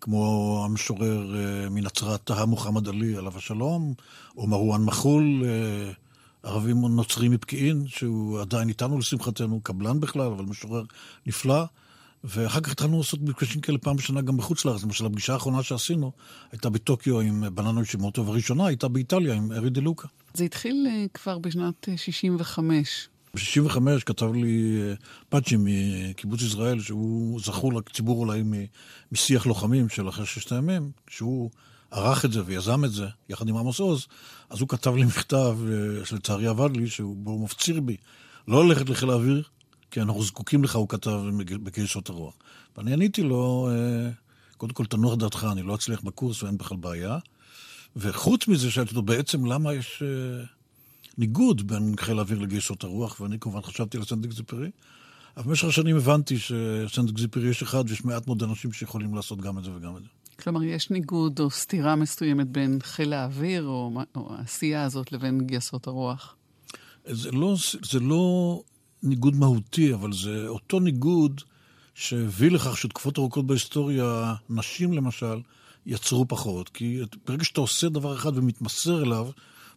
כמו 0.00 0.62
המשורר 0.64 1.34
מנצרת, 1.70 2.24
טהה 2.24 2.46
מוחמד 2.46 2.88
עלי, 2.88 3.16
עליו 3.16 3.36
השלום, 3.36 3.94
או 4.36 4.46
מרואן 4.46 4.84
מחול, 4.84 5.44
ערבי 6.42 6.72
נוצרי 6.74 7.28
מפקיעין, 7.28 7.84
שהוא 7.86 8.40
עדיין 8.40 8.68
איתנו 8.68 8.98
לשמחתנו, 8.98 9.60
קבלן 9.60 10.00
בכלל, 10.00 10.26
אבל 10.26 10.44
משורר 10.44 10.84
נפלא. 11.26 11.64
ואחר 12.24 12.60
כך 12.60 12.72
התחלנו 12.72 12.98
לעשות 12.98 13.20
מפגשים 13.22 13.60
כאלה 13.60 13.78
פעם 13.78 13.96
בשנה 13.96 14.20
גם 14.20 14.36
בחוץ 14.36 14.64
לארץ. 14.64 14.82
למשל, 14.82 15.06
הפגישה 15.06 15.32
האחרונה 15.32 15.62
שעשינו 15.62 16.12
הייתה 16.52 16.70
בטוקיו 16.70 17.20
עם 17.20 17.44
בננו 17.54 17.82
ישימוטו, 17.82 18.26
והראשונה 18.26 18.66
הייתה 18.66 18.88
באיטליה 18.88 19.34
עם 19.34 19.52
ארי 19.52 19.70
דה 19.70 19.80
לוקה. 19.80 20.08
זה 20.34 20.44
התחיל 20.44 20.86
כבר 21.14 21.38
בשנת 21.38 21.88
65. 21.96 23.08
ב-65 23.34 24.00
כתב 24.06 24.32
לי 24.32 24.80
פאצ'י 25.28 25.56
מקיבוץ 25.58 26.42
ישראל, 26.42 26.80
שהוא 26.80 27.40
זכור 27.40 27.72
לציבור 27.72 28.18
אולי 28.18 28.42
משיח 29.12 29.46
לוחמים 29.46 29.88
של 29.88 30.08
אחרי 30.08 30.26
ששת 30.26 30.52
הימים, 30.52 30.90
שהוא 31.10 31.50
ערך 31.90 32.24
את 32.24 32.32
זה 32.32 32.42
ויזם 32.46 32.84
את 32.84 32.92
זה, 32.92 33.06
יחד 33.28 33.48
עם 33.48 33.56
עמוס 33.56 33.80
עוז, 33.80 34.06
אז 34.50 34.60
הוא 34.60 34.68
כתב 34.68 34.94
לי 34.94 35.04
מכתב, 35.04 35.58
שלצערי 36.04 36.46
אבד 36.46 36.76
לי, 36.76 36.86
שבו 36.86 37.30
הוא 37.30 37.44
מפציר 37.44 37.80
בי 37.80 37.96
לא 38.48 38.68
ללכת 38.68 38.88
לחיל 38.88 39.10
האוויר, 39.10 39.42
כי 39.90 40.00
אנחנו 40.00 40.22
זקוקים 40.22 40.64
לך, 40.64 40.76
הוא 40.76 40.88
כתב 40.88 41.20
בגייסות 41.62 42.08
הרוח. 42.08 42.34
ואני 42.76 42.92
עניתי 42.92 43.22
לו, 43.22 43.68
קודם 44.56 44.72
כל 44.72 44.86
תנוח 44.86 45.14
דעתך, 45.14 45.46
אני 45.52 45.62
לא 45.62 45.74
אצליח 45.74 46.00
בקורס 46.00 46.42
ואין 46.42 46.58
בכלל 46.58 46.76
בעיה. 46.76 47.18
וחוץ 47.96 48.48
מזה, 48.48 48.70
שאלתי 48.70 48.90
אותו, 48.90 49.02
בעצם 49.02 49.46
למה 49.46 49.74
יש 49.74 50.02
ניגוד 51.18 51.66
בין 51.66 51.94
חיל 52.00 52.18
האוויר 52.18 52.38
לגייסות 52.38 52.84
הרוח, 52.84 53.20
ואני 53.20 53.40
כמובן 53.40 53.60
חשבתי 53.60 53.96
על 53.96 54.04
סנט 54.04 54.24
אקזיפרי. 54.24 54.70
אבל 55.36 55.46
במשך 55.46 55.68
השנים 55.68 55.96
הבנתי 55.96 56.38
שסנט 56.38 57.10
אקזיפרי 57.10 57.48
יש 57.48 57.62
אחד, 57.62 57.84
ויש 57.88 58.04
מעט 58.04 58.26
מאוד 58.26 58.42
אנשים 58.42 58.72
שיכולים 58.72 59.14
לעשות 59.14 59.40
גם 59.40 59.58
את 59.58 59.64
זה 59.64 59.70
וגם 59.76 59.96
את 59.96 60.02
זה. 60.02 60.08
כלומר, 60.42 60.62
יש 60.62 60.90
ניגוד 60.90 61.40
או 61.40 61.50
סתירה 61.50 61.96
מסוימת 61.96 62.48
בין 62.48 62.78
חיל 62.82 63.12
האוויר, 63.12 63.66
או, 63.66 64.02
או 64.16 64.34
העשייה 64.34 64.84
הזאת, 64.84 65.12
לבין 65.12 65.46
גייסות 65.46 65.86
הרוח? 65.86 66.34
זה 67.04 67.30
לא, 67.30 67.56
זה 67.90 68.00
לא 68.00 68.62
ניגוד 69.02 69.36
מהותי, 69.36 69.94
אבל 69.94 70.12
זה 70.12 70.44
אותו 70.48 70.80
ניגוד 70.80 71.40
שהביא 71.94 72.50
לכך 72.50 72.76
שתקופות 72.76 73.18
ארוכות 73.18 73.46
בהיסטוריה, 73.46 74.34
נשים 74.50 74.92
למשל, 74.92 75.40
יצרו 75.86 76.28
פחות. 76.28 76.68
כי 76.68 77.00
ברגע 77.26 77.44
שאתה 77.44 77.60
עושה 77.60 77.88
דבר 77.88 78.16
אחד 78.16 78.38
ומתמסר 78.38 79.02
אליו, 79.02 79.30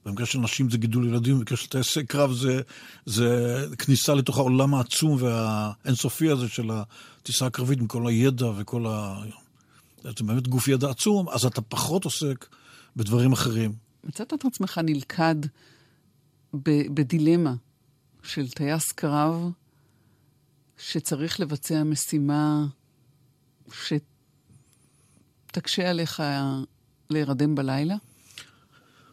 במקרה 0.06 0.26
של 0.26 0.40
נשים 0.40 0.70
זה 0.70 0.78
גידול 0.78 1.08
ילדים, 1.08 1.38
במקרה 1.38 1.58
של 1.58 1.70
טייסי 1.70 2.06
קרב 2.06 2.32
זה, 2.32 2.62
זה 3.06 3.66
כניסה 3.78 4.14
לתוך 4.14 4.38
העולם 4.38 4.74
העצום 4.74 5.18
והאינסופי 5.20 6.30
הזה 6.30 6.48
של 6.48 6.72
הטיסה 6.72 7.46
הקרבית, 7.46 7.80
עם 7.80 7.88
כל 7.88 8.08
הידע 8.08 8.48
וכל 8.58 8.86
ה... 8.88 9.24
זה 10.04 10.24
באמת 10.26 10.48
גוף 10.48 10.68
ידע 10.68 10.90
עצום, 10.90 11.30
אז 11.30 11.46
אתה 11.46 11.62
פחות 11.62 12.06
עוסק 12.06 12.46
בדברים 12.96 13.32
אחרים. 13.32 13.74
מצאת 14.04 14.34
את 14.34 14.46
עצמך 14.46 14.80
נלכד 14.84 15.36
ב- 16.54 16.94
בדילמה 16.94 17.54
של 18.24 18.50
טייס 18.50 18.92
קרב 18.92 19.52
שצריך 20.78 21.40
לבצע 21.40 21.84
משימה 21.84 22.66
שתקשה 25.48 25.90
עליך 25.90 26.24
להירדם 27.10 27.56
בלילה? 27.56 27.96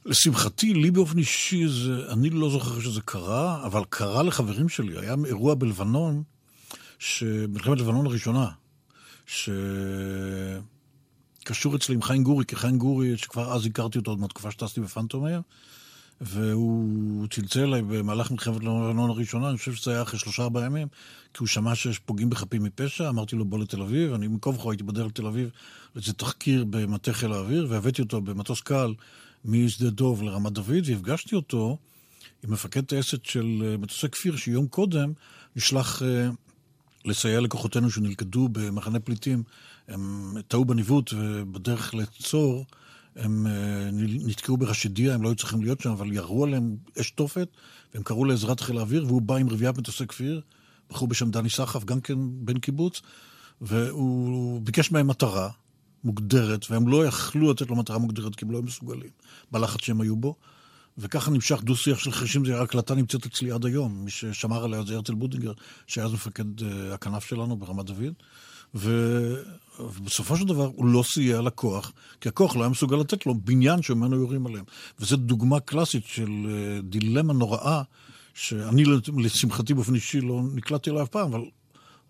לשמחתי, 0.05 0.75
לי 0.75 0.91
באופן 0.91 1.19
אישי, 1.19 1.69
זה, 1.69 2.13
אני 2.13 2.31
לא 2.31 2.51
זוכר 2.51 2.81
שזה 2.81 3.01
קרה, 3.01 3.67
אבל 3.67 3.83
קרה 3.89 4.23
לחברים 4.23 4.69
שלי. 4.69 4.99
היה 4.99 5.15
אירוע 5.27 5.55
בלבנון, 5.55 6.23
מלחמת 7.49 7.79
לבנון 7.79 8.07
הראשונה, 8.07 8.49
שקשור 9.27 10.67
אצלי 11.77 11.95
עם 11.95 12.03
חיים 12.03 12.23
גורי, 12.23 12.45
כי 12.45 12.57
חיים 12.57 12.79
גורי, 12.79 13.17
שכבר 13.17 13.55
אז 13.55 13.67
הכרתי 13.67 13.99
אותו 13.99 14.11
עוד 14.11 14.21
מהתקופה 14.21 14.51
שטסתי 14.51 14.81
בפנטומר, 14.81 15.41
והוא 16.21 17.27
צלצל 17.27 17.61
אליי 17.61 17.83
במהלך 17.83 18.31
מלחמת 18.31 18.57
לבנון 18.57 19.11
הראשונה, 19.11 19.49
אני 19.49 19.59
חושב 19.59 19.75
שזה 19.75 19.91
היה 19.91 20.03
אחרי 20.03 20.19
שלושה 20.19 20.43
ארבעה 20.43 20.65
ימים, 20.65 20.89
כי 21.35 21.39
הוא 21.39 21.49
שמע 21.49 21.75
שיש 21.75 21.99
פוגעים 21.99 22.31
בחפים 22.31 22.63
מפשע, 22.63 23.09
אמרתי 23.09 23.37
לו 23.37 23.45
בוא 23.45 23.59
לתל 23.59 23.83
אביב, 23.83 24.13
אני 24.13 24.29
מכל 24.29 24.51
וכה 24.51 24.71
הייתי 24.71 24.85
בדרך 24.85 25.07
לתל 25.07 25.27
אביב, 25.27 25.51
לאיזה 25.97 26.13
תחקיר 26.13 26.65
במטה 26.71 27.13
חיל 27.13 27.33
האוויר, 27.33 27.67
והבאתי 27.71 28.03
אותו 28.03 28.21
במטוס 28.21 28.61
קל 28.61 28.95
משדה 29.45 29.91
דוב 29.91 30.23
לרמת 30.23 30.53
דוד, 30.53 30.85
והפגשתי 30.87 31.35
אותו 31.35 31.79
עם 32.45 32.53
מפקד 32.53 32.85
טייסת 32.85 33.25
של 33.25 33.63
אה, 33.65 33.77
מטוסי 33.77 34.09
כפיר, 34.09 34.37
שיום 34.37 34.67
קודם 34.67 35.13
נשלח 35.57 36.03
uh, 36.03 36.05
לסייע 37.05 37.41
לכוחותינו 37.41 37.91
שנלכדו 37.91 38.49
במחנה 38.53 39.01
פליטים. 39.01 39.43
הם 39.89 40.35
טעו 40.49 40.65
בניווט 40.65 41.13
ובדרך 41.13 41.95
לצור 41.95 42.67
הם 43.17 43.47
uh, 43.47 43.51
נתקעו 44.27 44.57
ברשדיה, 44.57 45.15
הם 45.15 45.23
לא 45.23 45.29
היו 45.29 45.37
צריכים 45.37 45.63
להיות 45.63 45.81
שם, 45.81 45.91
אבל 45.91 46.13
ירו 46.13 46.45
עליהם 46.45 46.77
אש 47.01 47.11
תופת, 47.11 47.49
והם 47.95 48.03
קראו 48.03 48.25
לעזרת 48.25 48.61
חיל 48.61 48.79
האוויר, 48.79 49.07
והוא 49.07 49.23
בא 49.23 49.37
עם 49.37 49.49
רביעיית 49.49 49.79
מטוסי 49.79 50.07
כפיר, 50.07 50.41
בחור 50.91 51.09
בשם 51.09 51.31
דני 51.31 51.51
סחף, 51.51 51.85
גם 51.85 52.01
כן 52.01 52.19
בן 52.19 52.59
קיבוץ, 52.59 53.03
והוא 53.61 54.61
ביקש 54.63 54.93
מהם 54.93 55.07
מטרה, 55.07 55.49
מוגדרת, 56.05 56.71
והם 56.71 56.89
לא 56.89 57.07
יכלו 57.07 57.51
לתת 57.51 57.69
לו 57.69 57.77
מטרה 57.77 57.99
מוגדרת 57.99 58.37
כי 58.37 58.45
הם 58.45 58.51
לא 58.51 58.57
היו 58.57 58.63
מסוגלים, 58.63 59.11
בלחץ 59.53 59.81
שהם 59.81 60.01
היו 60.01 60.17
בו. 60.17 60.35
וככה 60.99 61.31
נמשך 61.31 61.63
דו-שיח 61.63 61.99
של 61.99 62.13
חירשים, 62.13 62.47
זו 62.47 62.55
הקלטה 62.55 62.95
נמצאת 62.95 63.27
אצלי 63.27 63.51
עד 63.53 63.65
היום. 63.65 64.05
מי 64.05 64.11
ששמר 64.11 64.65
עליה 64.65 64.83
זה 64.83 64.95
הרצל 64.95 65.15
בודינגר, 65.15 65.53
שהיה 65.87 66.07
אז 66.07 66.13
מפקד 66.13 66.61
uh, 66.61 66.65
הכנף 66.95 67.25
שלנו 67.25 67.57
ברמת 67.57 67.87
דוד. 67.87 68.13
ו... 68.75 69.35
ובסופו 69.81 70.37
של 70.37 70.47
דבר 70.47 70.71
הוא 70.75 70.87
לא 70.87 71.03
סייע 71.03 71.41
לכוח, 71.41 71.93
כי 72.21 72.29
הכוח 72.29 72.57
לא 72.57 72.61
היה 72.61 72.69
מסוגל 72.69 72.97
לתת 72.97 73.27
לו 73.27 73.35
בניין 73.35 73.83
שממנו 73.83 74.17
יורים 74.17 74.47
עליהם. 74.47 74.65
וזו 75.01 75.17
דוגמה 75.17 75.61
קלאסית 75.61 76.05
של 76.07 76.29
uh, 76.29 76.83
דילמה 76.83 77.33
נוראה, 77.33 77.83
שאני 78.35 78.85
לשמחתי 79.17 79.75
באופן 79.75 79.95
אישי 79.95 80.21
לא 80.21 80.43
נקלטתי 80.55 80.91
עליה 80.91 81.03
אף 81.03 81.09
פעם, 81.09 81.29
אבל 81.35 81.45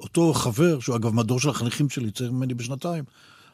אותו 0.01 0.35
חבר, 0.35 0.81
שהוא 0.81 0.97
אגב 0.97 1.15
מהדור 1.15 1.41
של 1.41 1.49
החניכים 1.49 1.91
שלי, 1.91 2.11
צעיר 2.11 2.33
ממני 2.33 2.55
בשנתיים, 2.55 3.05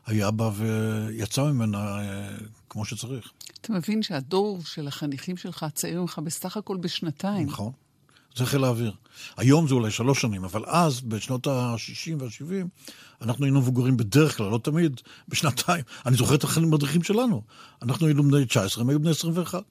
היה 0.06 0.30
בא 0.30 0.50
ויצא 0.54 1.44
ממנה 1.44 1.78
אה, 1.78 2.36
כמו 2.68 2.84
שצריך. 2.84 3.32
אתה 3.60 3.72
מבין 3.72 4.02
שהדור 4.02 4.60
של 4.64 4.88
החניכים 4.88 5.36
שלך 5.36 5.66
צעיר 5.74 6.00
ממך 6.00 6.20
בסך 6.24 6.56
הכל 6.56 6.76
בשנתיים. 6.76 7.46
נכון. 7.46 7.72
זה 8.36 8.46
חיל 8.46 8.64
האוויר. 8.64 8.92
היום 9.36 9.68
זה 9.68 9.74
אולי 9.74 9.90
שלוש 9.90 10.20
שנים, 10.20 10.44
אבל 10.44 10.62
אז, 10.66 11.00
בשנות 11.00 11.46
ה-60 11.46 12.22
וה-70, 12.22 12.86
אנחנו 13.22 13.44
היינו 13.44 13.60
מבוגרים 13.60 13.96
בדרך 13.96 14.36
כלל, 14.36 14.50
לא 14.50 14.58
תמיד, 14.62 15.00
בשנתיים. 15.28 15.84
אני 16.06 16.16
זוכר 16.16 16.34
את 16.34 16.44
המדריכים 16.56 17.02
שלנו. 17.02 17.42
אנחנו 17.82 18.06
היינו 18.06 18.22
בני 18.22 18.46
19, 18.46 18.84
הם 18.84 18.90
היו 18.90 19.00
בני 19.00 19.10
21. 19.10 19.62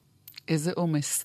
איזה 0.48 0.72
עומס. 0.74 1.24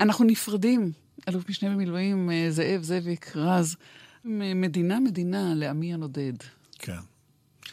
אנחנו 0.00 0.24
נפרדים, 0.24 0.92
אלוף 1.28 1.48
משנה 1.48 1.70
במילואים, 1.70 2.30
אה, 2.30 2.46
זאב, 2.50 2.82
זאביק, 2.82 3.36
רז, 3.36 3.76
מדינה 4.24 5.00
מדינה 5.00 5.54
לעמי 5.54 5.94
הנודד. 5.94 6.32
כן. 6.78 6.98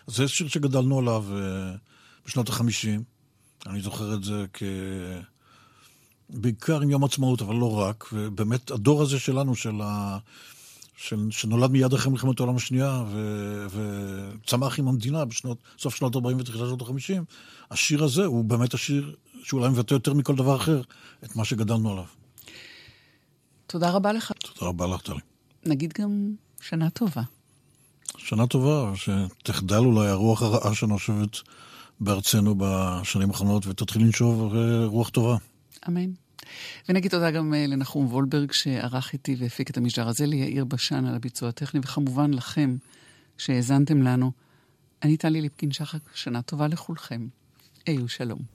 זה 0.08 0.28
שיר 0.28 0.48
שגדלנו 0.48 1.00
עליו 1.00 1.26
uh, 1.30 1.78
בשנות 2.26 2.50
החמישים. 2.50 3.04
אני 3.66 3.82
זוכר 3.82 4.14
את 4.14 4.24
זה 4.24 4.46
כ... 4.54 4.64
בעיקר 6.30 6.82
עם 6.82 6.90
יום 6.90 7.04
עצמאות, 7.04 7.42
אבל 7.42 7.56
לא 7.56 7.80
רק. 7.80 8.10
ובאמת, 8.14 8.72
הדור 8.72 9.02
הזה 9.02 9.20
שלנו, 9.20 9.56
של 9.56 9.82
ה... 9.84 10.18
של... 10.98 11.28
שנולד 11.32 11.72
מיד 11.72 11.94
אחרי 11.94 12.12
מלחמת 12.12 12.40
העולם 12.40 12.56
השנייה 12.56 13.04
ו... 13.08 13.66
וצמח 14.44 14.80
עם 14.80 14.88
המדינה 14.88 15.26
בשנות, 15.26 15.58
סוף 15.80 15.96
שנות 15.96 16.16
40 16.16 16.38
ותחילת 16.40 16.68
שנות 16.68 16.82
ה-50, 16.82 17.24
השיר 17.72 18.04
הזה 18.04 18.26
הוא 18.26 18.46
באמת 18.46 18.74
השיר 18.74 19.16
שאולי 19.44 19.70
מבטא 19.70 19.94
יותר 19.94 20.14
מכל 20.14 20.36
דבר 20.36 20.56
אחר 20.56 20.82
את 21.24 21.36
מה 21.36 21.46
שגדלנו 21.46 21.92
עליו. 21.92 22.06
תודה 23.68 23.92
רבה 23.92 24.12
לך. 24.14 24.32
תודה 24.40 24.70
רבה 24.70 24.88
לך, 24.88 25.02
טלי. 25.02 25.20
נגיד 25.66 25.94
גם 26.00 26.34
שנה 26.62 26.90
טובה. 26.90 27.22
שנה 28.18 28.48
טובה, 28.48 28.94
שתחדל 28.96 29.78
אולי 29.78 30.08
הרוח 30.08 30.42
הרעה 30.42 30.76
שנושבת 30.76 31.38
בארצנו 32.00 32.56
בשנים 32.58 33.30
האחרונות, 33.30 33.68
ותתחיל 33.68 34.02
לנשוב 34.02 34.54
רוח 34.86 35.10
טובה. 35.10 35.38
אמן. 35.88 36.12
ונגיד 36.90 37.12
תודה 37.12 37.32
גם 37.32 37.54
אה, 37.54 37.68
לנחום 37.68 38.06
וולברג 38.06 38.52
שערך 38.52 39.14
איתי 39.14 39.36
והפיק 39.40 39.70
את 39.70 39.78
המשדר 39.78 40.08
הזה, 40.08 40.26
ליאיר 40.26 40.66
בשן 40.66 41.06
על 41.06 41.16
הביצוע 41.16 41.50
הטכני, 41.50 41.80
וכמובן 41.84 42.34
לכם 42.34 42.76
שהאזנתם 43.38 44.02
לנו. 44.02 44.32
אני 45.04 45.18
טלי 45.18 45.42
ליפקין 45.42 45.72
שחק, 45.72 46.00
שנה 46.14 46.42
טובה 46.42 46.68
לכולכם. 46.68 47.28
היו 47.86 48.08
שלום. 48.08 48.55